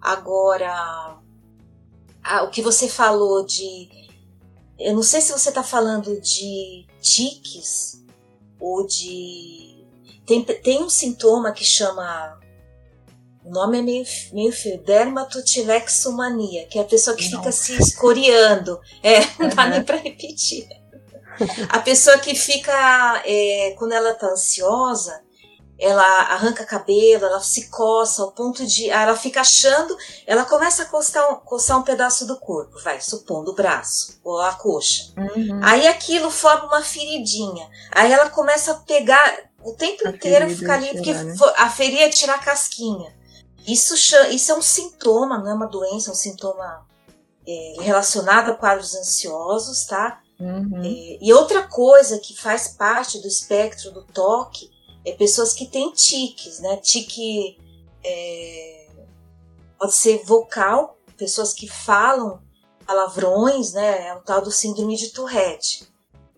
Agora, 0.00 1.18
a, 2.22 2.42
o 2.42 2.50
que 2.50 2.62
você 2.62 2.88
falou 2.88 3.44
de, 3.44 3.88
eu 4.78 4.94
não 4.94 5.02
sei 5.02 5.20
se 5.20 5.32
você 5.32 5.48
está 5.48 5.62
falando 5.62 6.20
de 6.20 6.86
tiques 7.00 8.04
ou 8.58 8.86
de 8.86 9.84
tem, 10.26 10.44
tem 10.44 10.82
um 10.82 10.88
sintoma 10.88 11.50
que 11.52 11.64
chama 11.64 12.38
o 13.44 13.50
nome 13.50 13.78
é 13.78 13.82
meio, 13.82 14.04
meio 14.32 14.52
feio. 14.52 14.82
Dermatotilexomania, 14.82 16.66
que 16.66 16.78
é 16.78 16.82
a 16.82 16.84
pessoa 16.84 17.16
que 17.16 17.28
fica 17.28 17.50
se 17.50 17.74
escoriando. 17.80 18.78
É, 19.02 19.20
não 19.40 19.48
dá 19.48 19.66
nem 19.66 19.82
pra 19.82 19.96
repetir. 19.96 20.68
A 21.68 21.78
pessoa 21.78 22.18
que 22.18 22.34
fica, 22.34 23.22
é, 23.24 23.74
quando 23.78 23.92
ela 23.92 24.14
tá 24.14 24.28
ansiosa, 24.28 25.20
ela 25.80 26.04
arranca 26.04 26.66
cabelo, 26.66 27.24
ela 27.24 27.40
se 27.40 27.70
coça 27.70 28.22
ao 28.22 28.32
ponto 28.32 28.66
de. 28.66 28.90
Ela 28.90 29.16
fica 29.16 29.40
achando, 29.40 29.96
ela 30.26 30.44
começa 30.44 30.82
a 30.82 30.86
coçar 30.86 31.32
um, 31.32 31.36
coçar 31.36 31.78
um 31.78 31.82
pedaço 31.82 32.26
do 32.26 32.36
corpo, 32.38 32.78
vai, 32.80 33.00
supondo 33.00 33.52
o 33.52 33.54
braço 33.54 34.20
ou 34.22 34.38
a 34.38 34.52
coxa. 34.52 35.12
Uhum. 35.16 35.60
Aí 35.62 35.88
aquilo 35.88 36.30
forma 36.30 36.66
uma 36.66 36.82
feridinha. 36.82 37.68
Aí 37.90 38.12
ela 38.12 38.28
começa 38.28 38.72
a 38.72 38.74
pegar 38.74 39.50
o 39.64 39.72
tempo 39.72 40.06
a 40.06 40.10
inteiro, 40.10 40.50
ficar 40.50 40.74
ali, 40.74 40.92
porque 40.92 41.14
né? 41.14 41.34
a 41.56 41.70
ferir 41.70 42.02
é 42.02 42.10
tirar 42.10 42.34
a 42.34 42.38
casquinha. 42.42 43.18
Isso, 43.66 43.94
isso 44.30 44.52
é 44.52 44.54
um 44.54 44.62
sintoma, 44.62 45.38
não 45.38 45.50
é 45.50 45.54
uma 45.54 45.66
doença, 45.66 46.10
é 46.10 46.12
um 46.12 46.16
sintoma 46.16 46.86
é, 47.46 47.76
relacionado 47.80 48.50
a 48.50 48.54
quadros 48.54 48.94
ansiosos, 48.94 49.86
tá? 49.86 50.20
Uhum. 50.38 50.82
É, 50.84 51.18
e 51.20 51.32
outra 51.32 51.62
coisa 51.62 52.18
que 52.18 52.38
faz 52.38 52.68
parte 52.68 53.18
do 53.18 53.28
espectro 53.28 53.90
do 53.92 54.02
toque 54.04 54.70
é 55.04 55.12
pessoas 55.12 55.52
que 55.52 55.66
têm 55.66 55.92
tiques, 55.92 56.60
né? 56.60 56.76
Tique 56.76 57.58
é, 58.04 58.86
pode 59.78 59.94
ser 59.94 60.22
vocal, 60.24 60.98
pessoas 61.16 61.52
que 61.52 61.68
falam 61.68 62.40
palavrões, 62.86 63.72
né? 63.72 64.08
É 64.08 64.14
o 64.14 64.20
tal 64.20 64.42
do 64.42 64.50
síndrome 64.50 64.96
de 64.96 65.10
Tourette. 65.10 65.88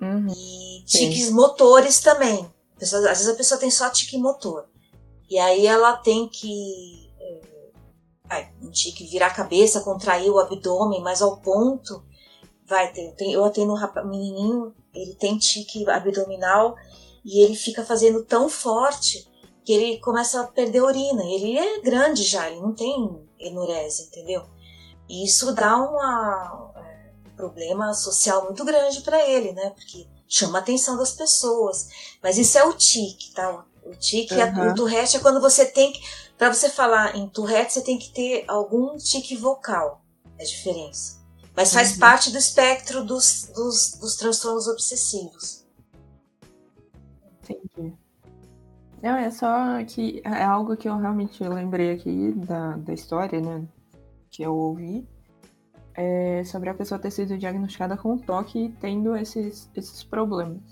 Uhum. 0.01 0.27
E 0.29 0.85
tiques 0.85 1.27
Sim. 1.27 1.33
motores 1.33 2.01
também. 2.01 2.51
Pessoas, 2.79 3.05
às 3.05 3.19
vezes 3.19 3.33
a 3.33 3.37
pessoa 3.37 3.61
tem 3.61 3.71
só 3.71 3.89
tique 3.91 4.19
motor. 4.19 4.67
E 5.31 5.39
aí 5.39 5.67
ela 5.67 5.97
tem 5.97 6.29
que 6.29 7.03
vai, 8.33 8.51
tinha 8.71 8.95
que 8.95 9.05
virar 9.05 9.27
a 9.27 9.35
cabeça, 9.35 9.83
contrair 9.83 10.31
o 10.31 10.39
abdômen, 10.39 11.03
mas 11.03 11.21
ao 11.21 11.37
ponto, 11.37 12.03
vai, 12.67 12.91
tem, 12.93 13.33
eu 13.33 13.45
atendo 13.45 13.75
um 13.75 14.09
menininho, 14.09 14.75
ele 14.95 15.15
tem 15.15 15.37
tique 15.37 15.89
abdominal 15.91 16.75
e 17.25 17.45
ele 17.45 17.55
fica 17.55 17.85
fazendo 17.85 18.25
tão 18.25 18.49
forte 18.49 19.29
que 19.64 19.73
ele 19.73 20.01
começa 20.01 20.41
a 20.41 20.47
perder 20.47 20.83
urina. 20.83 21.23
Ele 21.25 21.57
é 21.57 21.81
grande 21.81 22.25
já, 22.25 22.51
ele 22.51 22.61
não 22.61 22.75
tem 22.75 23.29
enurese, 23.39 24.05
entendeu? 24.05 24.45
E 25.09 25.25
isso 25.25 25.53
dá 25.55 25.77
um 25.77 26.01
é, 26.79 27.12
problema 27.37 27.93
social 27.95 28.45
muito 28.45 28.64
grande 28.64 29.03
para 29.03 29.29
ele, 29.29 29.53
né? 29.53 29.70
Porque 29.70 30.09
chama 30.29 30.59
a 30.59 30.62
atenção 30.62 30.97
das 30.97 31.12
pessoas. 31.12 31.89
Mas 32.23 32.39
isso 32.39 32.59
é 32.59 32.64
o 32.64 32.73
tique, 32.73 33.33
tá? 33.33 33.64
O 33.85 33.95
tique, 33.97 34.35
uhum. 34.35 34.70
o 34.70 34.75
Tourette 34.75 35.16
é 35.16 35.20
quando 35.20 35.41
você 35.41 35.66
tem 35.66 35.93
que. 35.93 36.01
Para 36.39 36.53
você 36.53 36.68
falar 36.68 37.16
em 37.16 37.29
Tourette, 37.29 37.73
você 37.73 37.83
tem 37.83 37.99
que 37.99 38.12
ter 38.12 38.45
algum 38.49 38.97
tique 38.97 39.37
vocal. 39.37 40.03
É 40.39 40.43
a 40.43 40.47
diferença. 40.47 41.20
Mas 41.55 41.73
faz 41.73 41.93
uhum. 41.93 41.99
parte 41.99 42.31
do 42.31 42.39
espectro 42.39 43.05
dos, 43.05 43.51
dos, 43.55 43.93
dos 44.01 44.16
transtornos 44.16 44.66
obsessivos. 44.66 45.62
Entendi. 47.43 47.95
Não, 49.03 49.16
é 49.16 49.30
só 49.30 49.82
que 49.84 50.22
é 50.24 50.45
algo 50.45 50.76
que 50.76 50.88
eu 50.88 50.97
realmente 50.97 51.43
lembrei 51.43 51.90
aqui 51.93 52.32
da, 52.32 52.76
da 52.76 52.93
história, 52.93 53.40
né? 53.40 53.66
Que 54.30 54.45
eu 54.45 54.55
ouvi. 54.55 55.07
É 55.95 56.43
sobre 56.45 56.70
a 56.70 56.74
pessoa 56.74 57.01
ter 57.01 57.11
sido 57.11 57.36
diagnosticada 57.36 57.97
com 57.97 58.16
toque 58.16 58.66
e 58.66 58.68
tendo 58.70 59.16
esses, 59.16 59.68
esses 59.74 60.05
problemas. 60.05 60.62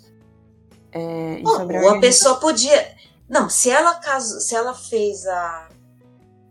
É, 0.92 1.40
Bom, 1.42 1.90
a, 1.90 1.96
a 1.96 2.00
pessoa 2.00 2.36
podia. 2.36 2.96
Não, 3.28 3.50
se 3.50 3.68
ela 3.68 3.96
caso, 3.96 4.40
se 4.40 4.54
ela 4.54 4.74
fez 4.74 5.26
a. 5.26 5.68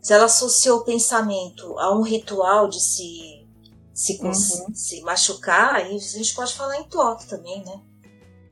Se 0.02 0.12
ela 0.12 0.26
associou 0.26 0.78
o 0.78 0.84
pensamento 0.84 1.78
a 1.78 1.94
um 1.94 2.02
ritual 2.02 2.68
de 2.68 2.80
se, 2.80 3.46
se, 3.92 4.18
uhum. 4.22 4.32
se 4.32 5.02
machucar, 5.02 5.74
aí 5.74 5.94
a 5.94 5.98
gente 5.98 6.34
pode 6.34 6.54
falar 6.54 6.76
em 6.78 6.84
toque 6.84 7.26
também, 7.26 7.62
né? 7.64 7.82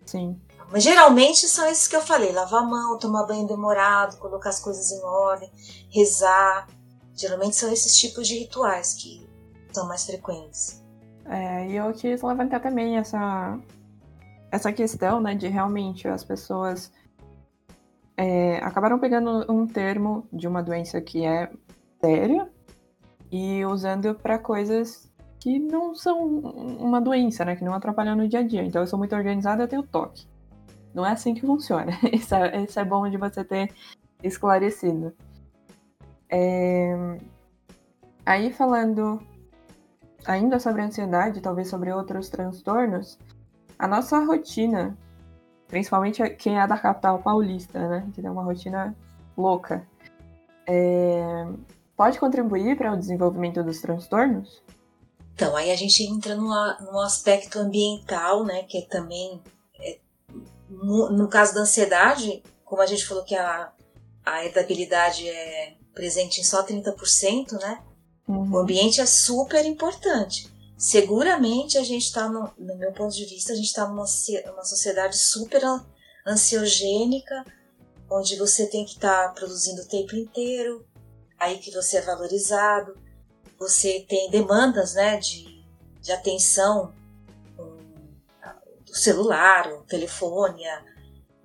Sim. 0.05 0.39
Mas 0.71 0.83
geralmente 0.83 1.47
são 1.47 1.67
esses 1.67 1.89
que 1.89 1.97
eu 1.97 2.03
falei: 2.03 2.33
lavar 2.33 2.63
a 2.63 2.67
mão, 2.67 2.99
tomar 2.99 3.25
banho 3.25 3.47
demorado, 3.47 4.19
colocar 4.19 4.51
as 4.51 4.61
coisas 4.61 4.91
em 4.91 5.03
ordem, 5.03 5.51
rezar. 5.91 6.69
Geralmente 7.15 7.57
são 7.57 7.73
esses 7.73 7.97
tipos 7.97 8.29
de 8.29 8.39
rituais 8.39 8.95
que 8.95 9.29
são 9.73 9.87
mais 9.89 10.05
frequentes. 10.05 10.83
É, 11.25 11.69
e 11.69 11.77
eu 11.77 11.93
quis 11.93 12.23
levantar 12.23 12.61
também 12.61 12.97
essa, 12.97 13.59
essa 14.51 14.73
questão, 14.73 15.21
né, 15.21 15.35
de 15.35 15.47
realmente 15.49 16.09
as 16.09 16.25
pessoas 16.25 16.91
é, 18.17 18.57
acabaram 18.59 18.99
pegando 18.99 19.45
um 19.53 19.67
termo 19.67 20.27
de 20.33 20.49
uma 20.49 20.63
doença 20.63 21.01
que 21.01 21.25
é 21.25 21.51
séria 22.01 22.49
e 23.31 23.65
usando 23.67 24.15
para 24.15 24.39
coisas 24.39 25.09
que 25.39 25.59
não 25.59 25.95
são 25.95 26.25
uma 26.25 27.01
doença, 27.01 27.45
né, 27.45 27.57
que 27.57 27.65
não 27.65 27.75
atrapalham 27.75 28.17
no 28.17 28.27
dia 28.27 28.41
a 28.41 28.43
dia. 28.43 28.65
Então 28.65 28.83
eu 28.83 28.87
sou 28.87 28.99
muito 28.99 29.15
organizada, 29.15 29.63
eu 29.63 29.69
tenho 29.69 29.83
toque. 29.83 30.27
Não 30.95 31.05
é 31.05 31.13
assim 31.13 31.35
que 31.35 31.43
funciona. 31.43 31.93
Isso 32.13 32.35
é, 32.35 32.63
isso 32.63 32.81
é 32.81 32.85
bom 32.85 33.09
de 33.09 33.17
você 33.17 33.45
ter 33.45 33.73
esclarecido. 34.23 35.15
É... 36.31 36.95
Aí 38.25 38.53
falando 38.53 39.21
ainda 40.27 40.59
sobre 40.59 40.83
ansiedade, 40.83 41.41
talvez 41.41 41.69
sobre 41.69 41.93
outros 41.93 42.29
transtornos, 42.29 43.19
a 43.79 43.87
nossa 43.87 44.19
rotina, 44.19 44.97
principalmente 45.67 46.29
quem 46.31 46.59
é 46.59 46.67
da 46.67 46.77
capital 46.77 47.21
paulista, 47.21 47.89
né, 47.89 48.09
que 48.13 48.21
tem 48.21 48.31
uma 48.31 48.43
rotina 48.43 48.95
louca, 49.37 49.87
é... 50.67 51.47
pode 51.97 52.19
contribuir 52.19 52.77
para 52.77 52.93
o 52.93 52.97
desenvolvimento 52.97 53.63
dos 53.63 53.81
transtornos? 53.81 54.63
Então, 55.35 55.55
aí 55.55 55.71
a 55.71 55.77
gente 55.77 56.03
entra 56.03 56.35
no 56.35 57.01
aspecto 57.01 57.61
ambiental, 57.61 58.45
né, 58.45 58.65
que 58.65 58.79
é 58.79 58.83
também, 58.83 59.41
no, 60.69 61.11
no, 61.11 61.29
caso 61.29 61.55
da 61.55 61.61
ansiedade, 61.61 62.43
como 62.65 62.83
a 62.83 62.87
gente 62.87 63.07
falou 63.07 63.25
que 63.25 63.35
a, 63.35 63.73
a 64.25 64.45
herdabilidade 64.45 65.29
é 65.29 65.77
presente 65.95 66.41
em 66.41 66.45
só 66.45 66.65
30%, 66.65 67.53
né, 67.61 67.83
Uhum. 68.29 68.53
O 68.53 68.59
ambiente 68.59 69.01
é 69.01 69.07
super 69.07 69.65
importante. 69.65 70.53
Seguramente 70.77 71.79
a 71.79 71.83
gente 71.83 72.05
está, 72.05 72.29
no, 72.29 72.53
no, 72.59 72.77
meu 72.77 72.93
ponto 72.93 73.15
de 73.15 73.25
vista, 73.25 73.53
a 73.53 73.57
gente 73.57 73.67
está 73.67 73.87
numa 73.89 74.05
uma 74.05 74.65
sociedade 74.65 75.17
super 75.17 75.63
ansiogênica, 76.27 77.43
onde 78.11 78.37
você 78.37 78.67
tem 78.67 78.85
que 78.85 78.93
estar 78.93 79.29
tá 79.29 79.33
produzindo 79.33 79.83
o 79.83 79.89
tempo 79.89 80.15
inteiro, 80.15 80.87
aí 81.39 81.59
que 81.59 81.73
você 81.73 81.97
é 81.97 82.03
valorizado, 82.03 82.95
você 83.59 84.05
tem 84.09 84.31
demandas 84.31 84.95
né, 84.95 85.17
de, 85.17 85.65
de 86.01 86.13
atenção 86.13 86.95
celular, 88.99 89.73
o 89.73 89.83
telefone. 89.83 90.67
A, 90.67 90.85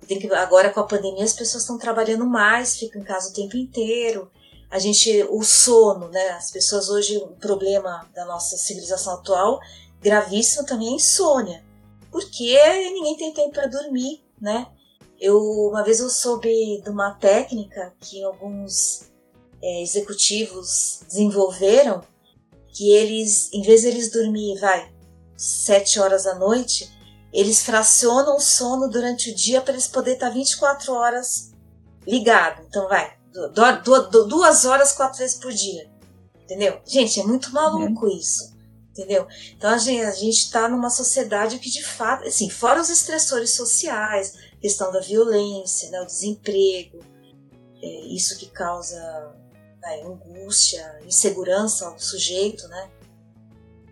que, 0.06 0.32
agora 0.34 0.70
com 0.70 0.80
a 0.80 0.86
pandemia 0.86 1.24
as 1.24 1.32
pessoas 1.32 1.62
estão 1.62 1.78
trabalhando 1.78 2.26
mais, 2.26 2.76
ficam 2.76 3.00
em 3.00 3.04
casa 3.04 3.30
o 3.30 3.34
tempo 3.34 3.56
inteiro 3.56 4.30
a 4.74 4.78
gente 4.80 5.24
o 5.30 5.40
sono, 5.44 6.08
né? 6.08 6.30
As 6.30 6.50
pessoas 6.50 6.88
hoje 6.88 7.16
o 7.18 7.28
problema 7.28 8.10
da 8.12 8.24
nossa 8.24 8.56
civilização 8.56 9.14
atual 9.14 9.60
gravíssimo 10.02 10.66
também 10.66 10.88
é 10.88 10.96
insônia, 10.96 11.64
porque 12.10 12.58
ninguém 12.90 13.16
tem 13.16 13.32
tempo 13.32 13.52
para 13.52 13.68
dormir, 13.68 14.24
né? 14.40 14.66
Eu 15.20 15.38
uma 15.68 15.84
vez 15.84 16.00
eu 16.00 16.10
soube 16.10 16.82
de 16.82 16.90
uma 16.90 17.12
técnica 17.12 17.94
que 18.00 18.24
alguns 18.24 19.12
é, 19.62 19.80
executivos 19.80 21.02
desenvolveram 21.06 22.02
que 22.76 22.92
eles, 22.92 23.52
em 23.52 23.62
vez 23.62 23.82
de 23.82 23.86
eles 23.86 24.10
dormir, 24.10 24.58
vai, 24.58 24.92
sete 25.36 26.00
horas 26.00 26.24
da 26.24 26.34
noite, 26.34 26.90
eles 27.34 27.62
fracionam 27.62 28.36
o 28.36 28.40
sono 28.40 28.88
durante 28.88 29.30
o 29.30 29.34
dia 29.34 29.60
para 29.60 29.72
eles 29.72 29.88
poderem 29.88 30.14
estar 30.14 30.30
24 30.30 30.92
horas 30.92 31.52
ligado. 32.06 32.64
Então 32.68 32.88
vai, 32.88 33.16
duas 34.28 34.64
horas, 34.64 34.92
quatro 34.92 35.18
vezes 35.18 35.36
por 35.36 35.52
dia. 35.52 35.90
Entendeu? 36.42 36.80
Gente, 36.86 37.20
é 37.20 37.24
muito 37.24 37.52
maluco 37.52 38.06
uhum. 38.06 38.16
isso. 38.16 38.54
Entendeu? 38.90 39.26
Então 39.56 39.70
a 39.70 39.78
gente, 39.78 40.04
a 40.04 40.12
gente 40.12 40.50
tá 40.50 40.68
numa 40.68 40.88
sociedade 40.88 41.58
que 41.58 41.68
de 41.68 41.82
fato, 41.82 42.28
assim, 42.28 42.48
fora 42.48 42.80
os 42.80 42.88
estressores 42.88 43.50
sociais, 43.56 44.34
questão 44.60 44.92
da 44.92 45.00
violência, 45.00 45.90
né, 45.90 46.00
o 46.00 46.06
desemprego, 46.06 47.00
é, 47.82 48.00
isso 48.06 48.38
que 48.38 48.46
causa 48.46 49.34
angústia, 50.02 51.00
insegurança 51.04 51.86
ao 51.86 51.98
sujeito, 51.98 52.66
né? 52.68 52.90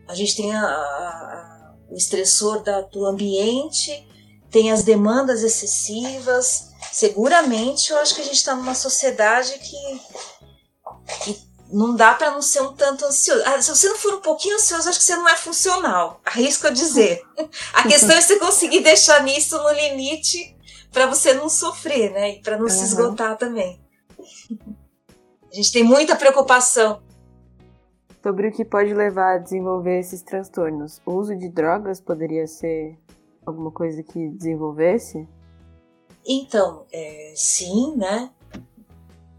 A 0.08 0.14
gente 0.14 0.36
tem 0.36 0.54
a, 0.54 0.62
a, 0.62 0.68
a, 0.68 1.51
o 1.92 1.96
estressor 1.96 2.62
da, 2.62 2.80
do 2.80 3.04
ambiente, 3.04 4.06
tem 4.50 4.72
as 4.72 4.82
demandas 4.82 5.42
excessivas, 5.42 6.70
seguramente 6.90 7.90
eu 7.90 7.98
acho 7.98 8.14
que 8.14 8.22
a 8.22 8.24
gente 8.24 8.36
está 8.36 8.54
numa 8.54 8.74
sociedade 8.74 9.58
que, 9.58 10.00
que 11.24 11.52
não 11.72 11.94
dá 11.96 12.12
para 12.12 12.30
não 12.30 12.42
ser 12.42 12.60
um 12.62 12.74
tanto 12.74 13.04
ansioso. 13.04 13.42
Ah, 13.46 13.60
se 13.60 13.70
você 13.70 13.88
não 13.88 13.96
for 13.96 14.14
um 14.14 14.20
pouquinho 14.20 14.56
ansioso, 14.56 14.88
acho 14.88 14.98
que 14.98 15.04
você 15.04 15.16
não 15.16 15.28
é 15.28 15.36
funcional. 15.36 16.20
Arrisco 16.24 16.66
a 16.66 16.70
dizer. 16.70 17.22
A 17.72 17.88
questão 17.88 18.14
é 18.14 18.20
você 18.20 18.38
conseguir 18.38 18.80
deixar 18.80 19.22
nisso 19.22 19.56
no 19.56 19.72
limite 19.72 20.54
para 20.92 21.06
você 21.06 21.32
não 21.32 21.48
sofrer, 21.48 22.12
né? 22.12 22.32
E 22.32 22.42
para 22.42 22.56
não 22.56 22.64
uhum. 22.64 22.70
se 22.70 22.84
esgotar 22.84 23.38
também. 23.38 23.80
A 25.50 25.54
gente 25.54 25.72
tem 25.72 25.82
muita 25.82 26.14
preocupação. 26.14 27.02
Sobre 28.22 28.48
o 28.48 28.52
que 28.52 28.64
pode 28.64 28.94
levar 28.94 29.34
a 29.34 29.38
desenvolver 29.38 29.98
esses 29.98 30.22
transtornos. 30.22 31.00
O 31.04 31.14
uso 31.14 31.36
de 31.36 31.48
drogas 31.48 32.00
poderia 32.00 32.46
ser 32.46 32.96
alguma 33.44 33.70
coisa 33.70 34.02
que 34.02 34.28
desenvolvesse? 34.28 35.28
Então, 36.24 36.86
é, 36.92 37.32
sim, 37.36 37.96
né? 37.96 38.30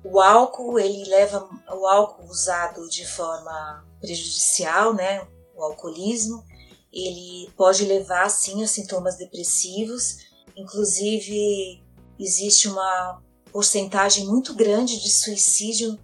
O 0.04 0.20
álcool, 0.20 0.78
ele 0.78 1.06
leva 1.10 1.48
o 1.72 1.88
álcool 1.88 2.26
usado 2.26 2.90
de 2.90 3.08
forma 3.08 3.86
prejudicial, 4.02 4.94
né? 4.94 5.26
O 5.56 5.64
alcoolismo, 5.64 6.44
ele 6.92 7.50
pode 7.56 7.86
levar 7.86 8.30
sim 8.30 8.62
a 8.64 8.68
sintomas 8.68 9.18
depressivos. 9.18 10.28
Inclusive, 10.58 11.82
existe 12.20 12.68
uma 12.68 13.22
porcentagem 13.52 14.26
muito 14.28 14.54
grande 14.54 15.02
de 15.02 15.10
suicídio 15.10 15.98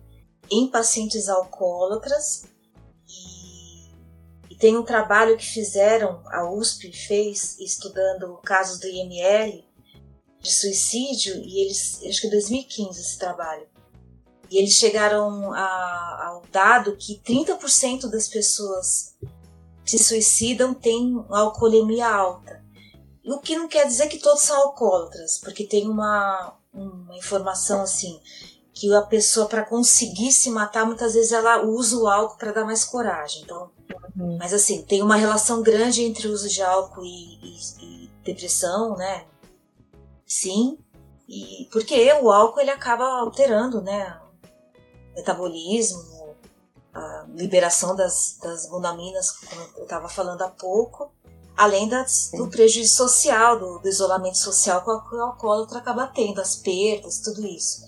em 0.50 0.68
pacientes 0.72 1.28
alcoólatras. 1.28 2.46
Tem 4.60 4.78
um 4.78 4.84
trabalho 4.84 5.38
que 5.38 5.46
fizeram, 5.46 6.22
a 6.28 6.52
USP 6.52 6.92
fez, 6.92 7.58
estudando 7.60 8.38
casos 8.44 8.78
do 8.78 8.88
IML, 8.88 9.64
de 10.42 10.52
suicídio 10.52 11.36
e 11.38 11.62
eles, 11.62 12.02
acho 12.06 12.22
que 12.22 12.28
em 12.28 12.32
2015 12.32 13.00
esse 13.00 13.18
trabalho. 13.18 13.66
E 14.52 14.58
eles 14.58 14.74
chegaram 14.74 15.54
a, 15.54 16.26
ao 16.28 16.44
dado 16.52 16.98
que 16.98 17.22
30% 17.26 18.10
das 18.10 18.28
pessoas 18.28 19.16
que 19.86 19.92
se 19.92 20.04
suicidam 20.04 20.74
têm 20.74 21.24
alcoolemia 21.30 22.08
alta. 22.08 22.62
O 23.26 23.40
que 23.40 23.56
não 23.56 23.68
quer 23.68 23.88
dizer 23.88 24.08
que 24.08 24.18
todos 24.18 24.42
são 24.42 24.58
alcoólatras, 24.58 25.38
porque 25.38 25.66
tem 25.66 25.88
uma, 25.88 26.58
uma 26.74 27.16
informação 27.16 27.82
assim 27.82 28.20
que 28.74 28.94
a 28.94 29.02
pessoa 29.04 29.48
para 29.48 29.66
conseguir 29.66 30.32
se 30.32 30.50
matar 30.50 30.86
muitas 30.86 31.14
vezes 31.14 31.32
ela 31.32 31.64
usa 31.66 31.98
o 31.98 32.08
álcool 32.08 32.38
para 32.38 32.52
dar 32.52 32.66
mais 32.66 32.84
coragem. 32.84 33.44
Então, 33.44 33.70
uhum. 34.16 34.38
mas 34.38 34.54
assim 34.54 34.82
tem 34.84 35.02
uma 35.02 35.16
relação 35.16 35.62
grande 35.62 36.04
entre 36.04 36.28
o 36.28 36.32
uso 36.32 36.50
de 36.50 36.62
álcool 36.62 37.04
e, 37.04 37.40
e, 37.42 38.06
e 38.06 38.12
depressão, 38.24 38.96
né? 38.96 39.26
sim, 40.30 40.78
e 41.28 41.68
porque 41.72 42.14
o 42.22 42.32
álcool 42.32 42.62
ele 42.62 42.70
acaba 42.70 43.04
alterando, 43.04 43.82
né, 43.82 44.20
o 45.12 45.16
metabolismo, 45.16 46.38
a 46.94 47.26
liberação 47.36 47.96
das, 47.96 48.38
das 48.42 48.70
bonaminas, 48.70 49.32
como 49.32 49.62
eu 49.78 49.84
estava 49.84 50.08
falando 50.08 50.44
há 50.44 50.50
pouco, 50.50 51.12
além 51.58 51.90
das, 51.90 52.30
do 52.34 52.48
prejuízo 52.48 52.96
social, 52.96 53.60
do, 53.60 53.80
do, 53.80 53.90
isolamento 53.90 54.38
social 54.38 54.84
que 54.84 55.16
o 55.16 55.22
alcoólatra 55.22 55.80
acaba 55.80 56.08
tendo, 56.08 56.40
as 56.40 56.56
perdas, 56.56 57.20
tudo 57.20 57.46
isso. 57.46 57.82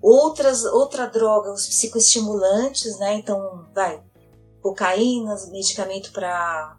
Outras, 0.00 0.64
outra 0.64 1.06
droga, 1.06 1.52
os 1.52 1.66
psicoestimulantes, 1.66 2.98
né? 2.98 3.14
Então, 3.14 3.66
vai, 3.74 4.00
cocaína, 4.60 5.34
medicamento 5.50 6.12
para 6.12 6.76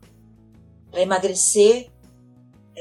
emagrecer, 0.93 1.89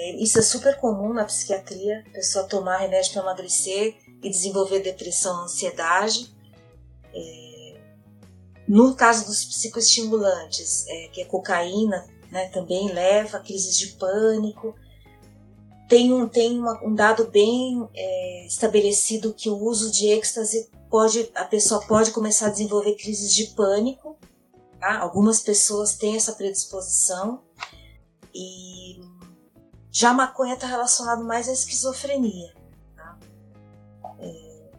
é, 0.01 0.14
isso 0.22 0.38
é 0.38 0.42
super 0.42 0.76
comum 0.76 1.12
na 1.12 1.24
psiquiatria, 1.24 2.05
a 2.07 2.11
pessoa 2.11 2.44
tomar 2.44 2.78
remédio 2.78 3.12
para 3.12 3.22
emagrecer 3.22 3.96
e 4.22 4.30
desenvolver 4.30 4.80
depressão, 4.80 5.42
ansiedade. 5.42 6.32
É, 7.12 7.80
no 8.68 8.94
caso 8.94 9.26
dos 9.26 9.44
psicoestimulantes, 9.44 10.86
é, 10.86 11.09
que 11.09 11.22
é 11.22 11.24
cocaína, 11.24 12.07
né, 12.30 12.49
também 12.49 12.92
leva 12.92 13.38
a 13.38 13.40
crises 13.40 13.76
de 13.76 13.88
pânico. 13.94 14.74
Tem 15.88 16.12
um, 16.12 16.28
tem 16.28 16.59
uma, 16.59 16.80
um 16.84 16.94
dado 16.94 17.28
bem 17.28 17.88
é, 17.94 18.46
estabelecido 18.46 19.32
que 19.34 19.49
o 19.49 19.57
uso 19.57 19.90
de 19.90 20.09
êxtase 20.09 20.70
pode, 20.90 21.30
a 21.34 21.44
pessoa 21.44 21.84
pode 21.86 22.11
começar 22.11 22.49
a 22.49 22.51
desenvolver 22.51 22.94
crises 22.94 23.34
de 23.34 23.46
pânico. 23.46 24.17
Tá? 24.81 24.99
Algumas 25.01 25.41
pessoas 25.41 25.97
têm 25.97 26.16
essa 26.16 26.33
predisposição 26.33 27.43
e 28.35 29.01
já 29.91 30.11
a 30.11 30.14
maconha 30.14 30.55
está 30.55 30.66
relacionado 30.66 31.24
mais 31.24 31.49
à 31.49 31.53
esquizofrenia. 31.53 32.55
Tá? 32.95 33.18
É, 34.20 34.70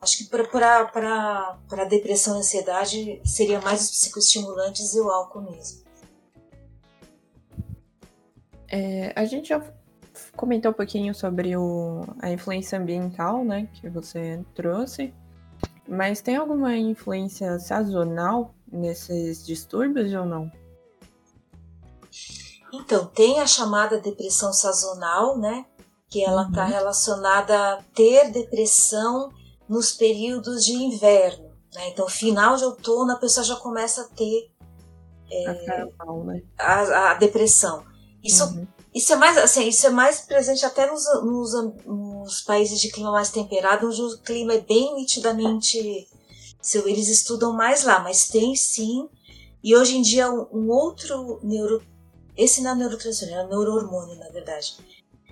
acho 0.00 0.18
que 0.18 0.24
para 0.24 1.84
depressão 1.88 2.36
e 2.36 2.38
ansiedade 2.40 3.20
seria 3.24 3.60
mais 3.60 3.82
os 3.82 3.90
psicoestimulantes 3.90 4.94
e 4.94 5.00
o 5.00 5.08
álcool 5.08 5.42
mesmo. 5.42 5.86
É, 8.70 9.12
a 9.16 9.24
gente 9.24 9.48
já 9.48 9.62
comentou 10.36 10.72
um 10.72 10.74
pouquinho 10.74 11.14
sobre 11.14 11.56
o, 11.56 12.04
a 12.20 12.30
influência 12.30 12.78
ambiental, 12.78 13.44
né, 13.44 13.68
que 13.74 13.88
você 13.88 14.44
trouxe, 14.54 15.14
mas 15.88 16.20
tem 16.20 16.36
alguma 16.36 16.76
influência 16.76 17.58
sazonal 17.58 18.54
nesses 18.70 19.44
distúrbios 19.44 20.12
ou 20.12 20.24
não? 20.24 20.52
Então, 22.72 23.06
tem 23.06 23.40
a 23.40 23.46
chamada 23.46 23.98
depressão 23.98 24.52
sazonal, 24.52 25.38
né? 25.38 25.64
Que 26.08 26.22
ela 26.22 26.46
está 26.48 26.64
uhum. 26.64 26.70
relacionada 26.70 27.72
a 27.72 27.82
ter 27.94 28.30
depressão 28.30 29.32
nos 29.68 29.92
períodos 29.92 30.64
de 30.64 30.72
inverno. 30.72 31.48
Né? 31.74 31.88
Então, 31.88 32.08
final 32.08 32.56
de 32.56 32.64
outono, 32.64 33.12
a 33.12 33.16
pessoa 33.16 33.44
já 33.44 33.56
começa 33.56 34.02
a 34.02 34.04
ter 34.04 34.50
é, 35.30 35.50
a, 35.98 36.12
né? 36.24 36.42
a, 36.58 37.10
a, 37.10 37.14
depressão. 37.14 37.84
Isso, 38.22 38.44
uhum. 38.44 38.66
isso, 38.94 39.12
é 39.12 39.16
mais, 39.16 39.36
assim, 39.38 39.68
isso 39.68 39.86
é 39.86 39.90
mais 39.90 40.20
presente 40.20 40.64
até 40.64 40.90
nos, 40.90 41.04
nos, 41.22 41.54
nos, 42.28 42.40
países 42.42 42.80
de 42.80 42.90
clima 42.90 43.10
mais 43.10 43.30
temperado, 43.30 43.86
onde 43.86 44.02
o 44.02 44.18
clima 44.18 44.54
é 44.54 44.60
bem 44.60 44.94
nitidamente. 44.96 46.06
Eles 46.84 47.08
estudam 47.08 47.52
mais 47.52 47.84
lá, 47.84 48.00
mas 48.00 48.28
tem 48.28 48.54
sim. 48.54 49.08
E 49.62 49.74
hoje 49.74 49.96
em 49.96 50.02
dia, 50.02 50.30
um, 50.30 50.70
outro 50.70 51.40
neuro. 51.42 51.82
Esse 52.36 52.60
não 52.60 52.72
é 52.72 52.74
neurotransmissor, 52.76 53.36
é 53.36 53.44
um 53.44 53.48
neurohormônio, 53.48 54.16
na 54.16 54.28
verdade 54.28 54.76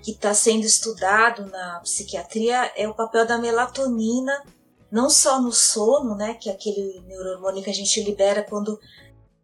que 0.07 0.12
está 0.12 0.32
sendo 0.32 0.64
estudado 0.64 1.47
na 1.47 1.80
psiquiatria 1.80 2.72
é 2.76 2.88
o 2.88 2.94
papel 2.94 3.26
da 3.26 3.38
melatonina, 3.38 4.40
não 4.88 5.11
só 5.11 5.42
no 5.42 5.51
sono, 5.51 6.14
né, 6.14 6.34
que 6.34 6.49
é 6.49 6.53
aquele 6.53 7.01
neurohormônio 7.09 7.61
que 7.61 7.70
a 7.70 7.74
gente 7.74 8.01
libera 8.05 8.44
quando 8.44 8.78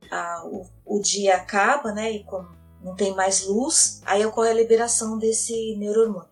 a, 0.09 0.45
o, 0.47 0.65
o, 0.87 1.01
dia 1.01 1.35
acaba, 1.35 1.91
né, 1.91 2.13
e 2.13 2.23
quando 2.23 2.49
não 2.81 2.95
tem 2.95 3.13
mais 3.13 3.45
luz, 3.45 4.01
aí 4.05 4.25
ocorre 4.25 4.51
a 4.51 4.55
liberação 4.55 5.19
desse 5.19 5.75
neurohormônio. 5.77 6.31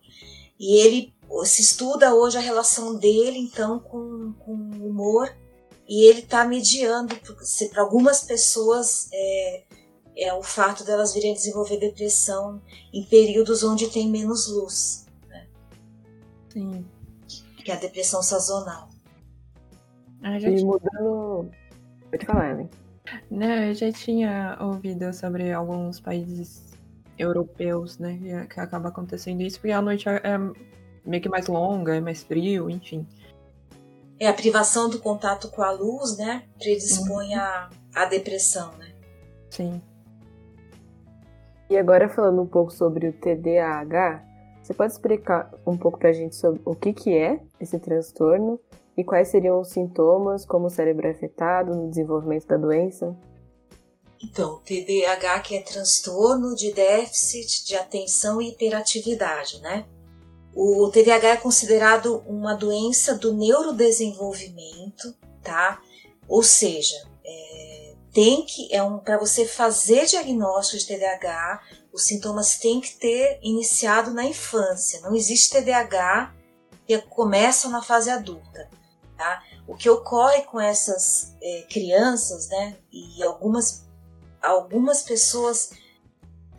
E 0.61 0.79
ele 0.79 1.11
se 1.43 1.63
estuda 1.63 2.13
hoje 2.13 2.37
a 2.37 2.41
relação 2.41 2.95
dele, 2.95 3.39
então, 3.39 3.79
com, 3.79 4.31
com 4.33 4.51
o 4.51 4.89
humor, 4.89 5.35
e 5.89 6.07
ele 6.07 6.19
está 6.19 6.45
mediando, 6.45 7.15
para 7.71 7.81
algumas 7.81 8.21
pessoas, 8.21 9.09
é, 9.11 9.63
é 10.15 10.33
o 10.35 10.43
fato 10.43 10.83
delas 10.83 11.15
virem 11.15 11.31
a 11.31 11.35
desenvolver 11.35 11.79
depressão 11.79 12.61
em 12.93 13.03
períodos 13.03 13.63
onde 13.63 13.89
tem 13.89 14.07
menos 14.07 14.47
luz. 14.49 15.07
Né? 15.27 15.47
Sim. 16.53 16.85
Que 17.65 17.71
é 17.71 17.73
a 17.73 17.79
depressão 17.79 18.21
sazonal. 18.21 18.87
Ah, 20.21 20.37
já 20.37 20.47
e 20.47 20.57
tinha... 20.57 20.67
mudando. 20.67 21.49
Pode 22.11 22.25
falar, 22.27 22.51
Ellen. 22.51 22.69
Né, 23.31 23.71
eu 23.71 23.73
já 23.73 23.91
tinha 23.91 24.59
ouvido 24.61 25.11
sobre 25.11 25.51
alguns 25.51 25.99
países 25.99 26.70
europeus, 27.21 27.97
né, 27.97 28.47
que 28.49 28.59
acaba 28.59 28.89
acontecendo 28.89 29.41
isso, 29.41 29.59
porque 29.59 29.71
a 29.71 29.81
noite 29.81 30.07
é, 30.09 30.21
é 30.23 30.37
meio 31.05 31.21
que 31.21 31.29
mais 31.29 31.47
longa, 31.47 31.95
é 31.95 32.01
mais 32.01 32.23
frio, 32.23 32.69
enfim. 32.69 33.07
É 34.19 34.27
a 34.27 34.33
privação 34.33 34.89
do 34.89 34.99
contato 34.99 35.49
com 35.49 35.61
a 35.61 35.71
luz, 35.71 36.17
né, 36.17 36.43
predispõe 36.57 37.33
uhum. 37.33 37.39
à 37.39 37.69
a, 37.95 38.03
a 38.03 38.05
depressão, 38.05 38.71
né? 38.77 38.93
Sim. 39.49 39.81
E 41.69 41.77
agora 41.77 42.09
falando 42.09 42.41
um 42.41 42.47
pouco 42.47 42.71
sobre 42.71 43.07
o 43.07 43.13
TDAH, 43.13 44.23
você 44.61 44.73
pode 44.73 44.93
explicar 44.93 45.51
um 45.65 45.77
pouco 45.77 45.97
para 45.97 46.09
a 46.09 46.13
gente 46.13 46.35
sobre 46.35 46.61
o 46.65 46.75
que, 46.75 46.93
que 46.93 47.17
é 47.17 47.39
esse 47.59 47.79
transtorno 47.79 48.59
e 48.95 49.03
quais 49.03 49.29
seriam 49.29 49.59
os 49.59 49.69
sintomas, 49.69 50.45
como 50.45 50.67
o 50.67 50.69
cérebro 50.69 51.07
é 51.07 51.11
afetado 51.11 51.73
no 51.73 51.89
desenvolvimento 51.89 52.45
da 52.47 52.57
doença? 52.57 53.15
Então, 54.23 54.61
TDAH 54.65 55.39
que 55.39 55.55
é 55.55 55.61
transtorno 55.61 56.55
de 56.55 56.71
déficit 56.73 57.65
de 57.65 57.75
atenção 57.75 58.41
e 58.41 58.49
hiperatividade, 58.49 59.59
né? 59.61 59.85
O 60.53 60.89
TDAH 60.89 61.27
é 61.29 61.37
considerado 61.37 62.23
uma 62.27 62.53
doença 62.53 63.15
do 63.15 63.33
neurodesenvolvimento, 63.33 65.15
tá? 65.41 65.81
Ou 66.27 66.43
seja, 66.43 67.09
tem 68.13 68.45
que 68.45 68.73
é 68.73 68.83
um 68.83 68.99
para 68.99 69.17
você 69.17 69.45
fazer 69.45 70.05
diagnóstico 70.05 70.79
de 70.79 70.87
TDAH, 70.87 71.61
os 71.93 72.03
sintomas 72.03 72.57
têm 72.57 72.81
que 72.81 72.95
ter 72.95 73.39
iniciado 73.41 74.11
na 74.11 74.25
infância. 74.25 74.99
Não 75.01 75.15
existe 75.15 75.49
TDAH 75.49 76.33
que 76.85 76.97
começa 77.03 77.69
na 77.69 77.81
fase 77.81 78.09
adulta. 78.09 78.69
Tá? 79.17 79.43
O 79.67 79.75
que 79.75 79.89
ocorre 79.89 80.41
com 80.43 80.59
essas 80.59 81.35
é, 81.41 81.65
crianças, 81.69 82.49
né? 82.49 82.77
E 82.91 83.23
algumas 83.23 83.87
algumas 84.41 85.01
pessoas 85.01 85.71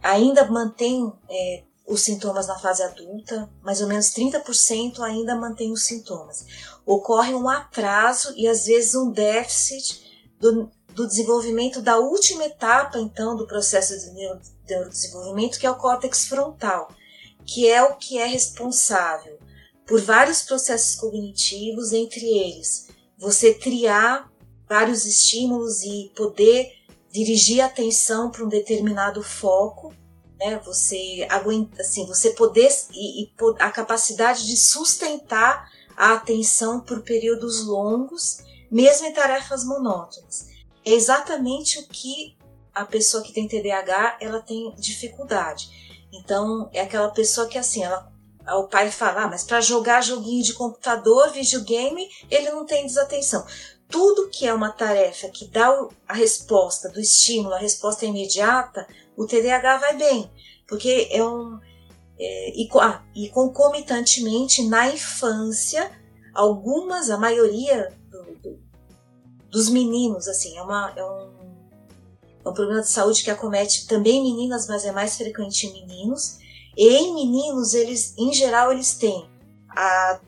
ainda 0.03 0.45
mantêm 0.51 1.13
é, 1.29 1.63
os 1.87 2.03
sintomas 2.03 2.47
na 2.47 2.59
fase 2.59 2.83
adulta, 2.83 3.51
mais 3.63 3.81
ou 3.81 3.89
menos 3.89 4.07
30% 4.09 5.01
ainda 5.01 5.35
mantém 5.35 5.73
os 5.73 5.85
sintomas. 5.85 6.47
Ocorre 6.87 7.35
um 7.35 7.49
atraso 7.49 8.33
e 8.37 8.49
às 8.49 8.67
vezes 8.67 8.95
um 8.95 9.11
déficit 9.11 10.03
do, 10.39 10.71
do 10.95 11.07
desenvolvimento 11.07 11.81
da 11.81 11.99
última 11.99 12.45
etapa, 12.45 12.99
então, 12.99 13.37
do 13.37 13.47
processo 13.47 13.99
de 13.99 14.11
neurodesenvolvimento, 14.13 15.59
que 15.59 15.67
é 15.67 15.71
o 15.71 15.77
córtex 15.77 16.27
frontal, 16.27 16.89
que 17.45 17.69
é 17.69 17.83
o 17.83 17.97
que 17.97 18.19
é 18.19 18.27
responsável 18.27 19.39
por 19.87 20.01
vários 20.01 20.43
processos 20.43 20.95
cognitivos, 20.95 21.93
entre 21.93 22.25
eles 22.25 22.89
você 23.23 23.55
criar 23.55 24.29
vários 24.69 25.07
estímulos 25.07 25.83
e 25.83 26.11
poder 26.17 26.73
dirigir 27.13 27.63
a 27.63 27.67
atenção 27.67 28.31
para 28.31 28.45
um 28.45 28.49
determinado 28.49 29.23
foco, 29.23 29.95
né? 30.39 30.61
Você 30.65 31.27
aguenta, 31.31 31.83
assim, 31.83 32.07
você 32.07 32.31
poder 32.31 32.69
e, 32.93 33.25
e 33.25 33.33
a 33.59 33.71
capacidade 33.71 34.47
de 34.47 34.57
sustentar 34.57 35.71
a 35.97 36.15
atenção 36.15 36.81
por 36.81 37.03
períodos 37.03 37.65
longos, 37.65 38.39
mesmo 38.71 39.07
em 39.07 39.13
tarefas 39.13 39.65
monótonas 39.65 40.51
é 40.85 40.91
exatamente 40.91 41.79
o 41.79 41.87
que 41.87 42.37
a 42.75 42.85
pessoa 42.85 43.23
que 43.23 43.33
tem 43.33 43.47
TDAH 43.47 44.19
ela 44.21 44.41
tem 44.41 44.75
dificuldade. 44.77 46.07
Então 46.13 46.69
é 46.73 46.81
aquela 46.81 47.11
pessoa 47.11 47.47
que 47.47 47.59
assim, 47.59 47.83
ela, 47.83 48.11
o 48.59 48.65
pai 48.65 48.91
fala, 48.91 49.25
ah, 49.25 49.29
mas 49.29 49.45
para 49.45 49.61
jogar 49.61 50.03
joguinho 50.03 50.43
de 50.43 50.55
computador, 50.55 51.31
videogame, 51.31 52.09
ele 52.31 52.51
não 52.51 52.67
tem 52.67 52.87
desatenção. 52.87 53.47
Tudo 53.93 54.29
que 54.29 54.47
é 54.47 54.53
uma 54.53 54.73
tarefa 54.73 55.29
que 55.29 55.47
dá 55.47 55.69
a 56.09 56.15
resposta 56.15 56.89
do 56.89 56.99
estímulo, 56.99 57.55
a 57.55 57.59
resposta 57.59 58.05
imediata, 58.05 58.89
o 59.17 59.27
TDAH 59.27 59.79
vai 59.79 59.97
bem, 59.97 60.31
porque 60.67 61.09
é 61.13 61.23
um 61.23 61.61
é, 62.19 62.51
e, 62.51 62.69
ah, 62.81 63.03
e 63.15 63.29
concomitantemente 63.29 64.67
na 64.69 64.89
infância, 64.89 65.91
algumas, 66.33 67.11
a 67.11 67.19
maioria 67.19 67.93
dos 69.51 69.69
meninos, 69.69 70.29
assim, 70.29 70.57
é, 70.57 70.63
uma, 70.63 70.93
é, 70.97 71.05
um, 71.05 71.31
é 72.45 72.49
um 72.49 72.55
problema 72.55 72.81
de 72.81 72.89
saúde 72.89 73.23
que 73.23 73.31
acomete 73.31 73.87
também 73.87 74.23
meninas, 74.23 74.67
mas 74.67 74.85
é 74.85 74.93
mais 74.93 75.17
frequente 75.17 75.67
em 75.67 75.73
meninos. 75.73 76.39
E 76.77 76.89
em 76.89 77.15
meninos, 77.15 77.75
eles, 77.75 78.15
em 78.17 78.33
geral, 78.33 78.73
eles 78.73 78.95
têm 78.95 79.29
a, 79.69 80.21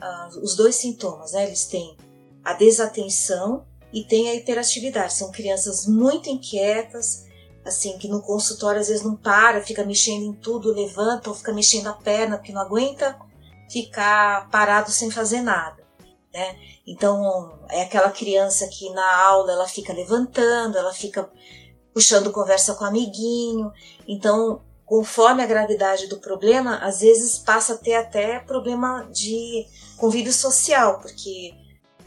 a, 0.00 0.28
os 0.40 0.54
dois 0.54 0.76
sintomas, 0.76 1.32
né? 1.32 1.44
Eles 1.46 1.64
têm 1.64 1.96
a 2.44 2.52
desatenção 2.52 3.64
e 3.92 4.04
têm 4.04 4.30
a 4.30 4.34
hiperatividade. 4.34 5.14
São 5.14 5.30
crianças 5.30 5.86
muito 5.86 6.28
inquietas, 6.28 7.26
assim, 7.64 7.98
que 7.98 8.08
no 8.08 8.22
consultório 8.22 8.80
às 8.80 8.88
vezes 8.88 9.04
não 9.04 9.16
para, 9.16 9.62
fica 9.62 9.84
mexendo 9.84 10.24
em 10.24 10.32
tudo, 10.32 10.72
levanta 10.72 11.28
ou 11.28 11.36
fica 11.36 11.52
mexendo 11.52 11.88
a 11.88 11.92
perna 11.92 12.36
porque 12.36 12.52
não 12.52 12.62
aguenta 12.62 13.18
ficar 13.70 14.48
parado 14.50 14.90
sem 14.90 15.10
fazer 15.10 15.40
nada, 15.40 15.82
né? 16.32 16.56
Então, 16.86 17.58
é 17.70 17.82
aquela 17.82 18.10
criança 18.10 18.66
que 18.66 18.90
na 18.90 19.24
aula 19.24 19.52
ela 19.52 19.68
fica 19.68 19.92
levantando, 19.92 20.76
ela 20.76 20.92
fica 20.92 21.30
puxando 21.94 22.32
conversa 22.32 22.74
com 22.74 22.84
o 22.84 22.88
amiguinho. 22.88 23.70
Então, 24.06 24.62
conforme 24.84 25.42
a 25.42 25.46
gravidade 25.46 26.06
do 26.08 26.18
problema, 26.18 26.78
às 26.78 27.00
vezes 27.00 27.38
passa 27.38 27.74
a 27.74 27.78
ter 27.78 27.94
até 27.94 28.40
problema 28.40 29.08
de 29.12 29.66
convívio 29.96 30.32
social, 30.32 30.98
porque 30.98 31.54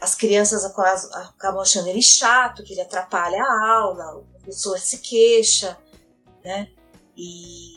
as 0.00 0.14
crianças 0.14 0.64
acabam 0.64 1.60
achando 1.60 1.88
ele 1.88 2.02
chato, 2.02 2.62
que 2.62 2.72
ele 2.72 2.82
atrapalha 2.82 3.42
a 3.42 3.76
aula, 3.76 4.16
o 4.16 4.24
professor 4.24 4.78
se 4.78 4.98
queixa, 4.98 5.76
né? 6.44 6.68
E 7.16 7.76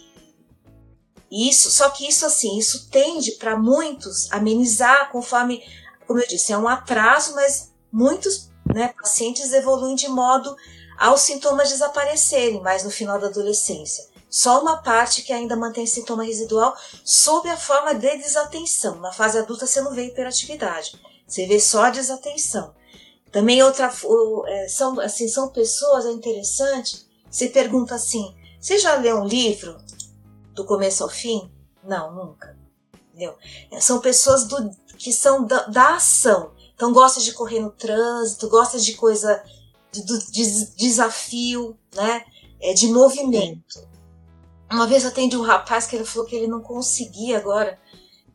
isso, 1.32 1.70
só 1.70 1.90
que 1.90 2.08
isso 2.08 2.26
assim, 2.26 2.58
isso 2.58 2.90
tende 2.90 3.34
para 3.34 3.58
muitos 3.58 4.32
amenizar 4.32 5.12
conforme 5.12 5.64
como 6.10 6.20
eu 6.20 6.28
disse, 6.28 6.52
é 6.52 6.58
um 6.58 6.68
atraso, 6.68 7.36
mas 7.36 7.72
muitos 7.92 8.50
né, 8.74 8.92
pacientes 9.00 9.54
evoluem 9.54 9.94
de 9.94 10.08
modo 10.08 10.56
aos 10.98 11.22
sintomas 11.22 11.70
desaparecerem 11.70 12.64
mais 12.64 12.84
no 12.84 12.90
final 12.90 13.20
da 13.20 13.28
adolescência. 13.28 14.04
Só 14.28 14.60
uma 14.60 14.82
parte 14.82 15.22
que 15.22 15.32
ainda 15.32 15.56
mantém 15.56 15.86
sintoma 15.86 16.24
residual 16.24 16.76
sob 17.06 17.48
a 17.48 17.56
forma 17.56 17.94
de 17.94 18.18
desatenção. 18.18 18.96
Na 18.96 19.12
fase 19.12 19.38
adulta 19.38 19.68
você 19.68 19.82
não 19.82 19.94
vê 19.94 20.06
hiperatividade, 20.06 21.00
você 21.30 21.46
vê 21.46 21.60
só 21.60 21.86
a 21.86 21.90
desatenção. 21.92 22.74
Também 23.32 23.62
outra 23.62 23.94
é, 24.48 24.68
são 24.68 25.00
assim 25.00 25.28
são 25.28 25.50
pessoas 25.50 26.06
é 26.06 26.12
interessante. 26.12 27.06
Você 27.30 27.48
pergunta 27.48 27.96
assim: 27.96 28.36
você 28.60 28.80
já 28.80 28.96
leu 28.96 29.20
um 29.20 29.26
livro? 29.26 29.78
do 30.60 30.66
começo 30.66 31.04
ao 31.04 31.10
fim? 31.10 31.50
Não, 31.84 32.14
nunca. 32.14 32.58
Entendeu? 33.10 33.36
São 33.80 34.00
pessoas 34.02 34.46
do, 34.46 34.70
que 34.98 35.12
são 35.14 35.46
da, 35.46 35.64
da 35.68 35.96
ação. 35.96 36.52
Então 36.76 36.92
gosta 36.92 37.22
de 37.22 37.34
correr 37.34 37.60
no 37.60 37.72
trânsito, 37.72 38.50
gosta 38.50 38.78
de 38.78 38.94
coisa 38.94 39.42
de, 39.92 40.04
de 40.04 40.76
desafio, 40.76 41.78
né? 41.96 42.26
É, 42.62 42.74
de 42.74 42.88
movimento. 42.88 43.88
Uma 44.70 44.86
vez 44.86 45.06
atendi 45.06 45.38
um 45.38 45.42
rapaz 45.42 45.88
que 45.88 45.96
ele 45.96 46.06
falou 46.06 46.28
que 46.28 46.36
ele 46.36 46.48
não 46.48 46.62
conseguia 46.62 47.38
agora 47.38 47.80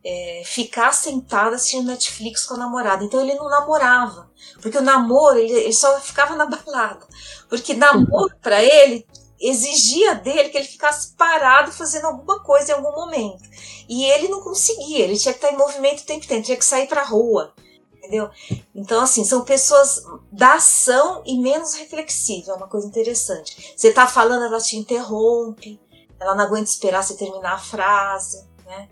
é, 0.05 0.42
ficar 0.44 0.92
sentado 0.92 1.55
assistindo 1.55 1.86
Netflix 1.86 2.44
com 2.44 2.55
a 2.55 2.59
namorada. 2.59 3.02
Então 3.02 3.20
ele 3.20 3.34
não 3.34 3.48
namorava. 3.48 4.30
Porque 4.61 4.76
o 4.76 4.82
namoro, 4.82 5.38
ele, 5.38 5.52
ele 5.52 5.72
só 5.72 5.98
ficava 6.00 6.36
na 6.36 6.46
balada. 6.46 7.07
Porque 7.48 7.74
namoro, 7.74 8.36
para 8.42 8.62
ele, 8.62 9.07
exigia 9.40 10.14
dele 10.14 10.50
que 10.50 10.59
ele 10.59 10.66
ficasse 10.66 11.12
parado 11.16 11.72
fazendo 11.72 12.07
alguma 12.07 12.42
coisa 12.42 12.72
em 12.72 12.74
algum 12.74 12.92
momento. 12.92 13.42
E 13.88 14.05
ele 14.05 14.28
não 14.28 14.42
conseguia, 14.42 15.05
ele 15.05 15.18
tinha 15.18 15.32
que 15.32 15.44
estar 15.44 15.52
em 15.52 15.59
movimento 15.59 16.00
o 16.00 16.07
tempo 16.07 16.24
inteiro, 16.24 16.44
tinha 16.44 16.57
que 16.57 16.64
sair 16.64 16.86
para 16.86 17.02
a 17.02 17.07
rua. 17.07 17.55
Entendeu? 17.96 18.28
Então, 18.74 19.02
assim, 19.02 19.24
são 19.24 19.44
pessoas 19.44 20.05
da 20.30 20.55
ação 20.55 21.22
e 21.24 21.38
menos 21.38 21.72
reflexivas, 21.74 22.48
é 22.48 22.52
uma 22.55 22.68
coisa 22.68 22.86
interessante. 22.86 23.74
Você 23.74 23.88
está 23.88 24.07
falando, 24.07 24.44
ela 24.44 24.61
te 24.61 24.76
interrompe, 24.76 25.80
ela 26.20 26.34
não 26.34 26.44
aguenta 26.44 26.68
esperar 26.68 27.02
você 27.02 27.16
terminar 27.16 27.55
a 27.55 27.59
frase, 27.59 28.46
né? 28.66 28.90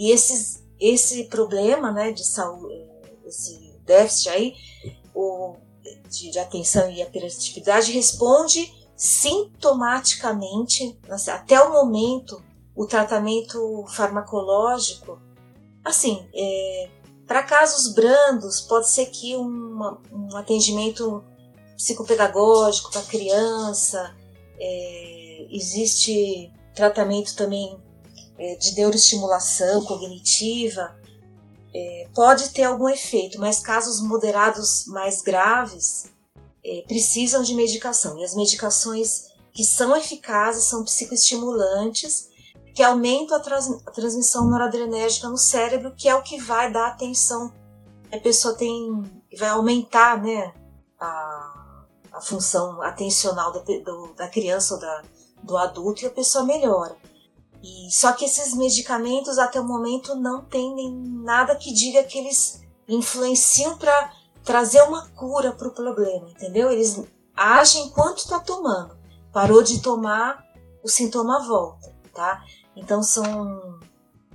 E, 0.00 0.08
e 0.08 0.12
esses, 0.12 0.64
esse 0.80 1.24
problema, 1.24 1.92
né, 1.92 2.10
de 2.10 2.24
saúde, 2.24 2.86
esse 3.26 3.78
déficit 3.84 4.30
aí, 4.30 4.54
o, 5.14 5.56
de, 6.08 6.30
de 6.30 6.38
atenção 6.38 6.90
e 6.90 7.02
hiperatividade 7.02 7.92
responde 7.92 8.72
sintomaticamente, 8.96 10.98
até 11.28 11.60
o 11.60 11.72
momento, 11.72 12.42
o 12.74 12.86
tratamento 12.86 13.84
farmacológico, 13.88 15.20
assim, 15.84 16.26
é, 16.34 16.88
para 17.26 17.42
casos 17.42 17.92
brandos, 17.94 18.60
pode 18.60 18.90
ser 18.90 19.06
que 19.06 19.36
uma, 19.36 19.98
um 20.12 20.36
atendimento 20.36 21.24
psicopedagógico 21.76 22.90
para 22.90 23.02
criança, 23.02 24.14
é, 24.58 25.46
existe 25.50 26.52
tratamento 26.74 27.34
também 27.34 27.78
é, 28.40 28.56
de 28.56 28.74
neuroestimulação 28.74 29.84
cognitiva, 29.84 30.96
é, 31.74 32.08
pode 32.14 32.48
ter 32.48 32.64
algum 32.64 32.88
efeito, 32.88 33.38
mas 33.38 33.60
casos 33.60 34.00
moderados 34.00 34.86
mais 34.86 35.20
graves 35.20 36.06
é, 36.64 36.82
precisam 36.88 37.42
de 37.42 37.54
medicação. 37.54 38.18
E 38.18 38.24
as 38.24 38.34
medicações 38.34 39.26
que 39.52 39.62
são 39.62 39.94
eficazes 39.94 40.64
são 40.64 40.82
psicoestimulantes 40.84 42.30
que 42.74 42.82
aumentam 42.82 43.36
a, 43.36 43.40
trans, 43.40 43.68
a 43.86 43.90
transmissão 43.90 44.48
noradrenérgica 44.48 45.28
no 45.28 45.36
cérebro, 45.36 45.94
que 45.94 46.08
é 46.08 46.14
o 46.14 46.22
que 46.22 46.40
vai 46.40 46.72
dar 46.72 46.88
atenção. 46.88 47.52
A 48.10 48.18
pessoa 48.18 48.54
tem. 48.54 49.04
vai 49.38 49.50
aumentar 49.50 50.22
né, 50.22 50.54
a, 50.98 51.84
a 52.10 52.20
função 52.22 52.80
atencional 52.80 53.52
da, 53.52 53.60
do, 53.60 54.14
da 54.14 54.28
criança 54.28 54.74
ou 54.74 54.80
da, 54.80 55.02
do 55.42 55.58
adulto 55.58 56.02
e 56.02 56.06
a 56.06 56.10
pessoa 56.10 56.42
melhora. 56.42 56.96
E, 57.62 57.90
só 57.92 58.12
que 58.12 58.24
esses 58.24 58.54
medicamentos 58.54 59.38
até 59.38 59.60
o 59.60 59.64
momento 59.64 60.14
não 60.14 60.44
tem 60.44 60.74
nem 60.74 60.92
nada 60.92 61.54
que 61.54 61.72
diga 61.72 62.04
que 62.04 62.18
eles 62.18 62.62
influenciam 62.88 63.76
para 63.76 64.12
trazer 64.44 64.82
uma 64.82 65.08
cura 65.10 65.52
para 65.52 65.68
o 65.68 65.74
problema, 65.74 66.30
entendeu? 66.30 66.70
Eles 66.70 67.02
agem 67.36 67.86
enquanto 67.86 68.18
está 68.18 68.40
tomando. 68.40 68.96
Parou 69.32 69.62
de 69.62 69.80
tomar, 69.80 70.44
o 70.82 70.88
sintoma 70.88 71.46
volta, 71.46 71.94
tá? 72.14 72.42
Então 72.74 73.02
são 73.02 73.78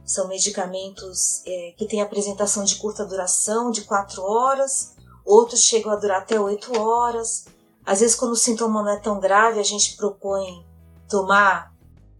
são 0.05 0.27
medicamentos 0.27 1.41
é, 1.47 1.73
que 1.75 1.87
têm 1.87 1.99
apresentação 1.99 2.63
de 2.63 2.75
curta 2.75 3.03
duração, 3.03 3.71
de 3.71 3.81
4 3.81 4.21
horas, 4.21 4.95
outros 5.25 5.61
chegam 5.61 5.91
a 5.91 5.95
durar 5.95 6.21
até 6.21 6.39
8 6.39 6.79
horas. 6.79 7.45
Às 7.83 8.01
vezes, 8.01 8.15
quando 8.15 8.33
o 8.33 8.35
sintoma 8.35 8.83
não 8.83 8.91
é 8.91 8.99
tão 8.99 9.19
grave, 9.19 9.59
a 9.59 9.63
gente 9.63 9.97
propõe 9.97 10.63
tomar 11.09 11.73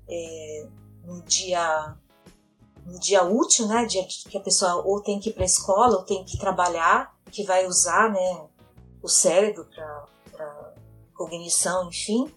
é, 0.10 0.68
no 1.06 1.22
dia 1.24 1.96
no 2.86 3.00
dia 3.00 3.24
útil, 3.24 3.68
né, 3.68 3.86
dia 3.86 4.06
que 4.30 4.38
a 4.38 4.42
pessoa 4.42 4.84
ou 4.86 5.02
tem 5.02 5.20
que 5.20 5.30
ir 5.30 5.34
para 5.34 5.44
a 5.44 5.48
escola 5.48 5.98
ou 5.98 6.04
tem 6.04 6.24
que 6.24 6.38
trabalhar, 6.38 7.16
que 7.32 7.44
vai 7.44 7.66
usar, 7.66 8.12
né, 8.12 8.48
o 9.02 9.08
cérebro 9.08 9.68
para 10.32 10.74
cognição, 11.16 11.88
enfim. 11.88 12.32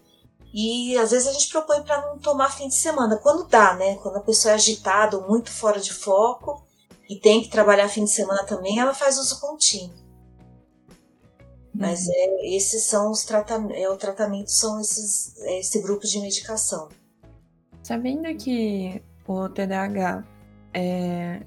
E 0.53 0.97
às 0.97 1.11
vezes 1.11 1.27
a 1.27 1.33
gente 1.33 1.49
propõe 1.49 1.83
para 1.83 2.01
não 2.07 2.17
tomar 2.17 2.51
fim 2.51 2.67
de 2.67 2.75
semana, 2.75 3.17
quando 3.17 3.47
dá, 3.47 3.75
né? 3.75 3.97
Quando 3.97 4.17
a 4.17 4.21
pessoa 4.21 4.53
é 4.53 4.55
agitada 4.55 5.17
ou 5.17 5.27
muito 5.27 5.51
fora 5.51 5.79
de 5.79 5.93
foco 5.93 6.65
e 7.07 7.19
tem 7.19 7.41
que 7.41 7.49
trabalhar 7.49 7.87
fim 7.87 8.03
de 8.03 8.09
semana 8.09 8.43
também, 8.43 8.79
ela 8.79 8.93
faz 8.93 9.17
uso 9.19 9.39
contínuo. 9.39 9.95
Mas 11.73 12.07
uhum. 12.07 12.13
é, 12.15 12.55
esses 12.55 12.83
são 12.83 13.11
os 13.11 13.23
tratamentos, 13.23 13.77
é, 13.77 13.89
o 13.89 13.97
tratamento 13.97 14.51
são 14.51 14.79
esses, 14.81 15.37
é, 15.37 15.59
esse 15.59 15.79
grupo 15.81 16.05
de 16.05 16.19
medicação. 16.19 16.89
Sabendo 17.83 18.33
que 18.35 19.01
o 19.27 19.49
TDAH 19.49 20.23
é, 20.73 21.41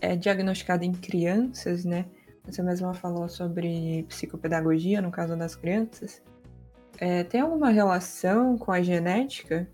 é 0.00 0.16
diagnosticado 0.16 0.84
em 0.84 0.92
crianças, 0.92 1.84
né? 1.84 2.06
Você 2.44 2.62
mesma 2.62 2.92
falou 2.92 3.28
sobre 3.28 4.04
psicopedagogia 4.08 5.00
no 5.00 5.10
caso 5.10 5.36
das 5.36 5.54
crianças. 5.54 6.20
É, 6.98 7.24
tem 7.24 7.40
alguma 7.40 7.70
relação 7.70 8.58
com 8.58 8.72
a 8.72 8.82
genética? 8.82 9.68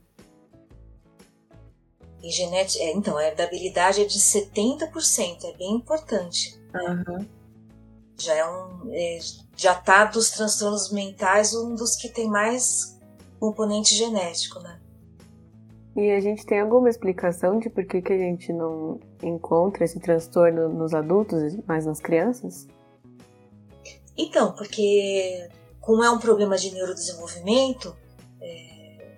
E 2.23 2.31
genética, 2.31 2.85
é, 2.85 2.93
então, 2.93 3.17
a 3.17 3.25
herdabilidade 3.25 4.03
é 4.03 4.05
de 4.05 4.19
70%, 4.19 5.45
é 5.45 5.57
bem 5.57 5.75
importante. 5.75 6.61
Uhum. 6.75 7.27
Já 8.19 8.35
é 8.35 8.49
um. 8.49 8.91
É, 8.93 9.19
já 9.57 9.75
tá 9.75 10.05
dos 10.05 10.31
transtornos 10.31 10.91
mentais 10.91 11.55
um 11.55 11.75
dos 11.75 11.95
que 11.95 12.09
tem 12.09 12.29
mais 12.29 12.99
componente 13.39 13.95
genético, 13.95 14.59
né? 14.61 14.81
E 15.99 16.13
a 16.13 16.21
gente 16.21 16.47
tem 16.47 16.61
alguma 16.61 16.89
explicação 16.89 17.59
de 17.59 17.69
por 17.69 17.85
que, 17.85 18.01
que 18.01 18.13
a 18.13 18.17
gente 18.17 18.53
não 18.53 19.01
encontra 19.21 19.85
esse 19.85 19.99
transtorno 19.99 20.69
nos 20.69 20.95
adultos, 20.95 21.57
mas 21.67 21.87
nas 21.87 22.01
crianças? 22.01 22.69
Então, 24.17 24.53
porque 24.53 25.49
como 25.81 26.05
é 26.05 26.09
um 26.09 26.21
problema 26.21 26.57
de 26.57 26.71
neurodesenvolvimento, 26.71 27.97
é, 28.41 29.17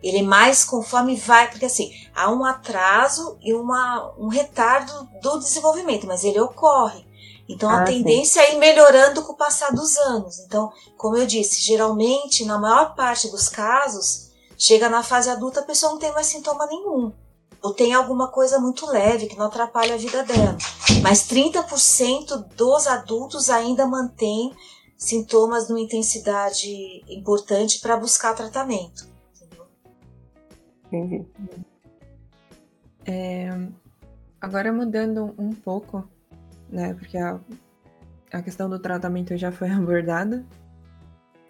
ele 0.00 0.18
é 0.18 0.22
mais 0.22 0.64
conforme 0.64 1.16
vai, 1.16 1.50
porque 1.50 1.66
assim, 1.66 1.90
há 2.14 2.30
um 2.30 2.44
atraso 2.44 3.36
e 3.42 3.52
uma, 3.52 4.14
um 4.16 4.28
retardo 4.28 5.08
do 5.20 5.40
desenvolvimento, 5.40 6.06
mas 6.06 6.22
ele 6.22 6.38
ocorre. 6.38 7.04
Então 7.48 7.68
ah, 7.68 7.80
a 7.80 7.84
tendência 7.84 8.40
sim. 8.40 8.52
é 8.52 8.54
ir 8.54 8.58
melhorando 8.58 9.24
com 9.24 9.32
o 9.32 9.36
passar 9.36 9.72
dos 9.72 9.96
anos. 9.98 10.38
Então, 10.38 10.72
como 10.96 11.16
eu 11.16 11.26
disse, 11.26 11.60
geralmente, 11.60 12.44
na 12.44 12.56
maior 12.56 12.94
parte 12.94 13.28
dos 13.32 13.48
casos, 13.48 14.29
Chega 14.60 14.90
na 14.90 15.02
fase 15.02 15.30
adulta, 15.30 15.60
a 15.60 15.64
pessoa 15.64 15.92
não 15.92 15.98
tem 15.98 16.12
mais 16.12 16.26
sintoma 16.26 16.66
nenhum. 16.66 17.10
Ou 17.62 17.72
tem 17.72 17.94
alguma 17.94 18.28
coisa 18.28 18.60
muito 18.60 18.84
leve 18.84 19.26
que 19.26 19.38
não 19.38 19.46
atrapalha 19.46 19.94
a 19.94 19.96
vida 19.96 20.22
dela. 20.22 20.54
Mas 21.02 21.26
30% 21.26 22.54
dos 22.54 22.86
adultos 22.86 23.48
ainda 23.48 23.86
mantém 23.86 24.54
sintomas 24.98 25.70
numa 25.70 25.80
intensidade 25.80 26.68
importante 27.08 27.80
para 27.80 27.96
buscar 27.96 28.34
tratamento. 28.34 29.08
Entendeu? 29.34 29.66
Entendi. 30.86 31.26
É, 33.06 33.48
agora 34.38 34.70
mudando 34.70 35.34
um 35.38 35.54
pouco, 35.54 36.06
né? 36.68 36.92
Porque 36.92 37.16
a, 37.16 37.40
a 38.30 38.42
questão 38.42 38.68
do 38.68 38.78
tratamento 38.78 39.34
já 39.38 39.50
foi 39.50 39.70
abordada, 39.72 40.44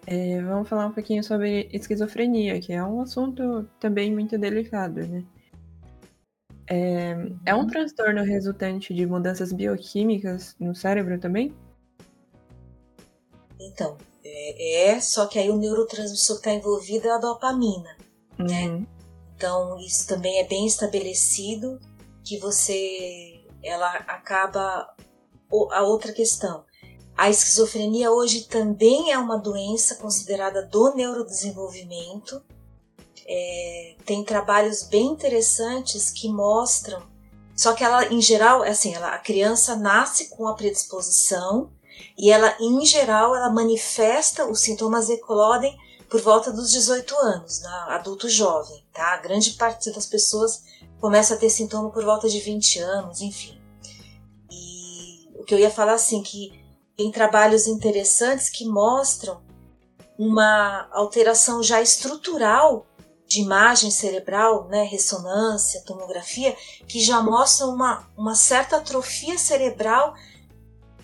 é, 0.07 0.41
vamos 0.41 0.67
falar 0.67 0.87
um 0.87 0.91
pouquinho 0.91 1.23
sobre 1.23 1.69
esquizofrenia, 1.71 2.59
que 2.59 2.73
é 2.73 2.83
um 2.83 3.01
assunto 3.01 3.67
também 3.79 4.13
muito 4.13 4.37
delicado, 4.37 5.05
né? 5.05 5.23
É, 6.67 7.11
é 7.45 7.55
um 7.55 7.59
uhum. 7.59 7.67
transtorno 7.67 8.23
resultante 8.23 8.93
de 8.93 9.05
mudanças 9.05 9.51
bioquímicas 9.51 10.55
no 10.59 10.73
cérebro 10.73 11.19
também? 11.19 11.53
Então, 13.59 13.97
é, 14.23 14.91
é 14.91 14.99
só 15.01 15.27
que 15.27 15.37
aí 15.37 15.49
o 15.49 15.57
neurotransmissor 15.57 16.37
que 16.37 16.47
está 16.47 16.53
envolvido 16.53 17.07
é 17.07 17.11
a 17.11 17.17
dopamina, 17.17 17.95
né? 18.39 18.67
uhum. 18.67 18.79
né? 18.79 18.87
Então, 19.35 19.77
isso 19.79 20.07
também 20.07 20.39
é 20.39 20.47
bem 20.47 20.67
estabelecido 20.67 21.79
que 22.23 22.37
você, 22.37 23.43
ela 23.63 23.91
acaba, 24.07 24.95
a 25.71 25.81
outra 25.81 26.13
questão, 26.13 26.63
a 27.21 27.29
esquizofrenia 27.29 28.09
hoje 28.11 28.45
também 28.45 29.11
é 29.11 29.17
uma 29.19 29.37
doença 29.37 29.93
considerada 29.93 30.63
do 30.65 30.95
neurodesenvolvimento. 30.95 32.41
É, 33.27 33.95
tem 34.03 34.23
trabalhos 34.23 34.81
bem 34.81 35.05
interessantes 35.05 36.09
que 36.09 36.27
mostram. 36.27 37.03
Só 37.55 37.73
que 37.73 37.83
ela, 37.83 38.11
em 38.11 38.19
geral, 38.19 38.63
é 38.63 38.71
assim, 38.71 38.95
ela, 38.95 39.13
a 39.13 39.19
criança 39.19 39.75
nasce 39.75 40.29
com 40.29 40.47
a 40.47 40.55
predisposição 40.55 41.69
e 42.17 42.31
ela, 42.31 42.57
em 42.59 42.83
geral, 42.87 43.35
ela 43.35 43.51
manifesta, 43.51 44.47
os 44.47 44.61
sintomas 44.61 45.07
eclodem 45.07 45.77
por 46.09 46.21
volta 46.21 46.51
dos 46.51 46.71
18 46.71 47.15
anos, 47.17 47.61
na 47.61 47.97
adulto 47.97 48.27
jovem, 48.27 48.83
tá? 48.91 49.13
A 49.13 49.17
grande 49.17 49.51
parte 49.51 49.91
das 49.91 50.07
pessoas 50.07 50.63
começa 50.99 51.35
a 51.35 51.37
ter 51.37 51.51
sintoma 51.51 51.91
por 51.91 52.03
volta 52.03 52.27
de 52.27 52.39
20 52.39 52.79
anos, 52.79 53.21
enfim. 53.21 53.61
E 54.49 55.29
o 55.35 55.43
que 55.43 55.53
eu 55.53 55.59
ia 55.59 55.69
falar 55.69 55.93
assim 55.93 56.23
que 56.23 56.59
tem 56.95 57.11
trabalhos 57.11 57.67
interessantes 57.67 58.49
que 58.49 58.65
mostram 58.65 59.41
uma 60.17 60.87
alteração 60.91 61.63
já 61.63 61.81
estrutural 61.81 62.85
de 63.25 63.39
imagem 63.41 63.89
cerebral, 63.89 64.67
né, 64.67 64.83
ressonância, 64.83 65.81
tomografia, 65.85 66.55
que 66.85 66.99
já 67.01 67.21
mostram 67.21 67.73
uma, 67.73 68.07
uma 68.17 68.35
certa 68.35 68.75
atrofia 68.75 69.37
cerebral 69.37 70.13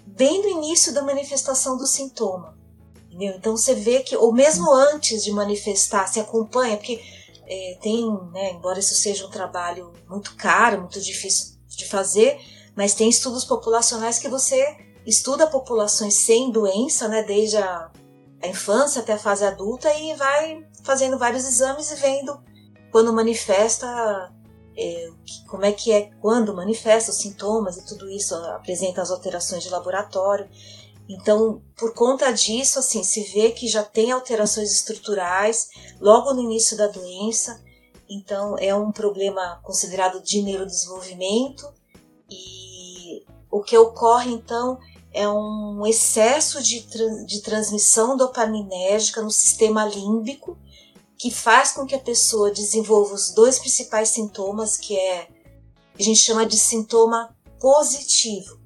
bem 0.05 0.41
no 0.41 0.49
início 0.49 0.93
da 0.93 1.01
manifestação 1.01 1.77
do 1.77 1.87
sintoma. 1.87 2.57
Entendeu? 3.05 3.35
Então 3.37 3.55
você 3.55 3.73
vê 3.73 4.01
que, 4.01 4.15
ou 4.15 4.33
mesmo 4.33 4.69
antes 4.73 5.23
de 5.23 5.31
manifestar, 5.31 6.07
se 6.07 6.19
acompanha, 6.19 6.75
porque 6.75 7.01
é, 7.47 7.77
tem, 7.81 8.05
né, 8.33 8.51
embora 8.51 8.79
isso 8.79 8.95
seja 8.95 9.25
um 9.25 9.31
trabalho 9.31 9.93
muito 10.09 10.35
caro, 10.35 10.81
muito 10.81 10.99
difícil 10.99 11.55
de 11.67 11.85
fazer, 11.87 12.39
mas 12.75 12.93
tem 12.93 13.09
estudos 13.09 13.45
populacionais 13.45 14.19
que 14.19 14.27
você 14.27 14.86
estuda 15.07 15.47
populações 15.47 16.25
sem 16.25 16.51
doença, 16.51 17.07
né, 17.07 17.23
desde 17.23 17.57
a, 17.57 17.89
a 18.43 18.47
infância 18.47 19.01
até 19.01 19.13
a 19.13 19.17
fase 19.17 19.45
adulta 19.45 19.91
e 19.93 20.13
vai 20.15 20.67
fazendo 20.83 21.17
vários 21.17 21.45
exames 21.45 21.89
e 21.91 21.95
vendo 21.95 22.37
quando 22.91 23.13
manifesta, 23.13 23.87
é, 24.77 25.09
como 25.47 25.65
é 25.65 25.71
que 25.71 25.91
é, 25.91 26.09
quando 26.21 26.53
manifesta 26.53 27.11
os 27.11 27.17
sintomas 27.17 27.77
e 27.77 27.85
tudo 27.85 28.09
isso, 28.09 28.35
apresenta 28.35 29.01
as 29.01 29.09
alterações 29.09 29.63
de 29.63 29.69
laboratório. 29.69 30.49
Então, 31.09 31.61
por 31.77 31.93
conta 31.93 32.31
disso, 32.31 32.79
assim, 32.79 33.01
se 33.03 33.23
vê 33.33 33.51
que 33.51 33.67
já 33.67 33.83
tem 33.83 34.11
alterações 34.11 34.71
estruturais 34.71 35.69
logo 36.01 36.33
no 36.33 36.41
início 36.41 36.75
da 36.75 36.87
doença. 36.87 37.63
Então, 38.09 38.55
é 38.57 38.75
um 38.75 38.91
problema 38.91 39.59
considerado 39.63 40.21
de 40.21 40.41
neurodesenvolvimento 40.41 41.65
e 42.29 43.25
o 43.49 43.61
que 43.61 43.77
ocorre 43.77 44.31
então 44.31 44.77
é 45.13 45.27
um 45.27 45.85
excesso 45.85 46.61
de, 46.61 46.85
de 47.25 47.41
transmissão 47.41 48.15
dopaminérgica 48.15 49.21
no 49.21 49.31
sistema 49.31 49.85
límbico 49.85 50.57
que 51.17 51.31
faz 51.31 51.71
com 51.71 51.85
que 51.85 51.95
a 51.95 51.99
pessoa 51.99 52.51
desenvolva 52.51 53.15
os 53.15 53.31
dois 53.31 53.57
principais 53.57 54.09
sintomas, 54.09 54.77
que 54.77 54.97
é 54.97 55.27
a 55.99 56.03
gente 56.03 56.19
chama 56.19 56.45
de 56.45 56.57
sintoma 56.57 57.35
positivo, 57.59 58.59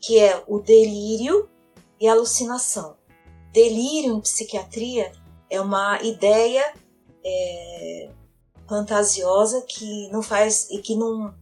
que 0.00 0.18
é 0.18 0.42
o 0.46 0.60
delírio 0.60 1.48
e 2.00 2.06
a 2.06 2.12
alucinação. 2.12 2.96
Delírio 3.52 4.14
em 4.14 4.20
psiquiatria 4.20 5.10
é 5.50 5.60
uma 5.60 6.00
ideia 6.02 6.72
é, 7.24 8.10
fantasiosa 8.68 9.62
que 9.62 10.08
não 10.12 10.22
faz 10.22 10.70
e 10.70 10.78
que 10.78 10.94
não 10.94 11.34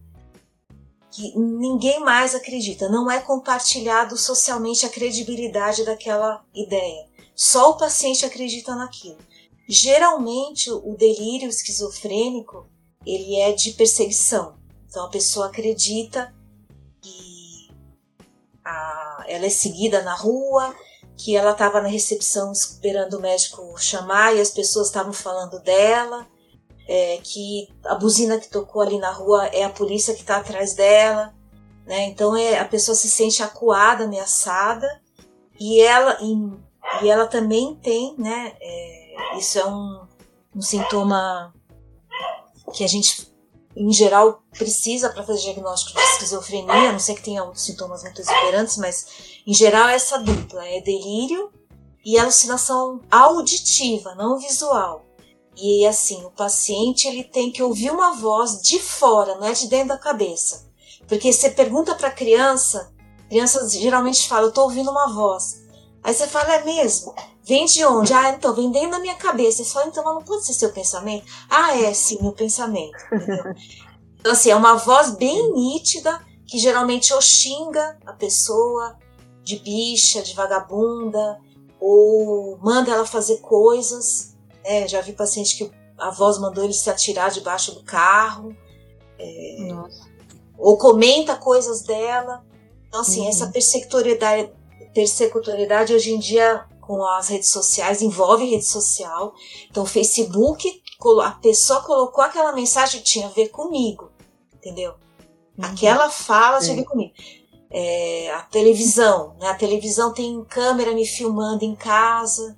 que 1.17 1.33
ninguém 1.35 1.99
mais 2.01 2.35
acredita, 2.35 2.91
não 2.91 3.11
é 3.11 3.19
compartilhado 3.19 4.19
socialmente 4.19 4.85
a 4.85 4.91
credibilidade 4.91 5.83
daquela 5.83 6.45
ideia. 6.55 7.07
Só 7.35 7.71
o 7.71 7.79
paciente 7.79 8.27
acredita 8.27 8.75
naquilo. 8.75 9.17
Geralmente 9.67 10.71
o 10.71 10.95
delírio 10.95 11.49
esquizofrênico 11.49 12.69
ele 13.07 13.37
é 13.37 13.53
de 13.53 13.73
perseguição. 13.73 14.59
Então 14.87 15.07
a 15.07 15.09
pessoa 15.09 15.47
acredita 15.47 16.35
que 17.01 17.71
a, 18.63 19.25
ela 19.27 19.47
é 19.47 19.51
seguida 19.51 20.03
na 20.03 20.15
rua, 20.15 20.77
que 21.17 21.35
ela 21.35 21.53
estava 21.53 21.81
na 21.81 21.89
recepção 21.89 22.53
esperando 22.53 23.15
o 23.15 23.21
médico 23.23 23.75
chamar 23.79 24.37
e 24.37 24.41
as 24.41 24.51
pessoas 24.51 24.89
estavam 24.89 25.15
falando 25.15 25.59
dela 25.61 26.29
é, 26.89 27.19
que 27.23 27.69
a 27.85 27.95
buzina 27.95 28.39
que 28.39 28.49
tocou 28.49 28.83
ali 28.83 28.99
na 28.99 29.11
rua 29.11 29.47
é 29.47 29.65
a 29.65 29.71
polícia 29.71 30.15
que 30.15 30.21
está 30.21 30.37
atrás 30.37 30.75
dela, 30.75 31.35
né? 31.85 32.07
Então 32.07 32.37
é, 32.37 32.59
a 32.59 32.65
pessoa 32.65 32.95
se 32.95 33.11
sente 33.11 33.43
acuada, 33.43 34.05
ameaçada 34.05 35.01
e 35.59 35.81
ela 35.81 36.19
e, 36.21 37.05
e 37.05 37.11
ela 37.11 37.27
também 37.27 37.75
tem, 37.77 38.15
né? 38.19 38.57
É, 38.61 39.37
isso 39.39 39.59
é 39.59 39.67
um, 39.67 40.07
um 40.55 40.63
sintoma 40.63 41.53
que 42.73 42.85
a 42.85 42.89
gente 42.89 43.35
em 43.77 43.93
geral 43.93 44.43
precisa 44.57 45.11
para 45.11 45.23
fazer 45.23 45.43
diagnóstico 45.43 45.99
de 45.99 46.05
esquizofrenia, 46.07 46.89
a 46.89 46.93
não 46.93 46.99
sei 46.99 47.15
que 47.15 47.23
tenha 47.23 47.45
outros 47.45 47.65
sintomas 47.65 48.03
muito 48.03 48.21
exuberantes, 48.21 48.79
mas 48.79 49.07
em 49.47 49.53
geral 49.53 49.89
é 49.89 49.95
essa 49.95 50.19
dupla 50.19 50.67
é 50.67 50.81
delírio 50.81 51.53
e 52.03 52.19
alucinação 52.19 53.03
auditiva, 53.11 54.15
não 54.15 54.39
visual. 54.39 55.06
E 55.57 55.87
assim, 55.87 56.23
o 56.25 56.31
paciente 56.31 57.09
ele 57.09 57.25
tem 57.25 57.51
que 57.51 57.63
ouvir 57.63 57.91
uma 57.91 58.13
voz 58.13 58.61
de 58.61 58.79
fora, 58.79 59.37
não 59.37 59.47
é 59.47 59.53
de 59.53 59.69
dentro 59.69 59.89
da 59.89 59.99
cabeça. 59.99 60.67
Porque 61.09 61.33
você 61.33 61.51
pergunta 61.51 61.95
para 61.95 62.09
a 62.09 62.13
criança, 62.13 62.93
crianças 63.29 63.73
geralmente 63.73 64.29
falam, 64.29 64.45
eu 64.45 64.49
estou 64.51 64.65
ouvindo 64.65 64.91
uma 64.91 65.13
voz. 65.15 65.65
Aí 66.03 66.13
você 66.13 66.27
fala, 66.27 66.55
é 66.55 66.65
mesmo? 66.65 67.15
Vem 67.43 67.65
de 67.65 67.85
onde? 67.85 68.13
Ah, 68.13 68.31
então, 68.31 68.55
vem 68.55 68.71
dentro 68.71 68.93
da 68.93 68.99
minha 68.99 69.15
cabeça. 69.15 69.65
Você 69.65 69.73
fala, 69.73 69.87
então, 69.87 70.05
não 70.05 70.23
pode 70.23 70.45
ser 70.45 70.53
seu 70.53 70.73
pensamento? 70.73 71.25
Ah, 71.49 71.77
é, 71.77 71.93
sim, 71.95 72.19
meu 72.21 72.33
pensamento. 72.33 72.97
então, 74.21 74.33
assim, 74.33 74.51
é 74.51 74.57
uma 74.57 74.75
voz 74.75 75.11
bem 75.11 75.53
nítida, 75.53 76.21
que 76.47 76.59
geralmente 76.59 77.15
ou 77.15 77.23
xinga 77.23 77.99
a 78.05 78.13
pessoa 78.13 78.97
de 79.43 79.59
bicha, 79.59 80.23
de 80.23 80.35
vagabunda, 80.35 81.41
ou 81.81 82.59
manda 82.59 82.93
ela 82.93 83.07
fazer 83.07 83.39
coisas 83.39 84.36
é, 84.67 84.89
já 84.89 85.01
vi 85.01 85.13
paciente 85.13 85.57
que 85.57 85.71
a 85.97 86.11
voz 86.11 86.39
mandou 86.39 86.65
ele 86.65 86.73
se 86.73 86.91
atirar 86.91 87.31
debaixo 87.31 87.73
do 87.73 87.83
carro. 87.85 88.55
É, 89.19 89.69
ou 90.59 90.77
comenta 90.77 91.37
coisas 91.37 91.83
dela. 91.83 92.45
Então, 92.89 93.01
assim, 93.01 93.23
uhum. 93.23 93.29
essa 93.29 93.47
persecutoriedade, 93.49 94.53
persecutoriedade 94.93 95.95
hoje 95.95 96.13
em 96.13 96.19
dia 96.19 96.67
com 96.81 97.05
as 97.05 97.29
redes 97.29 97.51
sociais, 97.51 98.03
envolve 98.03 98.49
rede 98.49 98.65
social. 98.65 99.35
Então, 99.71 99.83
o 99.83 99.87
Facebook, 99.87 100.83
a 101.23 101.31
pessoa 101.33 101.83
colocou 101.83 102.23
aquela 102.23 102.53
mensagem 102.53 103.01
que 103.01 103.07
tinha 103.07 103.27
a 103.27 103.31
ver 103.31 103.49
comigo, 103.49 104.11
entendeu? 104.55 104.95
Uhum. 105.59 105.65
Aquela 105.65 106.11
fala 106.11 106.61
tinha 106.61 106.73
a 106.73 106.77
ver 106.77 106.85
comigo. 106.85 107.13
É, 107.71 108.31
a 108.33 108.43
televisão, 108.43 109.37
né? 109.41 109.49
A 109.49 109.55
televisão 109.55 110.13
tem 110.13 110.45
câmera 110.45 110.93
me 110.95 111.05
filmando 111.05 111.65
em 111.65 111.75
casa. 111.75 112.57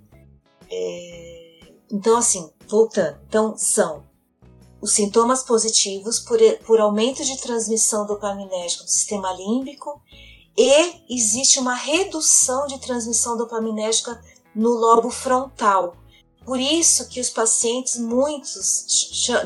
É, 0.70 1.37
então, 1.90 2.16
assim, 2.16 2.50
voltando. 2.68 3.18
Então, 3.26 3.56
são 3.56 4.06
os 4.80 4.92
sintomas 4.92 5.42
positivos 5.42 6.20
por, 6.20 6.38
por 6.64 6.80
aumento 6.80 7.24
de 7.24 7.36
transmissão 7.40 8.06
dopaminérgica 8.06 8.84
do 8.84 8.90
sistema 8.90 9.32
límbico 9.32 10.00
e 10.56 11.04
existe 11.08 11.58
uma 11.58 11.74
redução 11.74 12.66
de 12.66 12.78
transmissão 12.80 13.36
dopaminérgica 13.36 14.20
no 14.54 14.70
lobo 14.70 15.10
frontal. 15.10 15.96
Por 16.44 16.58
isso 16.58 17.08
que 17.08 17.20
os 17.20 17.30
pacientes, 17.30 17.96
muitos, 17.96 18.84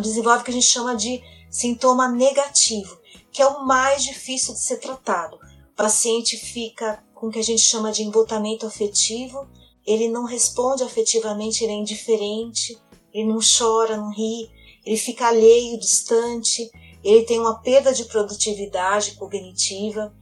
desenvolvem 0.01 0.43
o 0.43 0.45
que 0.45 0.51
a 0.51 0.55
gente 0.55 0.67
chama 0.67 0.95
de 0.95 1.23
sintoma 1.51 2.09
negativo, 2.09 2.99
que 3.31 3.43
é 3.43 3.47
o 3.47 3.65
mais 3.65 4.05
difícil 4.05 4.55
de 4.55 4.61
ser 4.61 4.77
tratado. 4.77 5.37
O 5.37 5.77
paciente 5.77 6.37
fica 6.37 7.03
com 7.15 7.27
o 7.27 7.31
que 7.31 7.39
a 7.39 7.45
gente 7.45 7.63
chama 7.63 7.93
de 7.93 8.03
embotamento 8.03 8.67
afetivo, 8.67 9.47
ele 9.87 10.09
não 10.09 10.25
responde 10.25 10.83
afetivamente, 10.83 11.63
ele 11.63 11.73
é 11.73 11.77
indiferente, 11.77 12.79
ele 13.13 13.29
não 13.29 13.39
chora, 13.41 13.97
não 13.97 14.11
ri, 14.11 14.51
ele 14.85 14.97
fica 14.97 15.29
alheio, 15.29 15.79
distante, 15.79 16.71
ele 17.03 17.25
tem 17.25 17.39
uma 17.39 17.61
perda 17.61 17.93
de 17.93 18.05
produtividade 18.05 19.13
cognitiva. 19.13 20.15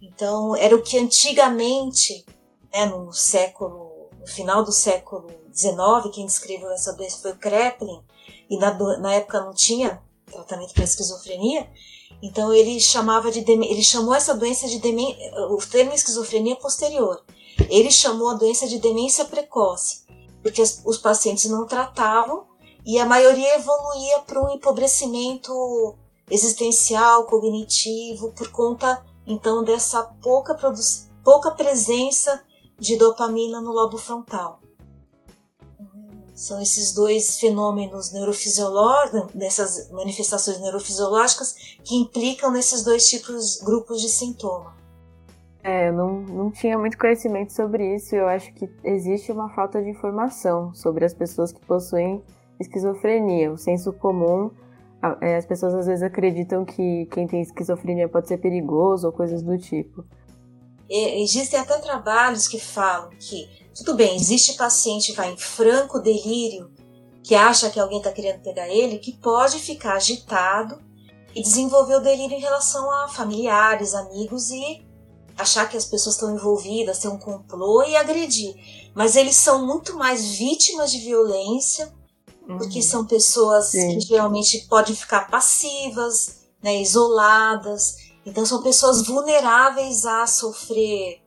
Então, 0.00 0.54
era 0.56 0.74
o 0.74 0.82
que 0.82 0.98
antigamente, 0.98 2.24
né, 2.72 2.86
no 2.86 3.12
século, 3.12 4.08
no 4.18 4.26
final 4.26 4.64
do 4.64 4.72
século 4.72 5.28
XIX, 5.52 6.12
quem 6.12 6.26
descreveu 6.26 6.70
essa 6.70 6.92
doença 6.92 7.18
foi 7.18 7.32
o 7.32 7.38
Kreplin, 7.38 8.02
e 8.48 8.56
na, 8.56 8.72
na 8.98 9.14
época 9.14 9.44
não 9.44 9.52
tinha 9.52 10.02
tratamento 10.26 10.74
para 10.74 10.84
esquizofrenia, 10.84 11.68
então 12.22 12.52
ele 12.52 12.80
chamava 12.80 13.30
de 13.30 13.40
ele 13.40 13.82
chamou 13.82 14.14
essa 14.14 14.34
doença 14.34 14.66
de 14.66 14.78
demência, 14.78 15.16
o 15.50 15.58
termo 15.58 15.92
esquizofrenia 15.92 16.56
posterior. 16.56 17.22
Ele 17.68 17.90
chamou 17.90 18.30
a 18.30 18.34
doença 18.34 18.66
de 18.66 18.78
demência 18.78 19.24
precoce, 19.24 20.06
porque 20.42 20.62
os 20.62 20.98
pacientes 20.98 21.50
não 21.50 21.66
tratavam 21.66 22.46
e 22.86 22.98
a 22.98 23.06
maioria 23.06 23.56
evoluía 23.56 24.20
para 24.20 24.42
um 24.42 24.50
empobrecimento 24.50 25.96
existencial, 26.30 27.24
cognitivo, 27.24 28.32
por 28.32 28.50
conta 28.50 29.04
então 29.26 29.62
dessa 29.62 30.02
pouca, 30.22 30.56
pouca 31.22 31.50
presença 31.50 32.42
de 32.78 32.96
dopamina 32.96 33.60
no 33.60 33.72
lobo 33.72 33.98
frontal. 33.98 34.60
São 36.34 36.62
esses 36.62 36.94
dois 36.94 37.40
fenômenos 37.40 38.12
neurofisiológicos, 38.12 39.32
dessas 39.34 39.90
manifestações 39.90 40.60
neurofisiológicas 40.60 41.54
que 41.82 41.96
implicam 41.96 42.52
nesses 42.52 42.84
dois 42.84 43.08
tipos, 43.08 43.56
grupos 43.56 44.00
de 44.00 44.08
sintoma. 44.08 44.77
É, 45.68 45.92
não, 45.92 46.22
não 46.22 46.50
tinha 46.50 46.78
muito 46.78 46.96
conhecimento 46.96 47.52
sobre 47.52 47.94
isso 47.94 48.16
eu 48.16 48.26
acho 48.26 48.50
que 48.54 48.70
existe 48.82 49.30
uma 49.30 49.50
falta 49.50 49.82
de 49.82 49.90
informação 49.90 50.72
sobre 50.72 51.04
as 51.04 51.12
pessoas 51.12 51.52
que 51.52 51.60
possuem 51.60 52.24
esquizofrenia. 52.58 53.52
O 53.52 53.58
senso 53.58 53.92
comum, 53.92 54.50
é, 55.20 55.36
as 55.36 55.44
pessoas 55.44 55.74
às 55.74 55.86
vezes 55.86 56.02
acreditam 56.02 56.64
que 56.64 57.04
quem 57.12 57.26
tem 57.26 57.42
esquizofrenia 57.42 58.08
pode 58.08 58.28
ser 58.28 58.38
perigoso 58.38 59.08
ou 59.08 59.12
coisas 59.12 59.42
do 59.42 59.58
tipo. 59.58 60.06
Existem 60.88 61.60
até 61.60 61.76
trabalhos 61.76 62.48
que 62.48 62.58
falam 62.58 63.10
que, 63.20 63.46
tudo 63.76 63.94
bem, 63.94 64.16
existe 64.16 64.56
paciente 64.56 65.10
que 65.10 65.18
vai 65.18 65.30
em 65.34 65.36
franco 65.36 66.00
delírio, 66.00 66.70
que 67.22 67.34
acha 67.34 67.68
que 67.68 67.78
alguém 67.78 67.98
está 67.98 68.10
querendo 68.10 68.40
pegar 68.40 68.68
ele, 68.68 68.96
que 68.96 69.12
pode 69.18 69.58
ficar 69.58 69.96
agitado 69.96 70.80
e 71.34 71.42
desenvolver 71.42 71.96
o 71.96 72.00
delírio 72.00 72.38
em 72.38 72.40
relação 72.40 72.90
a 72.90 73.08
familiares, 73.08 73.94
amigos 73.94 74.48
e 74.48 74.87
achar 75.38 75.68
que 75.68 75.76
as 75.76 75.84
pessoas 75.84 76.16
estão 76.16 76.34
envolvidas, 76.34 76.98
ter 76.98 77.08
um 77.08 77.18
complô 77.18 77.82
e 77.84 77.96
agredir. 77.96 78.54
Mas 78.94 79.14
eles 79.14 79.36
são 79.36 79.64
muito 79.64 79.96
mais 79.96 80.26
vítimas 80.36 80.90
de 80.90 80.98
violência, 80.98 81.94
uhum. 82.48 82.58
porque 82.58 82.82
são 82.82 83.06
pessoas 83.06 83.66
Sim. 83.66 83.98
que 83.98 84.00
geralmente 84.00 84.66
podem 84.68 84.94
ficar 84.94 85.30
passivas, 85.30 86.38
né, 86.60 86.82
isoladas. 86.82 87.96
Então 88.26 88.44
são 88.44 88.60
pessoas 88.62 89.06
vulneráveis 89.06 90.04
a 90.04 90.26
sofrer 90.26 91.22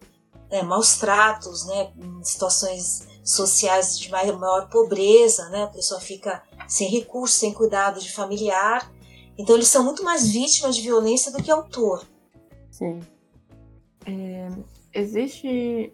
né, 0.51 0.61
maus 0.61 0.97
tratos, 0.97 1.65
né, 1.65 1.91
situações 2.21 3.07
sociais 3.23 3.97
de 3.97 4.09
maior 4.09 4.67
pobreza, 4.69 5.47
né, 5.49 5.63
a 5.63 5.67
pessoa 5.67 6.01
fica 6.01 6.43
sem 6.67 6.89
recursos, 6.89 7.39
sem 7.39 7.53
cuidado 7.53 8.01
de 8.01 8.11
familiar. 8.11 8.91
Então 9.37 9.55
eles 9.55 9.69
são 9.69 9.85
muito 9.85 10.03
mais 10.03 10.27
vítimas 10.27 10.75
de 10.75 10.81
violência 10.81 11.31
do 11.31 11.41
que 11.41 11.49
autor. 11.49 12.05
Sim. 12.69 12.99
É, 14.05 14.49
existe 14.93 15.93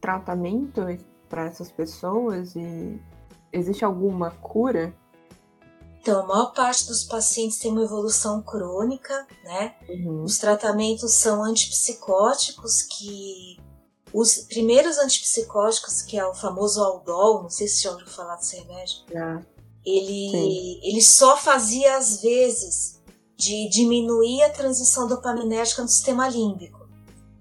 tratamento 0.00 0.80
para 1.28 1.46
essas 1.46 1.70
pessoas 1.70 2.54
e 2.56 3.00
existe 3.52 3.84
alguma 3.84 4.30
cura? 4.30 4.94
Então, 6.00 6.20
a 6.20 6.26
maior 6.26 6.52
parte 6.54 6.86
dos 6.86 7.04
pacientes 7.04 7.58
tem 7.58 7.70
uma 7.70 7.82
evolução 7.82 8.42
crônica, 8.42 9.26
né? 9.44 9.76
Uhum. 9.88 10.24
Os 10.24 10.38
tratamentos 10.38 11.12
são 11.12 11.44
antipsicóticos, 11.44 12.82
que 12.82 13.58
os 14.12 14.38
primeiros 14.38 14.98
antipsicóticos, 14.98 16.00
que 16.00 16.18
é 16.18 16.26
o 16.26 16.34
famoso 16.34 16.82
Aldol, 16.82 17.42
não 17.42 17.50
sei 17.50 17.68
se 17.68 17.82
já 17.82 17.92
ouviu 17.92 18.06
falar 18.06 18.36
desse 18.36 18.56
remédio, 18.56 18.96
ele, 19.84 20.80
ele 20.82 21.02
só 21.02 21.36
fazia 21.36 21.96
às 21.96 22.22
vezes 22.22 23.00
de 23.36 23.68
diminuir 23.68 24.42
a 24.42 24.50
transição 24.50 25.06
dopaminérgica 25.06 25.82
no 25.82 25.88
sistema 25.88 26.28
límbico. 26.28 26.79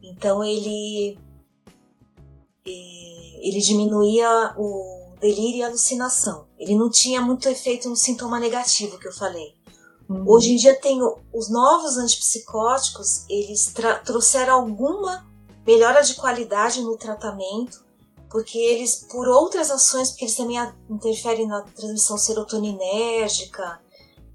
Então 0.09 0.43
ele 0.43 1.17
ele 2.65 3.61
diminuía 3.61 4.53
o 4.57 5.13
delírio 5.19 5.59
e 5.59 5.63
a 5.63 5.67
alucinação. 5.67 6.45
Ele 6.57 6.75
não 6.75 6.89
tinha 6.89 7.21
muito 7.21 7.47
efeito 7.47 7.89
no 7.89 7.95
sintoma 7.95 8.39
negativo 8.39 8.99
que 8.99 9.07
eu 9.07 9.13
falei. 9.13 9.55
Uhum. 10.09 10.23
Hoje 10.27 10.53
em 10.53 10.55
dia 10.55 10.79
tem 10.79 10.99
os 11.33 11.49
novos 11.49 11.97
antipsicóticos, 11.97 13.25
eles 13.29 13.73
trouxeram 14.03 14.55
alguma 14.55 15.25
melhora 15.65 16.01
de 16.01 16.15
qualidade 16.15 16.81
no 16.81 16.97
tratamento, 16.97 17.83
porque 18.29 18.57
eles, 18.57 19.07
por 19.09 19.27
outras 19.27 19.71
ações, 19.71 20.09
porque 20.09 20.25
eles 20.25 20.35
também 20.35 20.57
interferem 20.89 21.47
na 21.47 21.61
transmissão 21.61 22.17
serotoninérgica, 22.17 23.79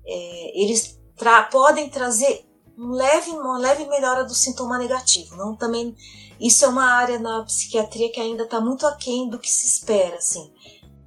é, 0.06 0.62
eles 0.62 0.98
tra 1.16 1.44
podem 1.44 1.88
trazer 1.88 2.44
um 2.76 2.90
leve, 2.90 3.30
uma 3.30 3.58
leve 3.58 3.86
melhora 3.86 4.24
do 4.24 4.34
sintoma 4.34 4.78
negativo. 4.78 5.36
Não 5.36 5.54
também 5.54 5.96
isso 6.40 6.64
é 6.64 6.68
uma 6.68 6.84
área 6.84 7.18
na 7.18 7.44
psiquiatria 7.44 8.10
que 8.10 8.20
ainda 8.20 8.44
está 8.44 8.60
muito 8.60 8.86
aquém 8.86 9.28
do 9.28 9.38
que 9.38 9.50
se 9.50 9.66
espera, 9.66 10.16
assim. 10.16 10.52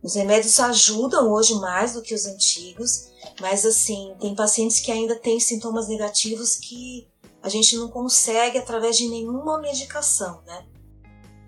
Os 0.01 0.15
remédios 0.15 0.59
ajudam 0.59 1.31
hoje 1.31 1.55
mais 1.55 1.93
do 1.93 2.01
que 2.01 2.13
os 2.13 2.25
antigos, 2.25 3.09
mas 3.41 3.65
assim 3.65 4.15
tem 4.19 4.33
pacientes 4.33 4.79
que 4.79 4.91
ainda 4.91 5.15
têm 5.15 5.39
sintomas 5.39 5.87
negativos 5.87 6.55
que 6.55 7.07
a 7.41 7.49
gente 7.49 7.75
não 7.75 7.89
consegue 7.89 8.57
através 8.57 8.97
de 8.97 9.07
nenhuma 9.07 9.59
medicação, 9.59 10.41
né? 10.45 10.65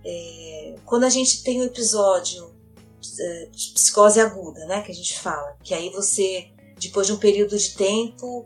É, 0.04 0.76
quando 0.86 1.04
a 1.04 1.10
gente 1.10 1.44
tem 1.44 1.60
o 1.60 1.64
um 1.64 1.66
episódio 1.66 2.54
é, 3.20 3.46
de 3.52 3.72
psicose 3.74 4.20
aguda, 4.20 4.66
né, 4.66 4.82
que 4.82 4.92
a 4.92 4.96
gente 4.96 5.18
fala, 5.20 5.58
que 5.64 5.74
aí 5.74 5.90
você 5.90 6.52
depois 6.78 7.08
de 7.08 7.14
um 7.14 7.18
período 7.18 7.58
de 7.58 7.76
tempo 7.76 8.46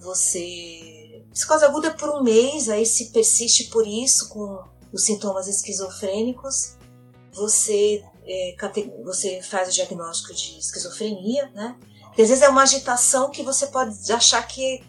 você 0.00 0.93
Psicose 1.34 1.64
aguda 1.64 1.90
por 1.90 2.08
um 2.10 2.22
mês, 2.22 2.68
aí 2.68 2.86
se 2.86 3.10
persiste 3.10 3.64
por 3.64 3.84
isso 3.84 4.28
com 4.28 4.62
os 4.92 5.04
sintomas 5.04 5.48
esquizofrênicos, 5.48 6.76
você, 7.32 8.04
é, 8.24 8.56
você 9.04 9.42
faz 9.42 9.68
o 9.68 9.72
diagnóstico 9.72 10.32
de 10.32 10.56
esquizofrenia, 10.60 11.50
né? 11.50 11.76
Porque 12.04 12.22
às 12.22 12.28
vezes 12.28 12.44
é 12.44 12.48
uma 12.48 12.62
agitação 12.62 13.30
que 13.30 13.42
você 13.42 13.66
pode 13.66 14.12
achar 14.12 14.46
que 14.46 14.80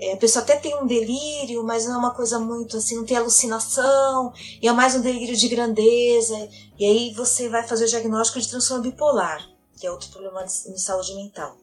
é, 0.00 0.14
a 0.14 0.16
pessoa 0.16 0.42
até 0.42 0.56
tem 0.56 0.74
um 0.74 0.86
delírio, 0.86 1.62
mas 1.62 1.84
não 1.84 1.96
é 1.96 1.98
uma 1.98 2.14
coisa 2.14 2.38
muito 2.38 2.78
assim, 2.78 2.96
não 2.96 3.04
tem 3.04 3.18
alucinação, 3.18 4.32
e 4.62 4.66
é 4.66 4.72
mais 4.72 4.94
um 4.94 5.02
delírio 5.02 5.36
de 5.36 5.48
grandeza, 5.48 6.48
e 6.78 6.86
aí 6.86 7.12
você 7.12 7.50
vai 7.50 7.68
fazer 7.68 7.84
o 7.84 7.88
diagnóstico 7.88 8.40
de 8.40 8.48
transtorno 8.48 8.82
bipolar, 8.82 9.46
que 9.78 9.86
é 9.86 9.90
outro 9.90 10.08
problema 10.08 10.42
de, 10.42 10.72
de 10.72 10.80
saúde 10.80 11.14
mental. 11.14 11.58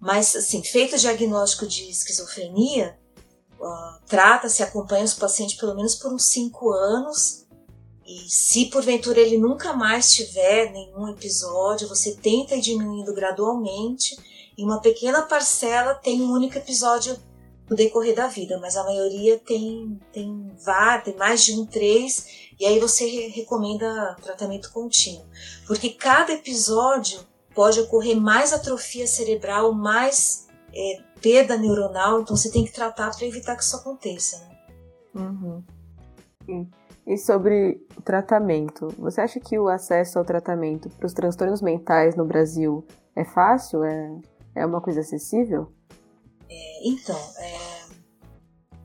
Mas, 0.00 0.34
assim, 0.34 0.60
feito 0.64 0.96
o 0.96 0.98
diagnóstico 0.98 1.66
de 1.66 1.88
esquizofrenia, 1.88 2.98
uh, 3.60 4.00
trata-se, 4.06 4.62
acompanha 4.62 5.04
os 5.04 5.14
pacientes 5.14 5.56
pelo 5.56 5.74
menos 5.74 5.94
por 5.94 6.12
uns 6.12 6.24
cinco 6.26 6.70
anos. 6.72 7.46
E 8.06 8.28
se 8.28 8.66
porventura 8.66 9.20
ele 9.20 9.38
nunca 9.38 9.72
mais 9.72 10.12
tiver 10.12 10.72
nenhum 10.72 11.08
episódio, 11.08 11.88
você 11.88 12.16
tenta 12.16 12.56
ir 12.56 12.60
diminuindo 12.60 13.14
gradualmente. 13.14 14.16
E 14.58 14.64
uma 14.64 14.80
pequena 14.80 15.22
parcela 15.22 15.94
tem 15.94 16.20
um 16.20 16.32
único 16.32 16.58
episódio 16.58 17.16
no 17.68 17.76
decorrer 17.76 18.16
da 18.16 18.26
vida, 18.26 18.58
mas 18.58 18.76
a 18.76 18.82
maioria 18.82 19.38
tem, 19.38 20.00
tem 20.12 20.52
tem 21.04 21.16
mais 21.16 21.44
de 21.44 21.52
um, 21.52 21.64
três, 21.64 22.50
e 22.58 22.66
aí 22.66 22.80
você 22.80 23.28
recomenda 23.28 24.16
tratamento 24.20 24.72
contínuo. 24.72 25.24
Porque 25.68 25.90
cada 25.90 26.32
episódio 26.32 27.20
pode 27.54 27.78
ocorrer 27.78 28.16
mais 28.16 28.52
atrofia 28.52 29.06
cerebral, 29.06 29.72
mais 29.72 30.48
é, 30.74 31.00
perda 31.20 31.56
neuronal, 31.56 32.20
então 32.20 32.36
você 32.36 32.50
tem 32.50 32.64
que 32.64 32.72
tratar 32.72 33.10
para 33.16 33.26
evitar 33.26 33.56
que 33.56 33.62
isso 33.62 33.76
aconteça. 33.76 34.38
Né? 34.38 34.50
Uhum. 35.14 35.64
E 37.06 37.16
sobre 37.18 37.86
o 37.96 38.02
tratamento, 38.02 38.88
você 38.98 39.20
acha 39.20 39.40
que 39.40 39.58
o 39.58 39.68
acesso 39.68 40.18
ao 40.18 40.24
tratamento 40.24 40.88
para 40.90 41.06
os 41.06 41.12
transtornos 41.12 41.62
mentais 41.62 42.16
no 42.16 42.24
Brasil 42.24 42.86
é 43.16 43.24
fácil? 43.24 43.84
É, 43.84 44.20
é 44.54 44.66
uma 44.66 44.80
coisa 44.80 45.00
acessível? 45.00 45.72
É, 46.48 46.88
então, 46.88 47.18
é, 47.38 47.80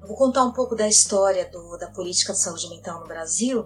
eu 0.01 0.07
vou 0.07 0.17
contar 0.17 0.43
um 0.43 0.51
pouco 0.51 0.75
da 0.75 0.87
história 0.87 1.49
do, 1.49 1.77
da 1.77 1.89
política 1.89 2.33
de 2.33 2.39
saúde 2.39 2.69
mental 2.69 3.01
no 3.01 3.07
Brasil, 3.07 3.65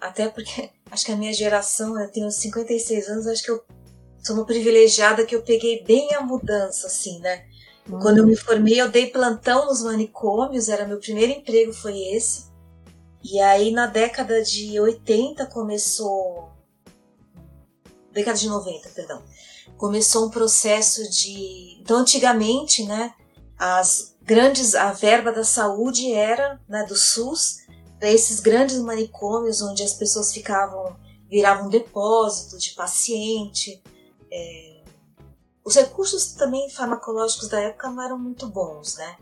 até 0.00 0.28
porque 0.28 0.70
acho 0.90 1.04
que 1.04 1.12
a 1.12 1.16
minha 1.16 1.32
geração, 1.32 2.00
eu 2.00 2.10
tenho 2.10 2.30
56 2.30 3.08
anos, 3.08 3.26
acho 3.26 3.42
que 3.42 3.50
eu 3.50 3.62
sou 4.18 4.36
uma 4.36 4.44
privilegiada 4.44 5.24
que 5.24 5.34
eu 5.34 5.42
peguei 5.42 5.84
bem 5.84 6.14
a 6.14 6.20
mudança, 6.20 6.88
assim, 6.88 7.20
né? 7.20 7.46
Uhum. 7.88 8.00
Quando 8.00 8.18
eu 8.18 8.26
me 8.26 8.36
formei, 8.36 8.80
eu 8.80 8.90
dei 8.90 9.06
plantão 9.06 9.66
nos 9.66 9.82
manicômios, 9.82 10.68
era 10.68 10.86
meu 10.86 10.98
primeiro 10.98 11.32
emprego, 11.32 11.72
foi 11.72 11.98
esse. 12.14 12.46
E 13.22 13.40
aí 13.40 13.70
na 13.72 13.86
década 13.86 14.42
de 14.42 14.78
80 14.78 15.46
começou. 15.46 16.50
Década 18.12 18.38
de 18.38 18.48
90, 18.48 18.88
perdão. 18.90 19.22
Começou 19.76 20.26
um 20.26 20.30
processo 20.30 21.08
de. 21.10 21.78
Então, 21.80 21.98
antigamente, 21.98 22.84
né, 22.84 23.12
as 23.58 24.16
grandes. 24.22 24.74
A 24.74 24.92
verba 24.92 25.32
da 25.32 25.44
saúde 25.44 26.12
era 26.12 26.60
né, 26.68 26.84
do 26.84 26.96
SUS 26.96 27.58
para 27.98 28.10
esses 28.10 28.40
grandes 28.40 28.78
manicômios 28.78 29.62
onde 29.62 29.82
as 29.82 29.92
pessoas 29.92 30.32
ficavam. 30.32 30.96
viravam 31.28 31.68
depósito 31.68 32.58
de 32.58 32.70
paciente. 32.74 33.82
É, 34.30 34.75
os 35.66 35.74
recursos 35.74 36.34
também 36.34 36.70
farmacológicos 36.70 37.48
da 37.48 37.60
época 37.60 37.90
não 37.90 38.00
eram 38.00 38.16
muito 38.16 38.46
bons, 38.46 38.94
né? 38.98 39.16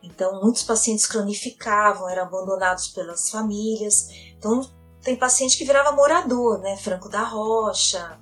Então, 0.00 0.40
muitos 0.40 0.62
pacientes 0.62 1.04
cronificavam, 1.04 2.08
eram 2.08 2.22
abandonados 2.22 2.86
pelas 2.86 3.28
famílias. 3.28 4.08
Então, 4.38 4.70
tem 5.02 5.16
paciente 5.16 5.58
que 5.58 5.64
virava 5.64 5.90
morador, 5.90 6.60
né? 6.60 6.76
Franco 6.76 7.08
da 7.08 7.24
Rocha, 7.24 8.20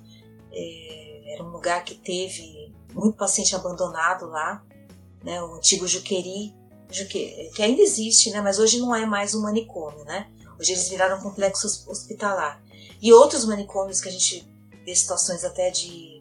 é, 0.51 1.35
era 1.35 1.43
um 1.43 1.51
lugar 1.51 1.83
que 1.83 1.93
teve 1.93 2.73
muito 2.91 3.15
paciente 3.15 3.55
abandonado 3.55 4.25
lá, 4.25 4.65
né? 5.23 5.39
O 5.43 5.53
antigo 5.53 5.87
Juqueri, 5.87 6.55
Juque, 6.89 7.51
que 7.53 7.61
ainda 7.61 7.83
existe, 7.83 8.31
né? 8.31 8.41
Mas 8.41 8.57
hoje 8.57 8.79
não 8.79 8.95
é 8.95 9.05
mais 9.05 9.35
um 9.35 9.43
manicômio, 9.43 10.03
né? 10.05 10.27
Hoje 10.59 10.71
eles 10.71 10.89
viraram 10.89 11.19
um 11.19 11.21
complexo 11.21 11.67
hospitalar. 11.87 12.63
E 12.99 13.13
outros 13.13 13.45
manicômios 13.45 14.01
que 14.01 14.09
a 14.09 14.11
gente 14.11 14.51
vê 14.83 14.95
situações 14.95 15.45
até 15.45 15.69
de 15.69 16.18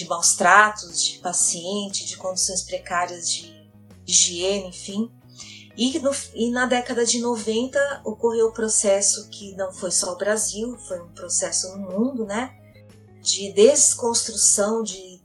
de 0.00 0.08
maus 0.08 0.34
tratos 0.34 1.04
de 1.04 1.18
paciente, 1.18 2.06
de 2.06 2.16
condições 2.16 2.62
precárias 2.62 3.28
de 3.28 3.70
higiene, 4.06 4.68
enfim. 4.68 5.12
E, 5.76 5.98
no, 5.98 6.10
e 6.34 6.50
na 6.50 6.66
década 6.66 7.04
de 7.04 7.20
90 7.20 8.02
ocorreu 8.04 8.46
o 8.46 8.52
processo 8.52 9.28
que 9.28 9.54
não 9.56 9.72
foi 9.72 9.90
só 9.90 10.12
o 10.12 10.16
Brasil, 10.16 10.76
foi 10.88 11.00
um 11.00 11.12
processo 11.12 11.76
no 11.76 11.90
mundo, 11.90 12.24
né? 12.24 12.56
De 13.20 13.52
desconstrução, 13.52 14.82
de, 14.82 15.20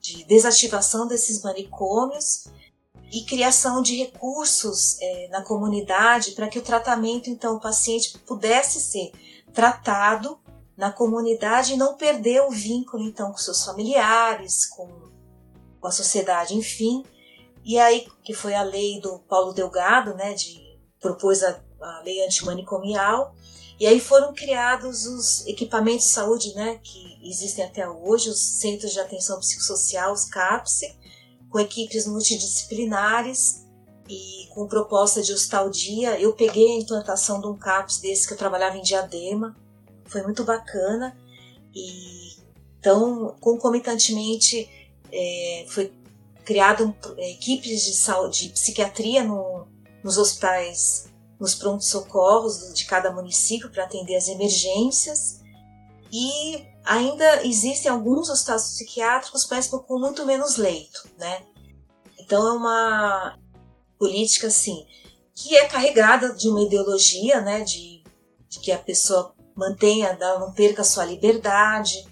de 0.00 0.24
desativação 0.24 1.06
desses 1.06 1.42
manicômios 1.42 2.44
e 3.12 3.24
criação 3.24 3.82
de 3.82 3.96
recursos 3.96 4.96
é, 5.00 5.28
na 5.28 5.42
comunidade 5.42 6.32
para 6.32 6.48
que 6.48 6.58
o 6.58 6.62
tratamento, 6.62 7.28
então, 7.28 7.56
o 7.56 7.60
paciente 7.60 8.18
pudesse 8.20 8.80
ser 8.80 9.12
tratado 9.52 10.38
na 10.76 10.90
comunidade 10.90 11.76
não 11.76 11.96
perder 11.96 12.42
o 12.42 12.50
vínculo, 12.50 13.04
então, 13.04 13.30
com 13.30 13.38
seus 13.38 13.64
familiares, 13.64 14.66
com, 14.66 14.88
com 15.80 15.86
a 15.86 15.92
sociedade, 15.92 16.54
enfim. 16.54 17.04
E 17.64 17.78
aí, 17.78 18.06
que 18.22 18.34
foi 18.34 18.54
a 18.54 18.62
lei 18.62 19.00
do 19.00 19.18
Paulo 19.20 19.52
Delgado, 19.52 20.14
né, 20.14 20.34
de 20.34 20.62
propôs 21.00 21.42
a, 21.42 21.60
a 21.80 22.02
lei 22.04 22.24
antimanicomial, 22.24 23.34
e 23.78 23.86
aí 23.86 24.00
foram 24.00 24.32
criados 24.32 25.06
os 25.06 25.46
equipamentos 25.46 26.06
de 26.06 26.12
saúde, 26.12 26.54
né, 26.54 26.78
que 26.82 27.18
existem 27.22 27.64
até 27.64 27.88
hoje, 27.88 28.28
os 28.28 28.40
Centros 28.40 28.92
de 28.92 29.00
Atenção 29.00 29.38
Psicossocial, 29.38 30.12
os 30.12 30.24
CAPSE, 30.24 30.96
com 31.50 31.58
equipes 31.58 32.06
multidisciplinares 32.06 33.64
e 34.08 34.48
com 34.52 34.66
proposta 34.66 35.22
de 35.22 35.32
ostalgia. 35.32 36.18
Eu 36.20 36.32
peguei 36.32 36.72
a 36.72 36.80
implantação 36.80 37.40
de 37.40 37.46
um 37.46 37.56
CAPS 37.56 37.98
desse 37.98 38.26
que 38.26 38.34
eu 38.34 38.38
trabalhava 38.38 38.76
em 38.76 38.82
Diadema, 38.82 39.56
foi 40.06 40.22
muito 40.22 40.44
bacana. 40.44 41.16
E 41.74 42.34
então, 42.78 43.34
concomitantemente, 43.40 44.68
é, 45.10 45.66
foi 45.68 45.92
criado 46.44 46.94
é, 47.16 47.30
equipes 47.30 47.82
de 47.82 47.94
saúde, 47.94 48.48
de 48.48 48.48
psiquiatria 48.50 49.24
no, 49.24 49.66
nos 50.02 50.18
hospitais, 50.18 51.06
nos 51.40 51.54
prontos 51.54 51.88
socorros 51.88 52.74
de 52.74 52.84
cada 52.84 53.10
município 53.10 53.70
para 53.70 53.84
atender 53.84 54.16
as 54.16 54.28
emergências. 54.28 55.40
E 56.12 56.66
ainda 56.84 57.44
existem 57.46 57.90
alguns 57.90 58.28
hospitais 58.28 58.74
psiquiátricos, 58.74 59.48
mas 59.50 59.66
com 59.66 59.98
muito 59.98 60.26
menos 60.26 60.56
leito, 60.56 61.08
né? 61.18 61.42
Então 62.18 62.46
é 62.46 62.52
uma 62.52 63.38
política 63.98 64.48
assim 64.48 64.86
que 65.34 65.56
é 65.56 65.66
carregada 65.66 66.32
de 66.32 66.48
uma 66.48 66.62
ideologia, 66.62 67.40
né, 67.40 67.62
de, 67.62 68.04
de 68.48 68.60
que 68.60 68.70
a 68.70 68.78
pessoa 68.78 69.33
mantenha, 69.54 70.16
não 70.18 70.52
perca 70.52 70.84
sua 70.84 71.04
liberdade, 71.04 72.04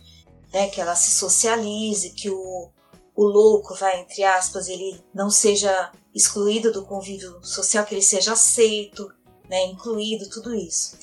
né, 0.52 0.68
que 0.68 0.80
ela 0.80 0.94
se 0.94 1.12
socialize, 1.12 2.10
que 2.10 2.30
o, 2.30 2.70
o 3.14 3.24
louco, 3.24 3.74
vai 3.74 4.00
entre 4.00 4.22
aspas, 4.22 4.68
ele 4.68 5.02
não 5.14 5.30
seja 5.30 5.90
excluído 6.14 6.72
do 6.72 6.84
convívio 6.84 7.42
social, 7.42 7.84
que 7.84 7.94
ele 7.94 8.02
seja 8.02 8.32
aceito, 8.32 9.10
né, 9.48 9.66
incluído, 9.66 10.28
tudo 10.28 10.54
isso. 10.54 10.98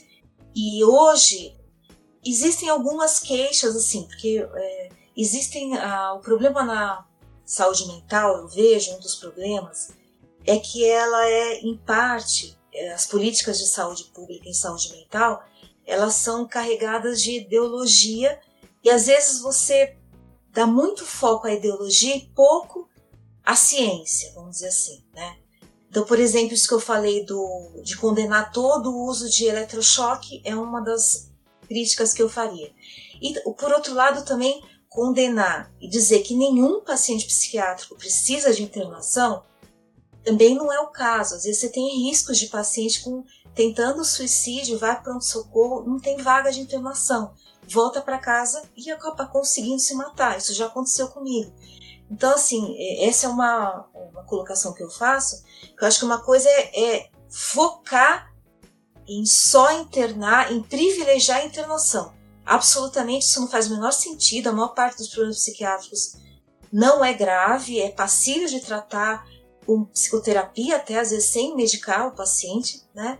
E 0.55 0.83
hoje 0.83 1.55
existem 2.25 2.69
algumas 2.69 3.19
queixas, 3.19 3.75
assim, 3.75 4.03
porque 4.03 4.47
é, 4.55 4.89
existem. 5.15 5.77
Ah, 5.77 6.13
o 6.13 6.19
problema 6.19 6.63
na 6.63 7.05
saúde 7.45 7.87
mental, 7.87 8.37
eu 8.37 8.47
vejo, 8.47 8.93
um 8.93 8.99
dos 8.99 9.15
problemas, 9.15 9.91
é 10.45 10.57
que 10.57 10.85
ela 10.85 11.27
é, 11.27 11.59
em 11.61 11.77
parte, 11.77 12.57
é, 12.73 12.93
as 12.93 13.05
políticas 13.05 13.57
de 13.57 13.67
saúde 13.67 14.05
pública 14.05 14.47
em 14.47 14.53
saúde 14.53 14.91
mental, 14.91 15.43
elas 15.89 16.13
são 16.13 16.47
carregadas 16.47 17.21
de 17.21 17.37
ideologia 17.37 18.39
e 18.83 18.89
às 18.89 19.07
vezes 19.07 19.41
você 19.41 19.97
dá 20.51 20.65
muito 20.65 21.05
foco 21.05 21.47
à 21.47 21.53
ideologia 21.53 22.15
e 22.15 22.27
pouco 22.27 22.87
à 23.43 23.55
ciência, 23.55 24.31
vamos 24.33 24.57
dizer 24.57 24.67
assim, 24.67 25.03
né? 25.13 25.37
Então, 25.89 26.05
por 26.05 26.19
exemplo, 26.19 26.53
isso 26.53 26.67
que 26.67 26.73
eu 26.73 26.79
falei 26.79 27.25
do, 27.25 27.81
de 27.83 27.97
condenar 27.97 28.51
todo 28.51 28.91
o 28.91 29.05
uso 29.07 29.27
de 29.27 29.45
eletrochoque 29.45 30.41
é 30.45 30.55
uma 30.55 30.81
das 30.81 31.31
críticas 31.67 32.13
que 32.13 32.21
eu 32.21 32.29
faria. 32.29 32.71
E, 33.19 33.33
por 33.53 33.71
outro 33.71 33.95
lado, 33.95 34.23
também 34.23 34.63
condenar 34.87 35.73
e 35.81 35.89
dizer 35.89 36.19
que 36.19 36.35
nenhum 36.35 36.81
paciente 36.81 37.25
psiquiátrico 37.25 37.95
precisa 37.95 38.53
de 38.53 38.61
internação 38.61 39.43
também 40.23 40.53
não 40.53 40.71
é 40.71 40.79
o 40.79 40.87
caso. 40.87 41.35
Às 41.35 41.43
vezes 41.43 41.61
você 41.61 41.69
tem 41.69 42.07
riscos 42.07 42.37
de 42.37 42.47
paciente 42.47 43.01
com 43.01 43.23
tentando 43.59 44.05
suicídio, 44.05 44.79
vai 44.79 45.03
para 45.03 45.13
um 45.13 45.19
socorro, 45.19 45.83
não 45.85 45.99
tem 45.99 46.15
vaga 46.15 46.49
de 46.49 46.61
internação, 46.61 47.33
volta 47.67 47.99
para 47.99 48.17
casa 48.17 48.63
e 48.73 48.89
acaba 48.89 49.27
conseguindo 49.27 49.81
se 49.81 49.93
matar. 49.95 50.37
Isso 50.37 50.53
já 50.53 50.67
aconteceu 50.67 51.09
comigo. 51.09 51.53
Então, 52.09 52.33
assim, 52.33 52.73
é, 52.77 53.09
essa 53.09 53.25
é 53.25 53.29
uma, 53.29 53.85
uma 54.13 54.23
colocação 54.23 54.73
que 54.73 54.81
eu 54.81 54.89
faço. 54.89 55.43
Que 55.77 55.83
eu 55.83 55.89
acho 55.89 55.99
que 55.99 56.05
uma 56.05 56.23
coisa 56.23 56.47
é, 56.47 56.93
é 56.93 57.09
focar 57.29 58.33
em 59.05 59.25
só 59.25 59.73
internar, 59.73 60.53
em 60.53 60.63
privilegiar 60.63 61.39
a 61.39 61.45
internação. 61.45 62.13
Absolutamente 62.45 63.25
isso 63.25 63.41
não 63.41 63.49
faz 63.49 63.67
o 63.67 63.71
menor 63.71 63.91
sentido. 63.91 64.47
A 64.47 64.53
maior 64.53 64.73
parte 64.73 64.99
dos 64.99 65.09
problemas 65.09 65.39
psiquiátricos 65.39 66.15
não 66.71 67.03
é 67.03 67.13
grave, 67.13 67.81
é 67.81 67.91
passível 67.91 68.47
de 68.47 68.61
tratar 68.61 69.27
com 69.65 69.83
psicoterapia, 69.83 70.77
até 70.77 70.97
às 70.97 71.09
vezes 71.09 71.29
sem 71.29 71.57
medicar 71.57 72.07
o 72.07 72.15
paciente, 72.15 72.83
né? 72.95 73.19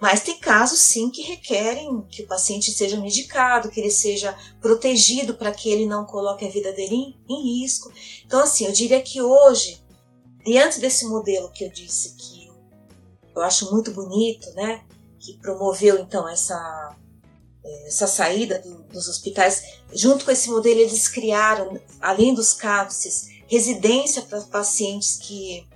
Mas 0.00 0.20
tem 0.20 0.38
casos 0.38 0.80
sim 0.80 1.10
que 1.10 1.22
requerem 1.22 2.02
que 2.10 2.22
o 2.22 2.26
paciente 2.26 2.70
seja 2.70 3.00
medicado, 3.00 3.70
que 3.70 3.80
ele 3.80 3.90
seja 3.90 4.36
protegido 4.60 5.34
para 5.34 5.52
que 5.52 5.70
ele 5.70 5.86
não 5.86 6.04
coloque 6.04 6.44
a 6.44 6.50
vida 6.50 6.72
dele 6.72 6.94
em, 6.94 7.16
em, 7.28 7.60
risco. 7.60 7.90
Então, 8.26 8.40
assim, 8.40 8.66
eu 8.66 8.72
diria 8.72 9.00
que 9.00 9.22
hoje, 9.22 9.80
diante 10.44 10.80
desse 10.80 11.06
modelo 11.06 11.50
que 11.50 11.64
eu 11.64 11.70
disse 11.70 12.14
que 12.14 12.50
eu 13.34 13.42
acho 13.42 13.70
muito 13.72 13.90
bonito, 13.90 14.50
né? 14.54 14.82
que 15.26 15.36
promoveu 15.38 15.98
então 15.98 16.28
essa, 16.28 16.96
é, 17.64 17.88
essa 17.88 18.06
saída 18.06 18.60
do, 18.60 18.84
dos 18.84 19.08
hospitais. 19.08 19.80
Junto 19.92 20.24
com 20.24 20.30
esse 20.30 20.48
modelo, 20.48 20.78
eles 20.78 21.08
criaram, 21.08 21.80
além 22.00 22.32
dos 22.32 22.54
CAPSes, 22.54 23.28
residência 23.48 24.22
para 24.22 24.40
pacientes 24.42 25.16
que. 25.16 25.66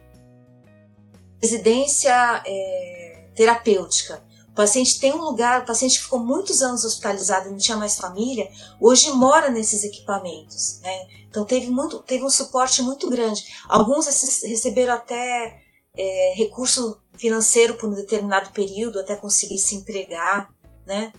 residência 1.43 2.43
é, 2.47 3.10
terapêutica. 3.35 4.23
O 4.49 4.55
paciente 4.55 4.99
tem 4.99 5.13
um 5.13 5.23
lugar, 5.23 5.63
o 5.63 5.67
paciente 5.67 5.97
que 5.97 6.05
ficou 6.05 6.19
muitos 6.19 6.63
anos 6.63 6.85
hospitalizado 6.85 7.49
e 7.49 7.51
não 7.51 7.59
tinha 7.59 7.77
mais 7.77 7.97
família, 7.97 8.51
hoje 8.81 9.11
mora 9.13 9.49
nesses 9.49 9.85
equipamentos. 9.85 10.81
Né? 10.81 11.07
Então 11.29 11.45
teve, 11.45 11.71
muito, 11.71 12.01
teve 12.01 12.25
um 12.25 12.31
suporte 12.31 12.83
muito 12.83 13.09
grande. 13.09 13.45
Alguns 13.69 14.07
receberam 14.07 14.95
até 14.95 15.63
é, 15.97 16.35
recurso 16.37 17.01
financeiro 17.17 17.75
por 17.75 17.89
um 17.89 17.95
determinado 17.95 18.51
período 18.51 18.99
até 18.99 19.15
conseguir 19.15 19.59
se 19.59 19.77
empregar, 19.77 20.53
né? 20.87 21.13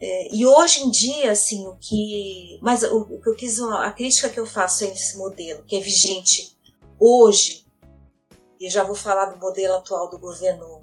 É, 0.00 0.34
e 0.34 0.46
hoje 0.46 0.84
em 0.84 0.90
dia, 0.90 1.32
assim, 1.32 1.66
o 1.66 1.76
que. 1.76 2.58
Mas 2.62 2.82
o, 2.84 3.00
o, 3.00 3.20
que 3.20 3.28
eu 3.28 3.34
quis. 3.34 3.60
A 3.60 3.90
crítica 3.90 4.28
que 4.28 4.38
eu 4.38 4.46
faço 4.46 4.84
a 4.84 4.88
esse 4.88 5.16
modelo, 5.16 5.64
que 5.64 5.76
é 5.76 5.80
vigente 5.80 6.56
hoje, 7.00 7.66
e 8.60 8.70
já 8.70 8.84
vou 8.84 8.94
falar 8.94 9.26
do 9.26 9.38
modelo 9.38 9.74
atual 9.74 10.08
do 10.08 10.18
governo 10.18 10.77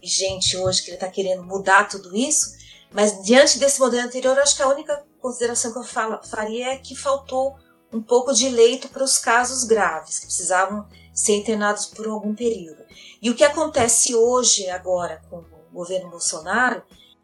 vigente 0.00 0.56
hoje, 0.56 0.82
que 0.82 0.90
ele 0.90 0.96
está 0.96 1.08
querendo 1.08 1.42
mudar 1.42 1.88
tudo 1.88 2.16
isso, 2.16 2.56
mas 2.92 3.22
diante 3.22 3.58
desse 3.58 3.80
modelo 3.80 4.06
anterior, 4.06 4.38
acho 4.38 4.56
que 4.56 4.62
a 4.62 4.68
única 4.68 5.04
consideração 5.20 5.72
que 5.72 5.78
eu 5.78 5.84
falo, 5.84 6.20
faria 6.24 6.72
é 6.72 6.78
que 6.78 6.96
faltou 6.96 7.56
um 7.92 8.02
pouco 8.02 8.32
de 8.32 8.48
leito 8.48 8.88
para 8.88 9.02
os 9.02 9.18
casos 9.18 9.64
graves, 9.64 10.18
que 10.18 10.26
precisavam 10.26 10.86
ser 11.12 11.36
internados 11.36 11.86
por 11.86 12.06
algum 12.06 12.34
período. 12.34 12.82
E 13.20 13.30
o 13.30 13.34
que 13.34 13.44
acontece 13.44 14.14
hoje, 14.14 14.68
agora, 14.68 15.22
com 15.28 15.38
o 15.38 15.72
governo 15.72 16.10
Bolsonaro, 16.10 16.82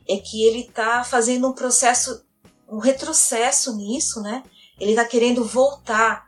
é 0.09 0.17
que 0.17 0.45
ele 0.45 0.61
está 0.61 1.05
fazendo 1.05 1.49
um 1.49 1.53
processo, 1.53 2.25
um 2.69 2.79
retrocesso 2.79 3.77
nisso, 3.77 4.21
né? 4.21 4.43
Ele 4.79 4.91
está 4.91 5.05
querendo 5.05 5.45
voltar 5.45 6.27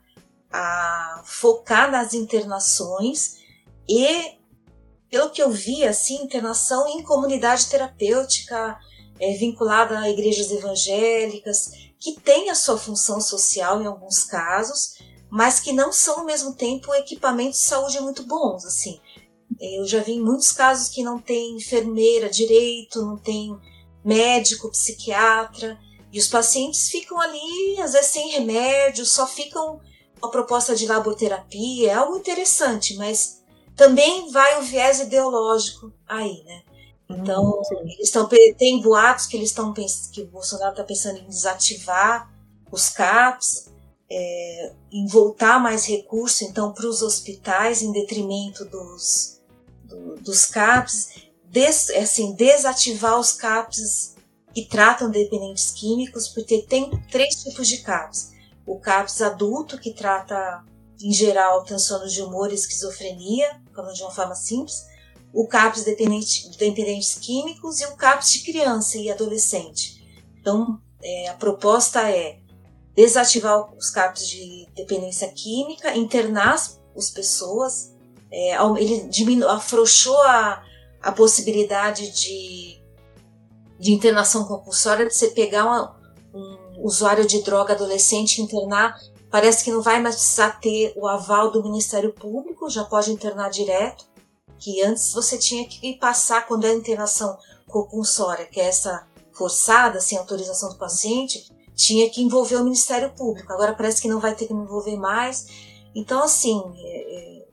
a 0.52 1.22
focar 1.24 1.90
nas 1.90 2.14
internações 2.14 3.38
e, 3.88 4.35
pelo 5.10 5.30
que 5.30 5.42
eu 5.42 5.50
vi, 5.50 5.84
assim, 5.84 6.22
internação 6.22 6.86
em 6.88 7.02
comunidade 7.02 7.66
terapêutica 7.66 8.78
é, 9.20 9.32
vinculada 9.34 9.98
a 9.98 10.10
igrejas 10.10 10.50
evangélicas, 10.50 11.70
que 11.98 12.20
tem 12.20 12.50
a 12.50 12.54
sua 12.54 12.78
função 12.78 13.20
social 13.20 13.80
em 13.80 13.86
alguns 13.86 14.24
casos, 14.24 14.98
mas 15.30 15.60
que 15.60 15.72
não 15.72 15.92
são 15.92 16.20
ao 16.20 16.24
mesmo 16.24 16.54
tempo 16.54 16.94
equipamentos 16.94 17.60
de 17.60 17.66
saúde 17.66 18.00
muito 18.00 18.24
bons, 18.24 18.64
assim. 18.64 19.00
Eu 19.60 19.86
já 19.86 20.00
vi 20.00 20.20
muitos 20.20 20.52
casos 20.52 20.88
que 20.88 21.02
não 21.02 21.18
tem 21.18 21.56
enfermeira 21.56 22.28
direito, 22.28 23.02
não 23.02 23.16
tem 23.16 23.56
médico, 24.04 24.70
psiquiatra, 24.70 25.78
e 26.12 26.18
os 26.18 26.28
pacientes 26.28 26.88
ficam 26.88 27.20
ali, 27.20 27.80
às 27.80 27.92
vezes 27.92 28.10
sem 28.10 28.30
remédio, 28.30 29.04
só 29.04 29.26
ficam 29.26 29.80
a 30.22 30.28
proposta 30.28 30.74
de 30.74 30.86
laboterapia, 30.86 31.90
é 31.90 31.94
algo 31.94 32.16
interessante, 32.16 32.94
mas 32.96 33.42
também 33.76 34.30
vai 34.30 34.58
o 34.58 34.62
viés 34.62 35.00
ideológico 35.00 35.92
aí, 36.06 36.42
né? 36.44 36.62
Então, 37.08 37.44
uhum, 37.44 37.62
eles 37.82 38.08
estão 38.08 38.28
tem 38.58 38.80
boatos 38.80 39.26
que 39.26 39.36
eles 39.36 39.50
estão 39.50 39.72
que 39.72 40.22
o 40.22 40.26
Bolsonaro 40.26 40.72
está 40.72 40.82
pensando 40.82 41.18
em 41.18 41.28
desativar 41.28 42.32
os 42.70 42.88
CAPs, 42.88 43.70
é, 44.10 44.72
em 44.90 45.06
voltar 45.06 45.60
mais 45.60 45.84
recurso 45.84 46.44
então 46.44 46.72
para 46.72 46.86
os 46.86 47.02
hospitais 47.02 47.82
em 47.82 47.92
detrimento 47.92 48.64
dos 48.64 49.40
do, 49.84 50.16
dos 50.16 50.46
CAPs, 50.46 51.08
des, 51.44 51.90
assim, 51.90 52.34
desativar 52.34 53.18
os 53.18 53.32
CAPs 53.32 54.14
que 54.52 54.64
tratam 54.64 55.10
dependentes 55.10 55.70
químicos, 55.70 56.28
porque 56.28 56.62
tem 56.62 56.90
três 57.10 57.42
tipos 57.42 57.68
de 57.68 57.78
CAPs. 57.78 58.32
O 58.66 58.78
CAPS 58.78 59.22
adulto, 59.22 59.78
que 59.78 59.92
trata, 59.92 60.64
em 61.00 61.12
geral, 61.12 61.62
transtornos 61.64 62.12
de 62.12 62.22
humor 62.22 62.50
e 62.50 62.54
esquizofrenia, 62.54 63.60
de 63.92 64.02
uma 64.02 64.10
forma 64.10 64.34
simples. 64.34 64.86
O 65.32 65.46
CAPS 65.46 65.84
dependente, 65.84 66.50
dependentes 66.56 67.14
químicos 67.14 67.80
e 67.80 67.86
o 67.86 67.96
CAPS 67.96 68.32
de 68.32 68.38
criança 68.40 68.96
e 68.98 69.10
adolescente. 69.10 70.24
Então, 70.40 70.80
é, 71.02 71.28
a 71.28 71.34
proposta 71.34 72.10
é 72.10 72.38
desativar 72.94 73.74
os 73.76 73.90
CAPs 73.90 74.26
de 74.28 74.66
dependência 74.74 75.28
química, 75.28 75.94
internar 75.94 76.54
as 76.54 77.10
pessoas, 77.10 77.94
é, 78.30 78.56
ele 78.78 79.08
diminu 79.08 79.48
afrouxou 79.48 80.20
a, 80.22 80.62
a 81.02 81.12
possibilidade 81.12 82.10
de, 82.10 82.80
de 83.78 83.92
internação 83.92 84.44
compulsória, 84.44 85.06
de 85.06 85.14
você 85.14 85.28
pegar 85.28 85.64
uma, 85.64 85.96
um 86.34 86.82
usuário 86.82 87.26
de 87.26 87.42
droga 87.42 87.74
adolescente 87.74 88.38
e 88.38 88.42
internar, 88.42 88.98
parece 89.30 89.64
que 89.64 89.70
não 89.70 89.82
vai 89.82 90.00
mais 90.00 90.16
precisar 90.16 90.60
ter 90.60 90.92
o 90.96 91.06
aval 91.06 91.50
do 91.50 91.62
Ministério 91.62 92.12
Público, 92.12 92.70
já 92.70 92.84
pode 92.84 93.12
internar 93.12 93.50
direto, 93.50 94.06
que 94.58 94.82
antes 94.82 95.12
você 95.12 95.36
tinha 95.36 95.66
que 95.68 95.94
passar, 95.94 96.46
quando 96.46 96.66
é 96.66 96.72
internação 96.72 97.36
compulsória, 97.66 98.46
que 98.46 98.60
é 98.60 98.66
essa 98.66 99.06
forçada, 99.32 100.00
sem 100.00 100.16
autorização 100.16 100.70
do 100.70 100.78
paciente, 100.78 101.50
tinha 101.74 102.08
que 102.08 102.22
envolver 102.22 102.56
o 102.56 102.64
Ministério 102.64 103.12
Público. 103.12 103.52
Agora 103.52 103.74
parece 103.74 104.00
que 104.00 104.08
não 104.08 104.18
vai 104.18 104.34
ter 104.34 104.46
que 104.46 104.54
me 104.54 104.62
envolver 104.62 104.96
mais. 104.96 105.46
Então, 105.94 106.22
assim, 106.22 106.62
é, 106.78 107.42
é, 107.42 107.48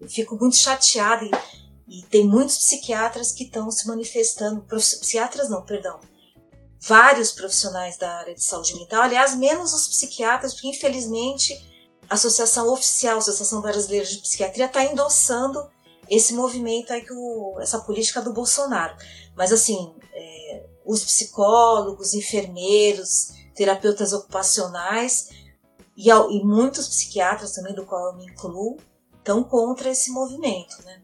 eu 0.00 0.08
fico 0.08 0.36
muito 0.36 0.56
chateada 0.56 1.24
e, 1.24 1.30
e 1.98 2.02
tem 2.02 2.26
muitos 2.26 2.58
psiquiatras 2.58 3.30
que 3.30 3.44
estão 3.44 3.70
se 3.70 3.86
manifestando, 3.86 4.62
psiquiatras 4.62 5.48
não, 5.48 5.62
perdão, 5.62 6.00
vários 6.84 7.30
profissionais 7.30 7.96
da 7.96 8.18
área 8.18 8.34
de 8.34 8.42
saúde 8.42 8.74
mental, 8.74 9.02
aliás, 9.02 9.36
menos 9.36 9.72
os 9.72 9.86
psiquiatras, 9.86 10.52
porque 10.52 10.68
infelizmente 10.68 11.54
a 12.10 12.14
Associação 12.14 12.72
Oficial, 12.72 13.16
a 13.16 13.18
Associação 13.18 13.60
Brasileira 13.60 14.04
de 14.04 14.18
Psiquiatria, 14.18 14.66
está 14.66 14.84
endossando 14.84 15.70
esse 16.10 16.34
movimento 16.34 16.92
aí, 16.92 17.02
que 17.02 17.12
o, 17.12 17.56
essa 17.60 17.78
política 17.78 18.20
do 18.20 18.32
Bolsonaro. 18.32 18.96
Mas 19.36 19.52
assim, 19.52 19.94
é, 20.12 20.66
os 20.84 21.04
psicólogos, 21.04 22.14
enfermeiros, 22.14 23.28
terapeutas 23.54 24.12
ocupacionais 24.12 25.28
e, 25.96 26.10
e, 26.10 26.44
muitos 26.44 26.88
psiquiatras 26.88 27.52
também, 27.52 27.74
do 27.74 27.86
qual 27.86 28.08
eu 28.08 28.16
me 28.16 28.24
incluo, 28.26 28.76
estão 29.16 29.44
contra 29.44 29.88
esse 29.88 30.10
movimento, 30.10 30.82
né? 30.84 31.00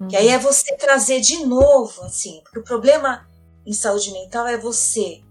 Uhum. 0.00 0.08
Que 0.08 0.16
aí 0.16 0.28
é 0.28 0.38
você 0.38 0.76
trazer 0.76 1.20
de 1.20 1.46
novo, 1.46 2.02
assim, 2.02 2.40
porque 2.42 2.58
o 2.58 2.64
problema 2.64 3.24
em 3.66 3.72
saúde 3.72 4.12
mental 4.12 4.46
é 4.46 4.56
você 4.56 5.22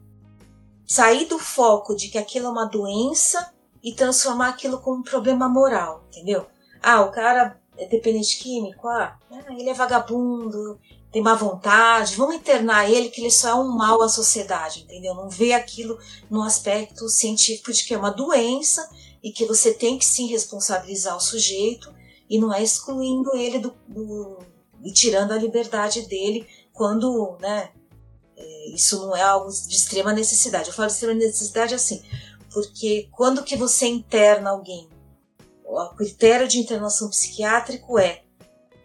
sair 0.85 1.26
do 1.26 1.39
foco 1.39 1.95
de 1.95 2.10
que 2.10 2.18
aquilo 2.18 2.47
é 2.47 2.49
uma 2.49 2.65
doença 2.65 3.53
e 3.81 3.93
transformar 3.93 4.49
aquilo 4.49 4.80
como 4.80 4.99
um 4.99 5.03
problema 5.03 5.49
moral, 5.49 6.03
entendeu? 6.10 6.45
Ah, 6.81 7.01
o 7.01 7.11
cara 7.11 7.60
é 7.77 7.85
dependente 7.88 8.38
químico, 8.38 8.88
ah, 8.88 9.18
ele 9.49 9.69
é 9.69 9.73
vagabundo, 9.73 10.80
tem 11.11 11.22
má 11.22 11.35
vontade, 11.35 12.15
vamos 12.15 12.35
internar 12.35 12.89
ele 12.89 13.10
que 13.10 13.22
ele 13.22 13.31
só 13.31 13.49
é 13.49 13.55
um 13.55 13.69
mal 13.69 14.01
à 14.01 14.10
sociedade, 14.10 14.81
entendeu? 14.81 15.14
Não 15.14 15.30
vê 15.30 15.53
aquilo 15.53 15.97
no 16.30 16.41
aspecto 16.41 17.07
científico 17.10 17.72
de 17.72 17.84
que 17.85 17.93
é 17.93 17.97
uma 17.97 18.10
doença 18.10 18.89
e 19.22 19.31
que 19.31 19.45
você 19.45 19.73
tem 19.73 19.97
que 19.97 20.05
sim 20.05 20.27
responsabilizar 20.27 21.15
o 21.15 21.22
sujeito 21.22 21.93
e 22.30 22.39
não 22.39 22.53
é 22.53 22.64
excluindo 22.64 23.35
ele 23.35 23.60
do, 23.60 23.73
do 23.88 24.39
e 24.84 24.91
tirando 24.91 25.31
a 25.31 25.38
liberdade 25.38 26.01
dele 26.07 26.47
quando, 26.73 27.38
né, 27.39 27.69
é, 28.38 28.69
isso 28.76 28.99
não 28.99 29.15
é 29.15 29.22
algo 29.22 29.49
de 29.49 29.76
extrema 29.76 30.14
necessidade. 30.14 30.69
Eu 30.69 30.73
falo 30.73 30.88
de 30.88 30.93
extrema 30.93 31.14
necessidade 31.14 31.73
assim, 31.73 32.03
porque 32.51 33.10
quando 33.11 33.43
que 33.43 33.55
você 33.55 33.88
interna 33.88 34.51
alguém, 34.51 34.89
o 35.65 35.95
critério 35.95 36.47
de 36.47 36.60
internação 36.60 37.10
psiquiátrico 37.10 37.97
é 37.97 38.23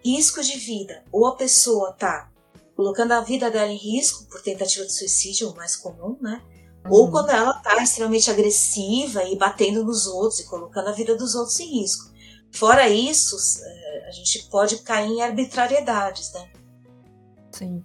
risco 0.05 0.43
de 0.43 0.57
vida, 0.59 1.05
ou 1.13 1.27
a 1.27 1.37
pessoa 1.37 1.91
está 1.91 2.31
colocando 2.75 3.13
a 3.13 3.21
vida 3.21 3.51
dela 3.51 3.71
em 3.71 3.77
risco 3.77 4.25
por 4.27 4.41
tentativa 4.41 4.87
de 4.87 4.93
suicídio, 4.93 5.51
o 5.51 5.57
mais 5.57 5.77
comum, 5.77 6.17
né? 6.21 6.41
Uhum. 6.85 6.93
Ou 6.93 7.11
quando 7.11 7.31
ela 7.31 7.51
está 7.51 7.83
extremamente 7.83 8.31
agressiva 8.31 9.25
e 9.25 9.37
batendo 9.37 9.85
nos 9.85 10.07
outros 10.07 10.41
e 10.41 10.47
colocando 10.47 10.89
a 10.89 10.93
vida 10.93 11.17
dos 11.17 11.35
outros 11.35 11.59
em 11.61 11.81
risco. 11.81 12.11
Fora 12.53 12.89
isso, 12.89 13.37
é, 13.65 14.09
a 14.09 14.13
gente 14.13 14.49
pode 14.49 14.79
cair 14.79 15.11
em 15.11 15.21
arbitrariedades, 15.21 16.33
né? 16.33 16.51
Sim. 17.53 17.85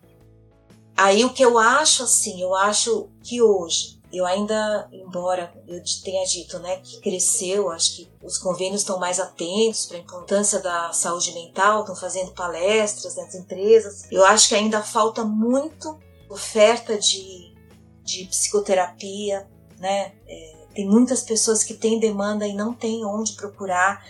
Aí 0.95 1.25
o 1.25 1.33
que 1.33 1.43
eu 1.43 1.57
acho 1.57 2.03
assim, 2.03 2.41
eu 2.41 2.53
acho 2.53 3.09
que 3.23 3.41
hoje 3.41 3.99
eu 4.13 4.27
ainda, 4.27 4.87
embora 4.91 5.51
eu 5.67 5.81
tenha 6.03 6.23
dito, 6.25 6.59
né, 6.59 6.77
que 6.77 7.01
cresceu, 7.01 7.71
acho 7.71 7.95
que 7.95 8.11
os 8.23 8.37
convênios 8.37 8.81
estão 8.81 8.99
mais 8.99 9.19
atentos 9.19 9.87
para 9.87 9.97
a 9.97 10.01
importância 10.01 10.59
da 10.59 10.93
saúde 10.93 11.33
mental, 11.33 11.79
estão 11.79 11.95
fazendo 11.95 12.31
palestras 12.31 13.15
nas 13.15 13.33
empresas. 13.33 14.05
Eu 14.11 14.23
acho 14.23 14.49
que 14.49 14.55
ainda 14.55 14.83
falta 14.83 15.25
muito 15.25 15.97
oferta 16.29 16.95
de, 16.95 17.55
de 18.03 18.25
psicoterapia, 18.25 19.47
né? 19.79 20.13
É, 20.27 20.63
tem 20.75 20.87
muitas 20.87 21.23
pessoas 21.23 21.63
que 21.63 21.73
têm 21.73 21.99
demanda 21.99 22.47
e 22.47 22.53
não 22.53 22.71
têm 22.71 23.03
onde 23.03 23.33
procurar. 23.33 24.05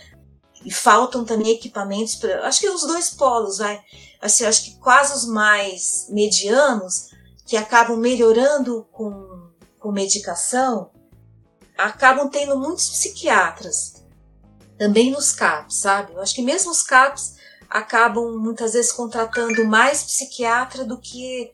E 0.64 0.72
faltam 0.72 1.24
também 1.24 1.50
equipamentos 1.50 2.14
para. 2.14 2.46
Acho 2.46 2.60
que 2.60 2.70
os 2.70 2.82
dois 2.82 3.10
polos, 3.10 3.58
vai. 3.58 3.80
Assim, 4.20 4.44
acho 4.46 4.64
que 4.64 4.78
quase 4.78 5.14
os 5.14 5.26
mais 5.26 6.06
medianos, 6.08 7.10
que 7.46 7.56
acabam 7.56 7.98
melhorando 7.98 8.86
com 8.90 9.44
com 9.84 9.92
medicação 9.92 10.90
acabam 11.76 12.30
tendo 12.30 12.56
muitos 12.58 12.88
psiquiatras, 12.88 14.02
também 14.78 15.10
nos 15.10 15.32
CAPs, 15.32 15.76
sabe? 15.76 16.14
Eu 16.14 16.22
acho 16.22 16.34
que 16.34 16.40
mesmo 16.40 16.70
os 16.70 16.82
CAPs 16.82 17.34
acabam 17.68 18.38
muitas 18.38 18.72
vezes 18.72 18.90
contratando 18.90 19.62
mais 19.66 20.02
psiquiatra 20.02 20.86
do 20.86 20.98
que 20.98 21.52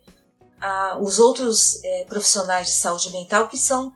ah, 0.61 0.97
os 1.01 1.19
outros 1.19 1.83
é, 1.83 2.05
profissionais 2.05 2.69
de 2.69 2.75
saúde 2.75 3.11
mental, 3.11 3.49
que 3.49 3.59
são 3.59 3.93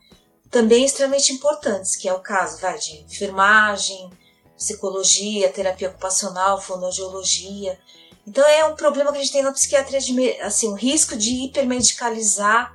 também 0.51 0.85
extremamente 0.85 1.33
importantes, 1.33 1.95
que 1.95 2.09
é 2.09 2.13
o 2.13 2.21
caso 2.21 2.61
vai, 2.61 2.77
de 2.77 3.03
enfermagem, 3.03 4.11
psicologia, 4.57 5.53
terapia 5.53 5.89
ocupacional, 5.89 6.61
fonoaudiologia. 6.61 7.79
Então 8.27 8.45
é 8.49 8.65
um 8.65 8.75
problema 8.75 9.13
que 9.13 9.19
a 9.19 9.21
gente 9.21 9.33
tem 9.33 9.43
na 9.43 9.53
psiquiatria, 9.53 10.01
de, 10.01 10.41
assim, 10.41 10.69
o 10.69 10.75
risco 10.75 11.17
de 11.17 11.45
hipermedicalizar 11.45 12.75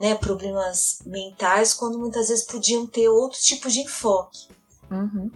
né, 0.00 0.14
problemas 0.14 1.00
mentais, 1.04 1.74
quando 1.74 1.98
muitas 1.98 2.28
vezes 2.28 2.44
podiam 2.44 2.86
ter 2.86 3.08
outro 3.08 3.38
tipo 3.40 3.68
de 3.68 3.80
enfoque. 3.80 4.48
Uhum. 4.90 5.30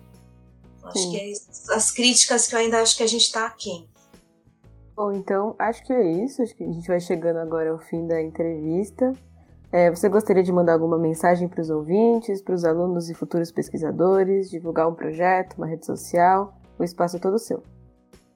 Acho 0.84 0.98
Sim. 0.98 1.10
que 1.10 1.16
é 1.18 1.74
as 1.74 1.90
críticas 1.90 2.46
que 2.46 2.54
eu 2.54 2.58
ainda 2.58 2.80
acho 2.80 2.96
que 2.96 3.02
a 3.02 3.06
gente 3.06 3.22
está 3.22 3.46
aqui. 3.46 3.88
Bom, 4.94 5.12
então 5.12 5.54
acho 5.58 5.82
que 5.84 5.92
é 5.92 6.24
isso. 6.24 6.42
Acho 6.42 6.54
que 6.54 6.64
a 6.64 6.66
gente 6.66 6.86
vai 6.86 7.00
chegando 7.00 7.38
agora 7.38 7.70
ao 7.70 7.78
fim 7.78 8.06
da 8.06 8.20
entrevista. 8.20 9.12
É, 9.72 9.90
você 9.90 10.08
gostaria 10.08 10.42
de 10.42 10.52
mandar 10.52 10.72
alguma 10.74 10.98
mensagem 10.98 11.48
para 11.48 11.60
os 11.60 11.70
ouvintes, 11.70 12.42
para 12.42 12.54
os 12.54 12.64
alunos 12.64 13.08
e 13.08 13.14
futuros 13.14 13.52
pesquisadores, 13.52 14.50
divulgar 14.50 14.88
um 14.88 14.94
projeto, 14.94 15.54
uma 15.56 15.66
rede 15.66 15.86
social? 15.86 16.54
O 16.78 16.82
espaço 16.82 17.16
é 17.16 17.20
todo 17.20 17.38
seu. 17.38 17.62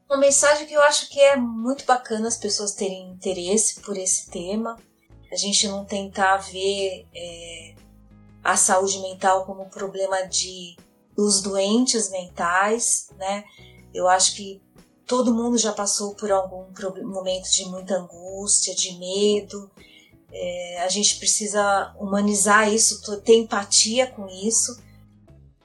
Uma 0.08 0.18
mensagem 0.18 0.66
que 0.66 0.74
eu 0.74 0.82
acho 0.82 1.10
que 1.10 1.18
é 1.18 1.36
muito 1.36 1.84
bacana 1.86 2.28
as 2.28 2.36
pessoas 2.36 2.72
terem 2.72 3.10
interesse 3.10 3.80
por 3.80 3.96
esse 3.96 4.30
tema 4.30 4.76
a 5.34 5.36
gente 5.36 5.66
não 5.66 5.84
tentar 5.84 6.36
ver 6.36 7.06
é, 7.12 7.74
a 8.42 8.56
saúde 8.56 9.00
mental 9.00 9.44
como 9.44 9.62
um 9.62 9.68
problema 9.68 10.22
de 10.22 10.76
dos 11.16 11.40
doentes 11.42 12.10
mentais, 12.10 13.08
né? 13.16 13.44
Eu 13.92 14.08
acho 14.08 14.34
que 14.34 14.60
todo 15.06 15.34
mundo 15.34 15.56
já 15.56 15.72
passou 15.72 16.14
por 16.14 16.30
algum 16.32 16.66
momento 17.04 17.48
de 17.50 17.64
muita 17.66 17.96
angústia, 17.96 18.74
de 18.74 18.98
medo. 18.98 19.70
É, 20.36 20.82
a 20.82 20.88
gente 20.88 21.16
precisa 21.16 21.94
humanizar 21.98 22.72
isso, 22.72 23.00
ter 23.22 23.36
empatia 23.36 24.06
com 24.08 24.26
isso, 24.26 24.82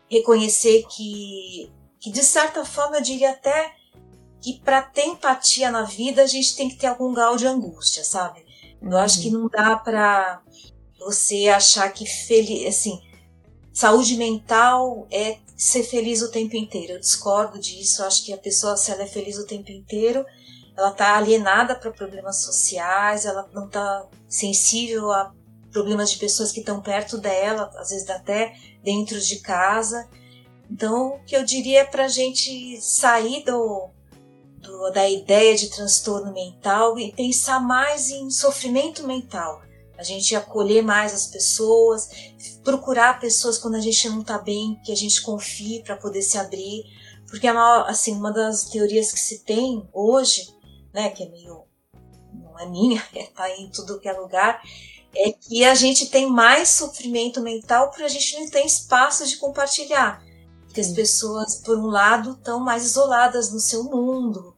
reconhecer 0.08 0.86
que, 0.88 1.72
que 2.00 2.12
de 2.12 2.24
certa 2.24 2.64
forma 2.64 2.98
eu 2.98 3.02
diria 3.02 3.32
até 3.32 3.74
que 4.40 4.60
para 4.60 4.82
ter 4.82 5.06
empatia 5.06 5.72
na 5.72 5.84
vida 5.84 6.22
a 6.22 6.28
gente 6.28 6.56
tem 6.56 6.70
que 6.70 6.76
ter 6.76 6.88
algum 6.88 7.14
grau 7.14 7.36
de 7.36 7.48
angústia, 7.48 8.04
sabe? 8.04 8.46
Eu 8.82 8.98
acho 8.98 9.22
que 9.22 9.30
não 9.30 9.50
dá 9.50 9.76
para 9.76 10.42
você 11.00 11.48
achar 11.48 11.92
que 11.92 12.06
feliz, 12.06 12.68
assim, 12.68 13.02
saúde 13.74 14.16
mental 14.16 15.08
é 15.12 15.40
ser 15.58 15.84
feliz 15.84 16.22
o 16.22 16.32
tempo 16.32 16.56
inteiro. 16.56 16.94
Eu 16.94 17.00
discordo 17.00 17.60
disso. 17.60 18.02
Eu 18.02 18.08
acho 18.08 18.24
que 18.24 18.32
a 18.32 18.38
pessoa, 18.38 18.78
se 18.78 18.92
ela 18.92 19.04
é 19.04 19.08
feliz 19.08 19.38
o 19.38 19.46
tempo 19.46 19.72
inteiro, 19.72 20.26
ela 20.78 20.92
está 20.92 21.18
alienada 21.18 21.76
para 21.76 21.92
problemas 21.92 22.42
sociais, 22.44 23.26
ela 23.26 23.50
não 23.54 23.66
está 23.66 24.06
sensível 24.30 25.12
a 25.12 25.34
problemas 25.72 26.12
de 26.12 26.18
pessoas 26.18 26.52
que 26.52 26.60
estão 26.60 26.82
perto 26.82 27.18
dela, 27.18 27.72
às 27.76 27.90
vezes 27.90 28.10
até 28.10 28.56
dentro 28.84 29.20
de 29.20 29.40
casa. 29.40 30.08
Então, 30.70 31.16
o 31.16 31.24
que 31.26 31.36
eu 31.36 31.44
diria 31.44 31.82
é 31.82 31.86
para 31.86 32.06
a 32.06 32.10
gente 32.10 32.80
sair 32.82 33.44
do, 33.44 33.90
do, 34.58 34.92
da 34.92 35.10
ideia 35.10 35.56
de 35.56 35.70
transtorno 35.70 36.32
mental 36.32 36.98
e 37.00 37.12
pensar 37.12 37.60
mais 37.60 38.10
em 38.10 38.30
sofrimento 38.30 39.06
mental. 39.06 39.62
A 39.98 40.04
gente 40.04 40.34
acolher 40.34 40.82
mais 40.82 41.14
as 41.14 41.28
pessoas, 41.28 42.10
procurar 42.64 43.20
pessoas 43.20 43.58
quando 43.58 43.76
a 43.76 43.82
gente 43.82 44.08
não 44.08 44.22
está 44.22 44.38
bem, 44.38 44.80
que 44.86 44.94
a 44.94 44.96
gente 44.96 45.22
confie 45.22 45.84
para 45.84 45.98
poder 45.98 46.22
se 46.22 46.38
abrir. 46.38 46.84
Porque 47.28 47.48
assim, 47.48 48.14
uma 48.14 48.32
das 48.32 48.70
teorias 48.70 49.12
que 49.12 49.20
se 49.20 49.44
tem 49.44 49.88
hoje, 49.92 50.48
né, 50.94 51.10
que 51.10 51.24
é 51.24 51.30
meio. 51.30 51.69
Não 52.60 52.66
é 52.66 52.70
minha, 52.70 53.04
está 53.14 53.50
em 53.58 53.70
tudo 53.70 54.00
que 54.00 54.08
é 54.08 54.14
lugar, 54.14 54.62
é 55.16 55.32
que 55.32 55.64
a 55.64 55.74
gente 55.74 56.08
tem 56.08 56.30
mais 56.30 56.70
sofrimento 56.70 57.42
mental 57.42 57.90
porque 57.90 58.04
a 58.04 58.08
gente 58.08 58.40
não 58.40 58.50
tem 58.50 58.66
espaço 58.66 59.26
de 59.26 59.38
compartilhar. 59.38 60.24
Porque 60.66 60.82
as 60.82 60.92
pessoas, 60.92 61.56
por 61.56 61.78
um 61.78 61.88
lado, 61.88 62.34
estão 62.34 62.60
mais 62.60 62.86
isoladas 62.86 63.52
no 63.52 63.60
seu 63.60 63.84
mundo, 63.86 64.56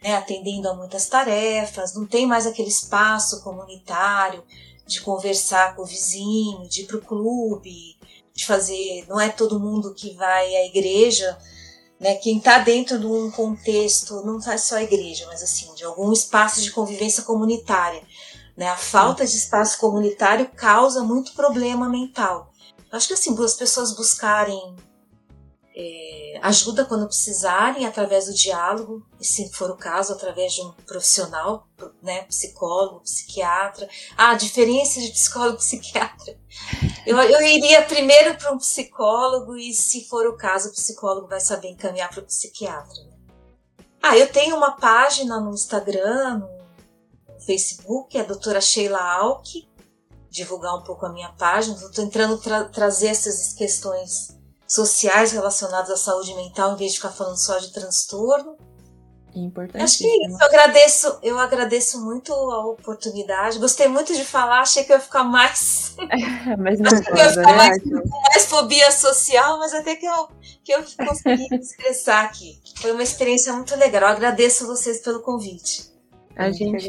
né, 0.00 0.14
atendendo 0.14 0.68
a 0.68 0.74
muitas 0.74 1.06
tarefas, 1.06 1.94
não 1.94 2.06
tem 2.06 2.26
mais 2.26 2.46
aquele 2.46 2.68
espaço 2.68 3.42
comunitário 3.42 4.44
de 4.86 5.00
conversar 5.00 5.74
com 5.74 5.82
o 5.82 5.86
vizinho, 5.86 6.68
de 6.68 6.82
ir 6.82 6.86
para 6.86 6.98
o 6.98 7.02
clube, 7.02 7.98
de 8.32 8.46
fazer. 8.46 9.04
Não 9.08 9.20
é 9.20 9.28
todo 9.28 9.58
mundo 9.58 9.94
que 9.94 10.14
vai 10.14 10.54
à 10.54 10.66
igreja, 10.66 11.36
né? 12.00 12.14
Quem 12.16 12.38
está 12.38 12.58
dentro 12.58 12.98
de 12.98 13.06
um 13.06 13.30
contexto, 13.30 14.22
não 14.24 14.40
faz 14.40 14.62
só 14.62 14.76
a 14.76 14.82
igreja, 14.82 15.26
mas 15.26 15.42
assim, 15.42 15.74
de 15.74 15.84
algum 15.84 16.12
espaço 16.12 16.60
de 16.60 16.70
convivência 16.70 17.22
comunitária. 17.22 18.02
Né? 18.56 18.68
A 18.68 18.76
falta 18.76 19.26
de 19.26 19.36
espaço 19.36 19.78
comunitário 19.78 20.48
causa 20.56 21.02
muito 21.02 21.32
problema 21.32 21.88
mental. 21.88 22.52
Acho 22.90 23.08
que 23.08 23.14
assim, 23.14 23.36
as 23.44 23.54
pessoas 23.54 23.94
buscarem 23.94 24.76
é, 25.80 26.40
ajuda 26.42 26.84
quando 26.84 27.06
precisarem, 27.06 27.86
através 27.86 28.26
do 28.26 28.34
diálogo, 28.34 29.06
e 29.20 29.24
se 29.24 29.48
for 29.52 29.70
o 29.70 29.76
caso, 29.76 30.12
através 30.12 30.52
de 30.52 30.60
um 30.60 30.72
profissional, 30.84 31.68
né, 32.02 32.22
psicólogo, 32.22 33.02
psiquiatra. 33.02 33.88
Ah, 34.16 34.32
a 34.32 34.34
diferença 34.34 35.00
de 35.00 35.12
psicólogo 35.12 35.54
e 35.54 35.58
psiquiatra. 35.58 36.36
Eu, 37.06 37.16
eu 37.16 37.40
iria 37.42 37.80
primeiro 37.82 38.36
para 38.36 38.52
um 38.52 38.58
psicólogo 38.58 39.56
e, 39.56 39.72
se 39.72 40.04
for 40.08 40.26
o 40.26 40.36
caso, 40.36 40.70
o 40.70 40.72
psicólogo 40.72 41.28
vai 41.28 41.38
saber 41.38 41.68
encaminhar 41.68 42.10
para 42.10 42.20
o 42.20 42.26
psiquiatra. 42.26 43.04
Né? 43.04 43.16
Ah, 44.02 44.18
eu 44.18 44.32
tenho 44.32 44.56
uma 44.56 44.72
página 44.72 45.38
no 45.38 45.54
Instagram, 45.54 46.38
no 46.38 47.40
Facebook, 47.40 48.18
é 48.18 48.22
a 48.22 48.24
doutora 48.24 48.60
Sheila 48.60 49.00
Alck, 49.00 49.68
divulgar 50.28 50.74
um 50.74 50.82
pouco 50.82 51.06
a 51.06 51.12
minha 51.12 51.30
página. 51.34 51.76
Estou 51.76 52.04
entrando 52.04 52.36
para 52.38 52.64
trazer 52.64 53.08
essas 53.08 53.52
questões 53.52 54.37
sociais 54.68 55.32
relacionados 55.32 55.90
à 55.90 55.96
saúde 55.96 56.34
mental, 56.34 56.74
em 56.74 56.76
vez 56.76 56.92
de 56.92 56.98
ficar 56.98 57.10
falando 57.10 57.38
só 57.38 57.58
de 57.58 57.72
transtorno. 57.72 58.56
Importante. 59.34 59.82
Acho 59.82 59.98
que 59.98 60.06
é 60.06 60.26
isso. 60.26 60.38
Eu 60.40 60.46
agradeço, 60.46 61.18
eu 61.22 61.38
agradeço 61.38 62.04
muito 62.04 62.32
a 62.32 62.66
oportunidade. 62.66 63.58
Gostei 63.58 63.86
muito 63.86 64.14
de 64.14 64.24
falar, 64.24 64.60
achei 64.60 64.84
que 64.84 64.92
eu 64.92 64.96
ia 64.96 65.02
ficar 65.02 65.24
mais. 65.24 65.96
É, 66.08 66.56
mas 66.56 66.78
não 66.80 66.90
pode, 66.90 67.10
eu 67.10 67.16
ia 67.16 67.30
ficar 67.30 67.50
né? 67.50 67.56
mais, 67.56 67.84
mais 67.84 68.46
fobia 68.46 68.90
social, 68.90 69.58
mas 69.58 69.74
até 69.74 69.96
que 69.96 70.06
eu, 70.06 70.28
que 70.64 70.72
eu 70.72 70.82
consegui 71.04 71.48
me 71.50 71.58
expressar 71.58 72.24
aqui. 72.24 72.58
Foi 72.76 72.92
uma 72.92 73.02
experiência 73.02 73.52
muito 73.52 73.76
legal. 73.76 74.02
Eu 74.02 74.08
agradeço 74.08 74.66
vocês 74.66 75.00
pelo 75.00 75.20
convite. 75.20 75.90
A 76.36 76.50
gente. 76.50 76.88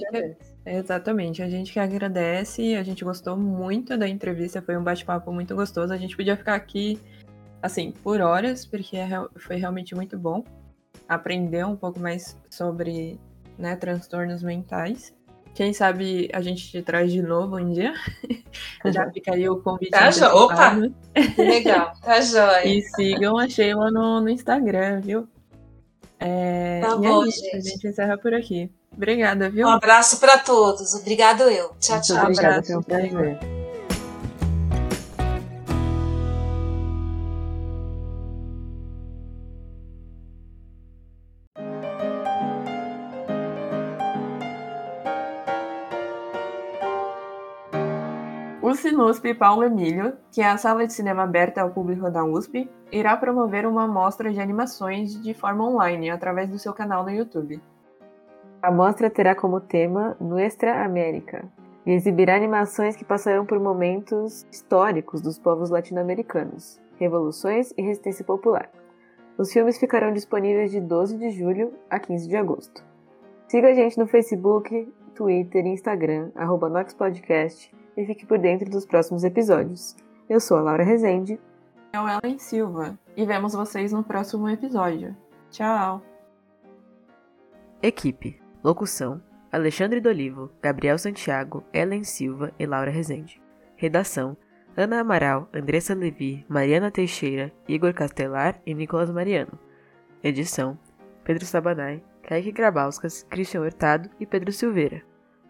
Exatamente, 0.66 1.42
a 1.42 1.50
gente 1.50 1.74
que 1.74 1.80
agradece, 1.80 2.76
a 2.76 2.84
gente 2.84 3.04
gostou 3.04 3.36
muito 3.36 3.98
da 3.98 4.08
entrevista, 4.08 4.62
foi 4.62 4.78
um 4.78 4.84
bate-papo 4.84 5.32
muito 5.32 5.56
gostoso. 5.56 5.92
A 5.92 5.98
gente 5.98 6.16
podia 6.16 6.38
ficar 6.38 6.54
aqui 6.54 7.00
assim, 7.62 7.92
por 7.92 8.22
horas, 8.22 8.66
porque 8.66 8.98
é 8.98 9.10
foi 9.38 9.58
realmente 9.58 9.96
muito 9.96 10.18
bom 10.18 10.44
aprender 11.08 11.66
um 11.66 11.76
pouco 11.76 12.00
mais 12.00 12.38
sobre 12.50 13.20
né, 13.58 13.76
transtornos 13.76 14.44
mentais. 14.44 15.14
Quem 15.56 15.74
sabe 15.74 16.30
a 16.32 16.42
gente 16.42 16.70
te 16.70 16.82
traz 16.82 17.12
de 17.12 17.22
novo 17.22 17.58
um 17.58 17.74
dia. 17.74 17.94
Já 18.86 19.12
ficaria 19.12 19.52
o 19.52 19.62
convite. 19.62 19.90
Tá 19.90 20.12
jo... 20.12 20.26
Opa! 20.26 20.78
Legal, 21.38 21.92
tá 22.02 22.22
jóia. 22.22 22.66
E 22.66 22.82
sigam 22.82 23.38
a 23.38 23.50
Sheila 23.50 23.92
no, 23.92 24.22
no 24.22 24.30
Instagram, 24.30 25.02
viu? 25.02 25.28
É... 26.20 26.80
Tá 26.82 26.94
e 26.94 26.98
bom, 26.98 27.26
é 27.26 27.28
isso, 27.28 27.44
gente. 27.44 27.56
a 27.56 27.60
gente 27.60 27.88
encerra 27.88 28.18
por 28.18 28.34
aqui. 28.34 28.72
Obrigada, 28.92 29.50
viu? 29.50 29.68
Um 29.68 29.72
abraço 29.72 30.20
para 30.20 30.38
todos. 30.38 30.94
Obrigado 30.94 31.44
eu. 31.44 31.74
Tchau, 31.80 31.96
Muito 31.96 32.08
tchau. 32.08 32.24
obrigada, 32.24 32.48
abraço. 32.48 32.68
foi 32.68 32.78
um 32.78 32.84
prazer. 32.84 33.59
Sinusp 49.00 49.34
Paulo 49.36 49.64
Emílio, 49.64 50.18
que 50.30 50.42
é 50.42 50.50
a 50.50 50.58
sala 50.58 50.86
de 50.86 50.92
cinema 50.92 51.24
aberta 51.24 51.62
ao 51.62 51.70
público 51.70 52.12
da 52.12 52.26
USP, 52.26 52.70
irá 52.92 53.16
promover 53.16 53.66
uma 53.66 53.88
mostra 53.88 54.30
de 54.30 54.42
animações 54.42 55.14
de 55.24 55.34
forma 55.34 55.66
online 55.66 56.10
através 56.10 56.50
do 56.50 56.60
seu 56.60 56.74
canal 56.74 57.06
no 57.06 57.10
YouTube. 57.10 57.62
A 58.62 58.70
mostra 58.70 59.10
terá 59.10 59.34
como 59.34 59.62
tema 59.62 60.18
Nuestra 60.20 60.84
América 60.84 61.46
e 61.86 61.94
exibirá 61.94 62.36
animações 62.36 62.98
que 62.98 63.06
passarão 63.06 63.46
por 63.46 63.58
momentos 63.58 64.46
históricos 64.52 65.22
dos 65.22 65.40
povos 65.40 65.70
latino-americanos, 65.70 66.78
revoluções 66.98 67.74
e 67.78 67.82
resistência 67.82 68.26
popular. 68.26 68.70
Os 69.38 69.54
filmes 69.54 69.80
ficarão 69.80 70.12
disponíveis 70.12 70.72
de 70.72 70.82
12 70.82 71.18
de 71.18 71.32
julho 71.32 71.72
a 71.90 72.00
15 72.00 72.28
de 72.28 72.36
agosto. 72.36 72.84
Siga 73.48 73.70
a 73.70 73.74
gente 73.74 73.98
no 73.98 74.08
Facebook, 74.08 74.92
Twitter 75.16 75.66
e 75.66 75.70
Instagram, 75.70 76.32
arroba 76.36 76.68
NoxPodcast, 76.68 77.79
e 78.00 78.06
fique 78.06 78.26
por 78.26 78.40
dentro 78.40 78.70
dos 78.70 78.86
próximos 78.86 79.26
episódios. 79.26 79.94
Eu 80.30 80.40
sou 80.40 80.58
a 80.58 80.62
Laura 80.62 80.84
Rezende. 80.86 81.38
Eu, 81.92 82.08
Ellen 82.08 82.40
Silva, 82.40 82.98
e 83.18 83.26
vemos 83.26 83.54
vocês 83.54 83.92
no 83.92 84.04
próximo 84.04 84.48
episódio. 84.48 85.16
Tchau! 85.52 86.02
Equipe. 87.84 88.42
Locução: 88.64 89.22
Alexandre 89.52 90.00
Dolivo, 90.00 90.50
Gabriel 90.62 90.98
Santiago, 90.98 91.62
Ellen 91.74 92.06
Silva 92.06 92.54
e 92.58 92.66
Laura 92.66 92.90
Rezende. 92.90 93.42
Redação: 93.76 94.38
Ana 94.78 95.02
Amaral, 95.02 95.50
Andressa 95.54 95.94
Levi, 95.94 96.46
Mariana 96.48 96.90
Teixeira, 96.90 97.52
Igor 97.68 97.94
Castelar 97.94 98.62
e 98.66 98.74
Nicolas 98.74 99.12
Mariano. 99.12 99.60
Edição: 100.24 100.80
Pedro 101.26 101.46
Sabanai, 101.46 102.02
Kaique 102.24 102.54
Grabauskas, 102.54 103.24
Christian 103.30 103.62
Hurtado 103.62 104.10
e 104.22 104.26
Pedro 104.26 104.54
Silveira. 104.54 105.02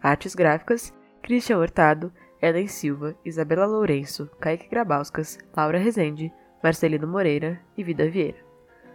Artes 0.02 0.34
gráficas: 0.34 0.92
Christian 1.22 1.58
Hurtado, 1.58 2.12
Ellen 2.42 2.66
Silva, 2.68 3.14
Isabela 3.24 3.66
Lourenço, 3.66 4.30
Kaique 4.40 4.68
Grabauskas, 4.68 5.38
Laura 5.56 5.78
Rezende, 5.78 6.32
Marcelino 6.62 7.06
Moreira 7.06 7.60
e 7.76 7.84
Vida 7.84 8.08
Vieira. 8.08 8.38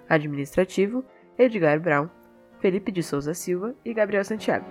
Administrativo: 0.09 1.03
Edgar 1.37 1.79
Brown, 1.79 2.09
Felipe 2.59 2.91
de 2.91 3.03
Souza 3.03 3.33
Silva 3.33 3.75
e 3.83 3.93
Gabriel 3.93 4.23
Santiago. 4.23 4.65